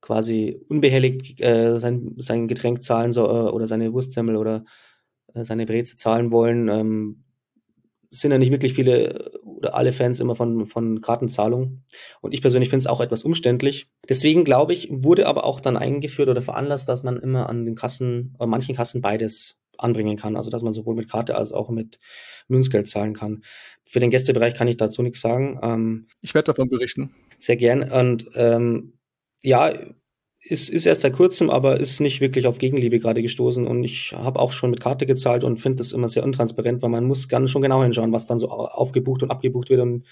quasi 0.00 0.60
unbehelligt 0.68 1.40
äh, 1.40 1.78
sein, 1.78 2.14
sein 2.18 2.48
Getränk 2.48 2.82
zahlen 2.82 3.12
so, 3.12 3.24
äh, 3.24 3.50
oder 3.50 3.66
seine 3.66 3.92
Wurstsemmel 3.92 4.36
oder 4.36 4.56
äh, 4.56 4.60
seine 5.34 5.66
Breze 5.66 5.96
zahlen 5.96 6.30
wollen. 6.30 6.68
Ähm, 6.68 7.24
sind 8.10 8.30
ja 8.30 8.38
nicht 8.38 8.52
wirklich 8.52 8.74
viele 8.74 9.32
oder 9.42 9.74
alle 9.74 9.92
Fans 9.92 10.20
immer 10.20 10.36
von, 10.36 10.66
von 10.66 11.00
Kartenzahlung. 11.00 11.82
Und 12.20 12.34
ich 12.34 12.42
persönlich 12.42 12.68
finde 12.68 12.80
es 12.80 12.86
auch 12.86 13.00
etwas 13.00 13.22
umständlich. 13.22 13.88
Deswegen 14.08 14.44
glaube 14.44 14.74
ich, 14.74 14.88
wurde 14.90 15.26
aber 15.26 15.44
auch 15.44 15.60
dann 15.60 15.76
eingeführt 15.76 16.28
oder 16.28 16.42
veranlasst, 16.42 16.88
dass 16.88 17.04
man 17.04 17.16
immer 17.16 17.48
an 17.48 17.64
den 17.64 17.74
Kassen, 17.74 18.34
an 18.38 18.50
manchen 18.50 18.74
Kassen 18.74 19.00
beides 19.00 19.58
anbringen 19.78 20.18
kann. 20.18 20.36
Also 20.36 20.50
dass 20.50 20.62
man 20.62 20.74
sowohl 20.74 20.94
mit 20.94 21.10
Karte 21.10 21.36
als 21.36 21.52
auch 21.52 21.70
mit 21.70 21.98
Münzgeld 22.48 22.88
zahlen 22.88 23.14
kann. 23.14 23.44
Für 23.86 24.00
den 24.00 24.10
Gästebereich 24.10 24.54
kann 24.54 24.68
ich 24.68 24.76
dazu 24.76 25.02
nichts 25.02 25.20
sagen. 25.20 25.58
Ähm, 25.62 26.08
ich 26.20 26.34
werde 26.34 26.52
davon 26.52 26.68
berichten. 26.68 27.14
Sehr 27.38 27.56
gern. 27.56 27.90
Und 27.90 28.30
ähm, 28.34 28.98
ja, 29.42 29.72
ist, 30.44 30.70
ist 30.70 30.86
erst 30.86 31.02
seit 31.02 31.12
kurzem, 31.12 31.50
aber 31.50 31.78
ist 31.78 32.00
nicht 32.00 32.20
wirklich 32.20 32.46
auf 32.46 32.58
Gegenliebe 32.58 32.98
gerade 32.98 33.22
gestoßen. 33.22 33.66
Und 33.66 33.84
ich 33.84 34.12
habe 34.12 34.40
auch 34.40 34.52
schon 34.52 34.70
mit 34.70 34.80
Karte 34.80 35.06
gezahlt 35.06 35.44
und 35.44 35.58
finde 35.58 35.76
das 35.76 35.92
immer 35.92 36.08
sehr 36.08 36.24
untransparent, 36.24 36.82
weil 36.82 36.90
man 36.90 37.04
muss 37.04 37.28
ganz 37.28 37.50
schon 37.50 37.62
genau 37.62 37.82
hinschauen, 37.82 38.12
was 38.12 38.26
dann 38.26 38.38
so 38.38 38.48
aufgebucht 38.50 39.22
und 39.22 39.30
abgebucht 39.30 39.70
wird. 39.70 39.80
Und 39.80 40.04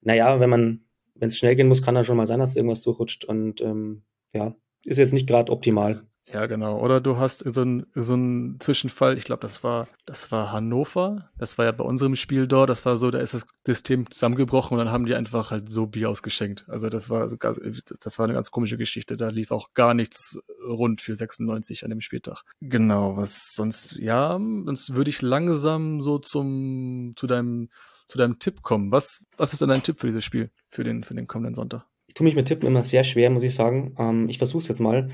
naja, 0.00 0.40
wenn 0.40 0.50
man, 0.50 0.84
wenn 1.14 1.28
es 1.28 1.38
schnell 1.38 1.56
gehen 1.56 1.68
muss, 1.68 1.82
kann 1.82 1.94
da 1.94 2.04
schon 2.04 2.16
mal 2.16 2.26
sein, 2.26 2.40
dass 2.40 2.56
irgendwas 2.56 2.82
durchrutscht. 2.82 3.24
Und 3.26 3.60
ähm, 3.60 4.02
ja, 4.32 4.56
ist 4.84 4.98
jetzt 4.98 5.12
nicht 5.12 5.28
gerade 5.28 5.52
optimal. 5.52 6.04
Ja, 6.32 6.46
genau. 6.46 6.78
Oder 6.78 7.00
du 7.00 7.16
hast 7.16 7.44
so 7.52 7.60
einen 7.62 7.86
so 7.94 8.16
Zwischenfall, 8.58 9.18
ich 9.18 9.24
glaube, 9.24 9.42
das 9.42 9.64
war, 9.64 9.88
das 10.06 10.30
war 10.30 10.52
Hannover. 10.52 11.30
Das 11.38 11.58
war 11.58 11.64
ja 11.64 11.72
bei 11.72 11.84
unserem 11.84 12.14
Spiel 12.14 12.46
dort. 12.46 12.70
Das 12.70 12.84
war 12.84 12.96
so, 12.96 13.10
da 13.10 13.18
ist 13.18 13.34
das 13.34 13.46
System 13.66 14.10
zusammengebrochen 14.10 14.78
und 14.78 14.84
dann 14.84 14.92
haben 14.92 15.06
die 15.06 15.14
einfach 15.14 15.50
halt 15.50 15.72
so 15.72 15.86
Bier 15.86 16.08
ausgeschenkt. 16.08 16.66
Also 16.68 16.88
das 16.88 17.10
war, 17.10 17.20
das 17.20 18.18
war 18.18 18.24
eine 18.24 18.34
ganz 18.34 18.50
komische 18.50 18.78
Geschichte. 18.78 19.16
Da 19.16 19.28
lief 19.28 19.50
auch 19.50 19.74
gar 19.74 19.94
nichts 19.94 20.38
rund 20.64 21.00
für 21.00 21.14
96 21.14 21.84
an 21.84 21.90
dem 21.90 22.00
Spieltag. 22.00 22.42
Genau, 22.60 23.16
was 23.16 23.52
sonst, 23.54 23.96
ja, 23.98 24.38
sonst 24.38 24.94
würde 24.94 25.10
ich 25.10 25.22
langsam 25.22 26.00
so 26.00 26.18
zum, 26.18 27.14
zu 27.16 27.26
deinem, 27.26 27.70
zu 28.08 28.18
deinem 28.18 28.38
Tipp 28.38 28.62
kommen. 28.62 28.92
Was, 28.92 29.24
was 29.36 29.52
ist 29.52 29.62
denn 29.62 29.68
dein 29.68 29.82
Tipp 29.82 29.98
für 29.98 30.06
dieses 30.06 30.24
Spiel, 30.24 30.50
für 30.70 30.84
den, 30.84 31.02
für 31.02 31.14
den 31.14 31.26
kommenden 31.26 31.54
Sonntag? 31.54 31.86
Ich 32.06 32.14
tue 32.14 32.24
mich 32.24 32.34
mit 32.34 32.48
Tippen 32.48 32.66
immer 32.66 32.82
sehr 32.82 33.04
schwer, 33.04 33.30
muss 33.30 33.44
ich 33.44 33.54
sagen. 33.54 33.94
Ähm, 33.96 34.28
ich 34.28 34.38
versuche 34.38 34.62
es 34.62 34.68
jetzt 34.68 34.80
mal. 34.80 35.10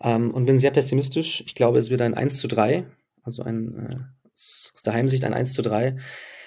Ähm, 0.00 0.32
und 0.32 0.46
bin 0.46 0.58
sehr 0.58 0.70
pessimistisch. 0.70 1.42
Ich 1.46 1.54
glaube, 1.54 1.78
es 1.78 1.90
wird 1.90 2.02
ein 2.02 2.14
1 2.14 2.38
zu 2.38 2.48
3, 2.48 2.86
also 3.22 3.42
ein 3.42 3.74
äh, 3.76 3.96
aus 4.34 4.82
der 4.84 4.94
Heimsicht 4.94 5.24
ein 5.24 5.34
1 5.34 5.52
zu 5.52 5.62
3, 5.62 5.96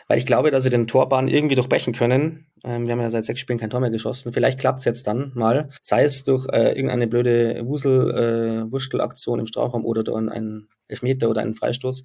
weil 0.08 0.18
ich 0.18 0.26
glaube, 0.26 0.52
dass 0.52 0.64
wir 0.64 0.72
den 0.72 0.88
Torbahn 0.88 1.28
irgendwie 1.28 1.56
durchbrechen 1.56 1.94
können. 1.94 2.48
Ähm, 2.64 2.86
wir 2.86 2.94
haben 2.94 3.02
ja 3.02 3.10
seit 3.10 3.26
sechs 3.26 3.40
Spielen 3.40 3.60
kein 3.60 3.70
Tor 3.70 3.80
mehr 3.80 3.90
geschossen. 3.90 4.34
Vielleicht 4.34 4.60
klappt 4.60 4.80
es 4.80 4.86
jetzt 4.86 5.08
dann 5.08 5.32
mal, 5.36 5.70
sei 5.82 6.04
es 6.04 6.24
durch 6.24 6.48
äh, 6.52 6.74
irgendeine 6.74 7.08
blöde 7.08 7.66
Wusel, 7.66 8.68
äh, 8.72 9.40
im 9.40 9.48
Strafraum 9.48 9.86
oder 9.86 10.04
durch 10.04 10.18
einen 10.18 10.70
Elfmeter 10.88 11.30
oder 11.30 11.42
einen 11.42 11.56
Freistoß. 11.56 12.04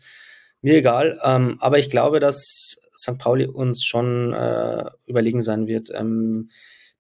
Mir 0.61 0.77
egal, 0.77 1.19
ähm, 1.25 1.57
aber 1.59 1.79
ich 1.79 1.91
glaube, 1.91 2.21
dass 2.21 2.77
St. 2.97 3.19
Pauli 3.19 3.47
uns 3.47 3.85
schon 3.85 4.33
äh, 4.33 4.85
überlegen 5.07 5.43
sein 5.43 5.67
wird. 5.67 5.91
Ähm, 5.93 6.51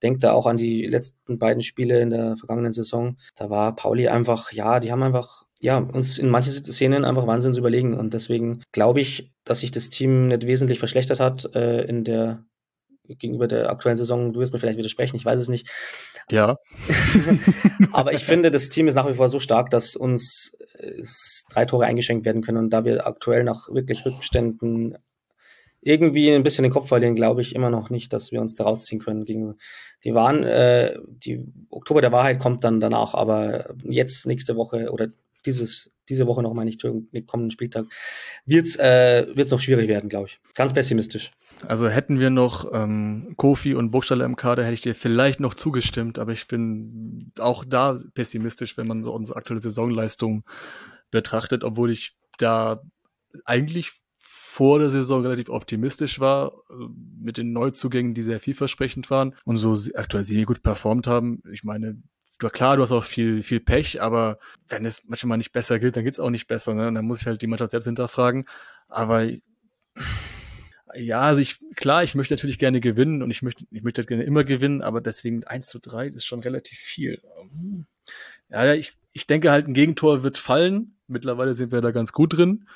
denkt 0.02 0.24
da 0.24 0.32
auch 0.32 0.46
an 0.46 0.56
die 0.56 0.86
letzten 0.86 1.38
beiden 1.38 1.62
Spiele 1.62 2.00
in 2.00 2.10
der 2.10 2.36
vergangenen 2.36 2.72
Saison. 2.72 3.16
Da 3.36 3.50
war 3.50 3.74
Pauli 3.74 4.08
einfach, 4.08 4.52
ja, 4.52 4.80
die 4.80 4.92
haben 4.92 5.02
einfach 5.02 5.44
ja, 5.60 5.78
uns 5.78 6.18
in 6.18 6.28
manchen 6.28 6.52
Szenen 6.52 7.04
einfach 7.04 7.26
wahnsinnig 7.26 7.58
überlegen. 7.58 7.94
Und 7.94 8.12
deswegen 8.14 8.62
glaube 8.72 9.00
ich, 9.00 9.32
dass 9.44 9.60
sich 9.60 9.70
das 9.70 9.90
Team 9.90 10.28
nicht 10.28 10.46
wesentlich 10.46 10.80
verschlechtert 10.80 11.20
hat 11.20 11.54
äh, 11.54 11.82
in 11.84 12.04
der 12.04 12.44
gegenüber 13.08 13.48
der 13.48 13.70
aktuellen 13.70 13.96
Saison. 13.96 14.32
Du 14.32 14.40
wirst 14.40 14.52
mir 14.52 14.58
vielleicht 14.58 14.78
widersprechen, 14.78 15.16
ich 15.16 15.24
weiß 15.24 15.38
es 15.38 15.48
nicht. 15.48 15.68
Ja. 16.30 16.56
Aber 17.92 18.12
ich 18.12 18.24
finde, 18.24 18.50
das 18.50 18.68
Team 18.68 18.88
ist 18.88 18.94
nach 18.94 19.08
wie 19.08 19.14
vor 19.14 19.28
so 19.28 19.38
stark, 19.38 19.70
dass 19.70 19.96
uns 19.96 20.56
äh, 20.78 21.02
drei 21.50 21.64
Tore 21.64 21.86
eingeschenkt 21.86 22.24
werden 22.24 22.42
können. 22.42 22.58
Und 22.58 22.70
da 22.70 22.84
wir 22.84 23.06
aktuell 23.06 23.44
nach 23.44 23.68
wirklich 23.68 24.04
Rückständen 24.06 24.96
irgendwie 25.82 26.30
ein 26.30 26.44
bisschen 26.44 26.62
den 26.62 26.72
Kopf 26.72 26.88
verlieren, 26.88 27.16
glaube 27.16 27.42
ich 27.42 27.54
immer 27.54 27.68
noch 27.68 27.90
nicht, 27.90 28.12
dass 28.12 28.32
wir 28.32 28.40
uns 28.40 28.54
da 28.54 28.64
rausziehen 28.64 29.00
können. 29.00 29.24
Gegen, 29.24 29.56
die 30.04 30.14
waren, 30.14 30.44
äh, 30.44 30.96
die 31.08 31.44
Oktober 31.70 32.00
der 32.00 32.12
Wahrheit 32.12 32.38
kommt 32.38 32.64
dann 32.64 32.80
danach, 32.80 33.14
aber 33.14 33.74
jetzt 33.82 34.26
nächste 34.26 34.56
Woche 34.56 34.90
oder 34.90 35.08
dieses, 35.44 35.90
diese 36.08 36.28
Woche 36.28 36.42
noch 36.42 36.54
mal 36.54 36.64
nicht, 36.64 36.80
kommenden 36.80 37.50
Spieltag, 37.50 37.86
wird's 38.46 38.76
äh, 38.76 39.26
wird's 39.34 39.50
noch 39.50 39.58
schwierig 39.58 39.88
werden, 39.88 40.08
glaube 40.08 40.28
ich. 40.28 40.40
Ganz 40.54 40.72
pessimistisch. 40.72 41.32
Also 41.66 41.88
hätten 41.88 42.20
wir 42.20 42.30
noch 42.30 42.72
ähm, 42.72 43.34
Kofi 43.36 43.74
und 43.74 43.90
Burgstaller 43.90 44.24
im 44.24 44.36
Kader, 44.36 44.62
hätte 44.62 44.74
ich 44.74 44.80
dir 44.80 44.94
vielleicht 44.94 45.40
noch 45.40 45.54
zugestimmt, 45.54 46.18
aber 46.18 46.32
ich 46.32 46.46
bin 46.46 47.32
auch 47.38 47.64
da 47.64 47.98
pessimistisch, 48.14 48.76
wenn 48.76 48.86
man 48.86 49.02
so 49.02 49.12
unsere 49.12 49.36
aktuelle 49.36 49.62
Saisonleistung 49.62 50.44
betrachtet, 51.10 51.64
obwohl 51.64 51.90
ich 51.90 52.16
da 52.38 52.82
eigentlich 53.44 54.01
vor 54.52 54.78
der 54.78 54.90
Saison 54.90 55.22
relativ 55.22 55.48
optimistisch 55.48 56.20
war, 56.20 56.52
äh, 56.68 56.74
mit 57.18 57.38
den 57.38 57.54
Neuzugängen, 57.54 58.12
die 58.12 58.20
sehr 58.20 58.38
vielversprechend 58.38 59.08
waren 59.08 59.34
und 59.46 59.56
so 59.56 59.74
aktuell 59.94 60.24
sehr 60.24 60.44
gut 60.44 60.62
performt 60.62 61.06
haben. 61.06 61.42
Ich 61.50 61.64
meine, 61.64 62.02
klar, 62.38 62.76
du 62.76 62.82
hast 62.82 62.92
auch 62.92 63.04
viel, 63.04 63.42
viel 63.42 63.60
Pech, 63.60 64.02
aber 64.02 64.38
wenn 64.68 64.84
es 64.84 65.04
manchmal 65.06 65.38
nicht 65.38 65.52
besser 65.52 65.78
gilt, 65.78 65.96
dann 65.96 66.04
geht 66.04 66.12
es 66.12 66.20
auch 66.20 66.28
nicht 66.28 66.48
besser. 66.48 66.74
Ne? 66.74 66.86
Und 66.86 66.96
dann 66.96 67.06
muss 67.06 67.22
ich 67.22 67.26
halt 67.26 67.40
die 67.40 67.46
Mannschaft 67.46 67.70
selbst 67.70 67.86
hinterfragen. 67.86 68.44
Aber 68.88 69.26
ja, 70.96 71.20
also 71.22 71.40
ich, 71.40 71.58
klar, 71.74 72.02
ich 72.02 72.14
möchte 72.14 72.34
natürlich 72.34 72.58
gerne 72.58 72.80
gewinnen 72.80 73.22
und 73.22 73.30
ich 73.30 73.40
möchte, 73.40 73.64
ich 73.70 73.82
möchte 73.82 74.02
halt 74.02 74.08
gerne 74.08 74.24
immer 74.24 74.44
gewinnen, 74.44 74.82
aber 74.82 75.00
deswegen 75.00 75.44
1 75.44 75.66
zu 75.66 75.78
3 75.78 76.08
ist 76.08 76.26
schon 76.26 76.40
relativ 76.40 76.78
viel. 76.78 77.22
Ja, 78.50 78.74
ich, 78.74 78.98
ich 79.12 79.26
denke 79.26 79.50
halt, 79.50 79.66
ein 79.66 79.72
Gegentor 79.72 80.22
wird 80.22 80.36
fallen. 80.36 80.98
Mittlerweile 81.06 81.54
sind 81.54 81.72
wir 81.72 81.80
da 81.80 81.90
ganz 81.90 82.12
gut 82.12 82.36
drin. 82.36 82.66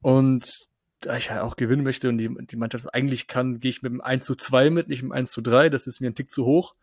Und 0.00 0.65
da 1.00 1.16
ich 1.16 1.30
halt 1.30 1.42
auch 1.42 1.56
gewinnen 1.56 1.82
möchte 1.82 2.08
und 2.08 2.18
die, 2.18 2.34
die 2.46 2.56
Mannschaft 2.56 2.92
eigentlich 2.94 3.26
kann, 3.26 3.60
gehe 3.60 3.70
ich 3.70 3.82
mit 3.82 3.92
dem 3.92 4.00
1 4.00 4.24
zu 4.24 4.34
2 4.34 4.70
mit, 4.70 4.88
nicht 4.88 5.02
mit 5.02 5.10
dem 5.10 5.12
1 5.12 5.30
zu 5.30 5.40
3. 5.40 5.68
Das 5.68 5.86
ist 5.86 6.00
mir 6.00 6.08
ein 6.08 6.14
Tick 6.14 6.30
zu 6.30 6.44
hoch. 6.44 6.74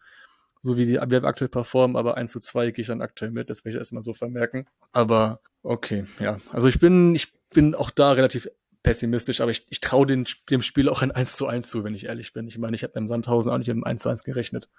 So 0.61 0.77
wie 0.77 0.85
die 0.85 0.93
wir 0.93 1.23
aktuell 1.25 1.49
performen, 1.49 1.97
aber 1.97 2.15
1 2.15 2.31
zu 2.31 2.39
2 2.39 2.71
gehe 2.71 2.83
ich 2.83 2.87
dann 2.87 3.01
aktuell 3.01 3.31
mit. 3.31 3.49
Das 3.49 3.65
will 3.65 3.71
ich 3.71 3.77
erstmal 3.77 4.03
so 4.03 4.13
vermerken. 4.13 4.65
Aber 4.93 5.41
okay, 5.61 6.05
ja. 6.19 6.39
Also 6.51 6.69
ich 6.69 6.79
bin, 6.79 7.15
ich 7.15 7.33
bin 7.49 7.75
auch 7.75 7.89
da 7.89 8.13
relativ 8.13 8.49
pessimistisch, 8.81 9.41
aber 9.41 9.51
ich, 9.51 9.65
ich 9.69 9.81
traue 9.81 10.05
dem 10.05 10.25
Spiel 10.61 10.89
auch 10.89 11.01
ein 11.01 11.11
1 11.11 11.35
zu 11.35 11.47
1 11.47 11.69
zu, 11.69 11.83
wenn 11.83 11.95
ich 11.95 12.05
ehrlich 12.05 12.33
bin. 12.33 12.47
Ich 12.47 12.57
meine, 12.57 12.75
ich 12.75 12.83
habe 12.83 12.93
beim 12.93 13.07
Sandhausen 13.07 13.51
auch 13.51 13.57
nicht 13.57 13.67
mit 13.67 13.77
dem 13.77 13.83
1 13.83 14.03
zu 14.03 14.09
1 14.09 14.23
gerechnet. 14.23 14.69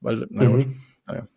Weil, 0.00 0.26
naja, 0.30 0.48
mhm. 0.50 0.80
naja. 1.06 1.28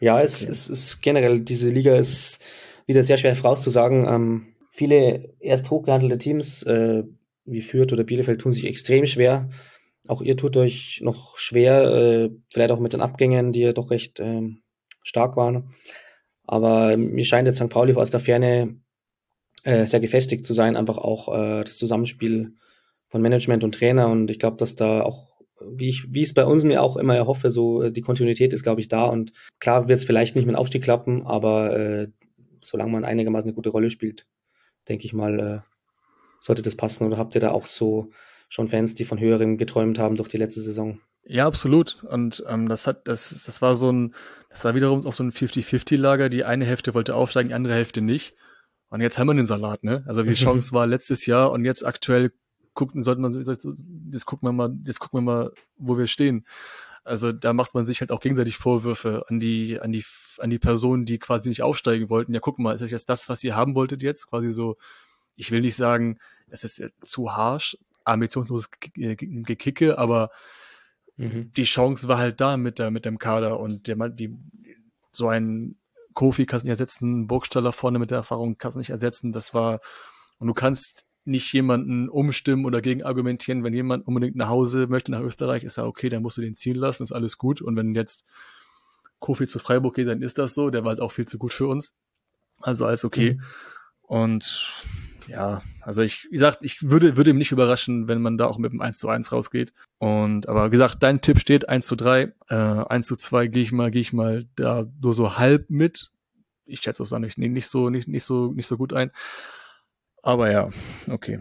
Ja, 0.00 0.20
es, 0.20 0.42
okay. 0.42 0.50
es 0.50 0.68
ist 0.68 1.00
generell, 1.02 1.40
diese 1.40 1.70
Liga 1.70 1.94
ist 1.94 2.42
wieder 2.86 3.02
sehr 3.02 3.18
schwer 3.18 3.36
vorauszusagen. 3.36 4.06
Ähm, 4.06 4.46
viele 4.72 5.34
erst 5.38 5.70
hochgehandelte 5.70 6.18
Teams 6.18 6.64
äh, 6.64 7.04
wie 7.44 7.60
Fürth 7.60 7.92
oder 7.92 8.04
Bielefeld 8.04 8.40
tun 8.40 8.52
sich 8.52 8.66
extrem 8.66 9.06
schwer. 9.06 9.50
Auch 10.08 10.22
ihr 10.22 10.36
tut 10.36 10.56
euch 10.56 11.00
noch 11.02 11.36
schwer, 11.36 11.84
äh, 11.84 12.30
vielleicht 12.50 12.72
auch 12.72 12.80
mit 12.80 12.92
den 12.92 13.02
Abgängen, 13.02 13.52
die 13.52 13.60
ja 13.60 13.72
doch 13.72 13.90
recht 13.90 14.18
äh, 14.18 14.42
stark 15.04 15.36
waren. 15.36 15.74
Aber 16.44 16.96
mir 16.96 17.24
scheint 17.24 17.46
jetzt 17.46 17.58
St. 17.58 17.68
Pauli 17.68 17.94
aus 17.94 18.10
der 18.10 18.20
Ferne 18.20 18.80
äh, 19.64 19.86
sehr 19.86 20.00
gefestigt 20.00 20.46
zu 20.46 20.54
sein, 20.54 20.76
einfach 20.76 20.98
auch 20.98 21.28
äh, 21.28 21.62
das 21.62 21.76
Zusammenspiel 21.76 22.54
von 23.08 23.22
Management 23.22 23.62
und 23.62 23.74
Trainer. 23.74 24.08
Und 24.08 24.30
ich 24.30 24.38
glaube, 24.38 24.56
dass 24.56 24.74
da 24.74 25.02
auch, 25.02 25.40
wie 25.60 25.90
ich, 25.90 26.06
wie 26.08 26.22
es 26.22 26.34
bei 26.34 26.44
uns 26.44 26.64
mir 26.64 26.82
auch 26.82 26.96
immer 26.96 27.14
erhoffe, 27.14 27.50
so 27.50 27.82
äh, 27.82 27.92
die 27.92 28.00
Kontinuität 28.00 28.52
ist, 28.52 28.62
glaube 28.62 28.80
ich, 28.80 28.88
da. 28.88 29.04
Und 29.04 29.32
klar 29.60 29.86
wird 29.86 29.98
es 29.98 30.04
vielleicht 30.04 30.34
nicht 30.34 30.46
mit 30.46 30.54
dem 30.54 30.58
Aufstieg 30.58 30.82
klappen, 30.82 31.26
aber 31.26 31.78
äh, 31.78 32.08
solange 32.60 32.90
man 32.90 33.04
einigermaßen 33.04 33.48
eine 33.48 33.54
gute 33.54 33.70
Rolle 33.70 33.90
spielt, 33.90 34.26
denke 34.88 35.04
ich 35.04 35.12
mal, 35.12 35.38
äh, 35.40 35.60
sollte 36.40 36.62
das 36.62 36.76
passen. 36.76 37.06
Oder 37.06 37.18
habt 37.18 37.34
ihr 37.34 37.40
da 37.40 37.50
auch 37.50 37.66
so 37.66 38.10
schon 38.48 38.68
Fans, 38.68 38.94
die 38.94 39.04
von 39.04 39.18
höherem 39.18 39.56
geträumt 39.56 39.98
haben 39.98 40.16
durch 40.16 40.28
die 40.28 40.36
letzte 40.36 40.60
Saison? 40.60 41.00
Ja, 41.24 41.46
absolut. 41.46 42.02
Und 42.04 42.44
ähm, 42.48 42.68
das 42.68 42.86
hat, 42.86 43.06
das, 43.06 43.30
das 43.44 43.62
war 43.62 43.74
so 43.74 43.90
ein, 43.90 44.14
das 44.50 44.64
war 44.64 44.74
wiederum 44.74 45.06
auch 45.06 45.12
so 45.12 45.22
ein 45.22 45.32
50-50-Lager. 45.32 46.28
Die 46.28 46.44
eine 46.44 46.64
Hälfte 46.64 46.94
wollte 46.94 47.14
aufsteigen, 47.14 47.48
die 47.48 47.54
andere 47.54 47.74
Hälfte 47.74 48.02
nicht. 48.02 48.34
Und 48.88 49.00
jetzt 49.00 49.18
haben 49.18 49.28
wir 49.28 49.34
den 49.34 49.46
Salat, 49.46 49.84
ne? 49.84 50.04
Also 50.06 50.22
die 50.22 50.32
Chance 50.34 50.72
war 50.72 50.86
letztes 50.86 51.24
Jahr 51.26 51.50
und 51.50 51.64
jetzt 51.64 51.86
aktuell 51.86 52.32
gucken, 52.74 53.02
sollte 53.02 53.20
man, 53.20 53.32
jetzt 53.32 54.26
gucken 54.26 54.48
wir 54.48 54.52
mal, 54.52 54.74
jetzt 54.84 54.98
gucken 54.98 55.18
wir 55.18 55.22
mal, 55.22 55.52
wo 55.76 55.96
wir 55.96 56.06
stehen. 56.06 56.46
Also 57.04 57.32
da 57.32 57.52
macht 57.52 57.74
man 57.74 57.84
sich 57.84 58.00
halt 58.00 58.12
auch 58.12 58.20
gegenseitig 58.20 58.56
Vorwürfe 58.56 59.24
an 59.28 59.40
die, 59.40 59.80
an 59.80 59.92
die, 59.92 60.04
an 60.38 60.50
die 60.50 60.58
Personen, 60.58 61.04
die 61.04 61.18
quasi 61.18 61.48
nicht 61.48 61.62
aufsteigen 61.62 62.10
wollten. 62.10 62.32
Ja, 62.32 62.40
guck 62.40 62.58
mal, 62.58 62.74
ist 62.74 62.80
das 62.80 62.90
jetzt 62.92 63.08
das, 63.08 63.28
was 63.28 63.42
ihr 63.42 63.56
haben 63.56 63.74
wolltet 63.74 64.02
jetzt? 64.02 64.28
Quasi 64.28 64.52
so, 64.52 64.76
ich 65.34 65.50
will 65.50 65.62
nicht 65.62 65.76
sagen, 65.76 66.18
es 66.48 66.62
ist 66.62 66.96
zu 67.04 67.34
harsh, 67.34 67.76
ambitionsloses 68.04 68.70
Gekicke, 68.94 69.98
aber 69.98 70.30
mhm. 71.16 71.52
die 71.54 71.64
Chance 71.64 72.06
war 72.06 72.18
halt 72.18 72.40
da 72.40 72.56
mit 72.56 72.78
der, 72.78 72.90
mit 72.90 73.04
dem 73.04 73.18
Kader 73.18 73.58
und 73.58 73.88
der, 73.88 73.96
die, 74.08 74.36
so 75.12 75.28
ein 75.28 75.76
Kofi 76.14 76.46
kannst 76.46 76.64
nicht 76.64 76.70
ersetzen, 76.70 77.26
Burgstaller 77.26 77.72
vorne 77.72 77.98
mit 77.98 78.10
der 78.10 78.18
Erfahrung 78.18 78.58
kannst 78.58 78.76
nicht 78.76 78.90
ersetzen. 78.90 79.32
Das 79.32 79.54
war, 79.54 79.80
und 80.38 80.46
du 80.46 80.54
kannst 80.54 81.06
nicht 81.24 81.52
jemanden 81.52 82.08
umstimmen 82.08 82.64
oder 82.64 82.82
gegen 82.82 83.02
argumentieren. 83.02 83.64
Wenn 83.64 83.74
jemand 83.74 84.06
unbedingt 84.06 84.36
nach 84.36 84.48
Hause 84.48 84.86
möchte, 84.88 85.12
nach 85.12 85.20
Österreich, 85.20 85.64
ist 85.64 85.76
ja 85.76 85.84
okay, 85.84 86.08
dann 86.08 86.22
musst 86.22 86.36
du 86.36 86.42
den 86.42 86.54
ziehen 86.54 86.76
lassen, 86.76 87.02
ist 87.02 87.12
alles 87.12 87.38
gut. 87.38 87.60
Und 87.60 87.76
wenn 87.76 87.94
jetzt 87.94 88.24
Kofi 89.20 89.46
zu 89.46 89.58
Freiburg 89.58 89.94
geht, 89.94 90.08
dann 90.08 90.22
ist 90.22 90.38
das 90.38 90.54
so. 90.54 90.70
Der 90.70 90.84
war 90.84 90.90
halt 90.90 91.00
auch 91.00 91.12
viel 91.12 91.26
zu 91.26 91.38
gut 91.38 91.52
für 91.52 91.68
uns. 91.68 91.94
Also 92.60 92.86
alles 92.86 93.04
okay. 93.04 93.34
Mhm. 93.34 93.42
Und 94.02 94.68
ja, 95.28 95.62
also 95.80 96.02
ich, 96.02 96.24
wie 96.24 96.34
gesagt, 96.34 96.58
ich 96.62 96.82
würde, 96.82 97.16
würde 97.16 97.32
mich 97.32 97.38
nicht 97.38 97.52
überraschen, 97.52 98.08
wenn 98.08 98.20
man 98.20 98.38
da 98.38 98.46
auch 98.46 98.58
mit 98.58 98.72
dem 98.72 98.80
1 98.80 98.98
zu 98.98 99.08
1 99.08 99.32
rausgeht. 99.32 99.72
Und, 99.98 100.48
aber 100.48 100.66
wie 100.66 100.72
gesagt, 100.72 101.02
dein 101.02 101.20
Tipp 101.20 101.38
steht 101.38 101.68
1 101.68 101.86
zu 101.86 101.96
3. 101.96 102.32
Äh, 102.48 102.54
1 102.54 103.06
zu 103.06 103.16
2 103.16 103.46
gehe 103.46 103.62
ich 103.62 103.72
mal, 103.72 103.90
gehe 103.90 104.00
ich 104.00 104.12
mal 104.12 104.44
da 104.56 104.86
nur 105.00 105.14
so 105.14 105.38
halb 105.38 105.70
mit. 105.70 106.10
Ich 106.66 106.80
schätze 106.80 107.02
es 107.02 107.10
dann 107.10 107.22
nicht, 107.22 107.38
nicht 107.38 107.68
so, 107.68 107.90
nicht, 107.90 108.08
nicht 108.08 108.24
so, 108.24 108.52
nicht 108.52 108.66
so 108.66 108.76
gut 108.76 108.92
ein. 108.92 109.10
Aber 110.22 110.50
ja, 110.50 110.70
okay. 111.08 111.40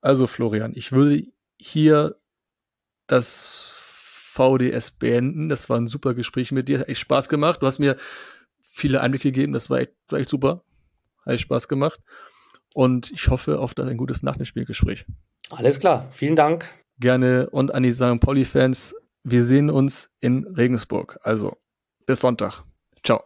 Also 0.00 0.26
Florian, 0.26 0.72
ich 0.74 0.92
würde 0.92 1.24
hier 1.58 2.16
das 3.06 3.74
VDS 4.36 4.92
beenden. 4.92 5.48
Das 5.48 5.68
war 5.68 5.78
ein 5.78 5.86
super 5.86 6.14
Gespräch 6.14 6.52
mit 6.52 6.68
dir. 6.68 6.80
Hat 6.80 6.88
echt 6.88 7.00
Spaß 7.00 7.28
gemacht. 7.28 7.62
Du 7.62 7.66
hast 7.66 7.78
mir 7.78 7.96
viele 8.60 9.00
Einblicke 9.00 9.32
gegeben. 9.32 9.52
Das 9.52 9.70
war 9.70 9.80
echt, 9.80 9.92
war 10.08 10.18
echt 10.18 10.30
super. 10.30 10.62
Hat 11.24 11.34
echt 11.34 11.42
Spaß 11.42 11.68
gemacht. 11.68 12.00
Und 12.74 13.10
ich 13.10 13.28
hoffe 13.28 13.58
auf 13.58 13.76
ein 13.78 13.96
gutes 13.96 14.22
Nachspielgespräch. 14.22 15.06
Alles 15.50 15.80
klar. 15.80 16.08
Vielen 16.12 16.36
Dank. 16.36 16.68
Gerne. 16.98 17.48
Und 17.50 17.74
an 17.74 17.82
die 17.82 17.92
St. 17.92 18.20
Pauli-Fans, 18.20 18.94
wir 19.24 19.44
sehen 19.44 19.70
uns 19.70 20.10
in 20.20 20.46
Regensburg. 20.46 21.18
Also 21.22 21.56
bis 22.04 22.20
Sonntag. 22.20 22.62
Ciao. 23.02 23.24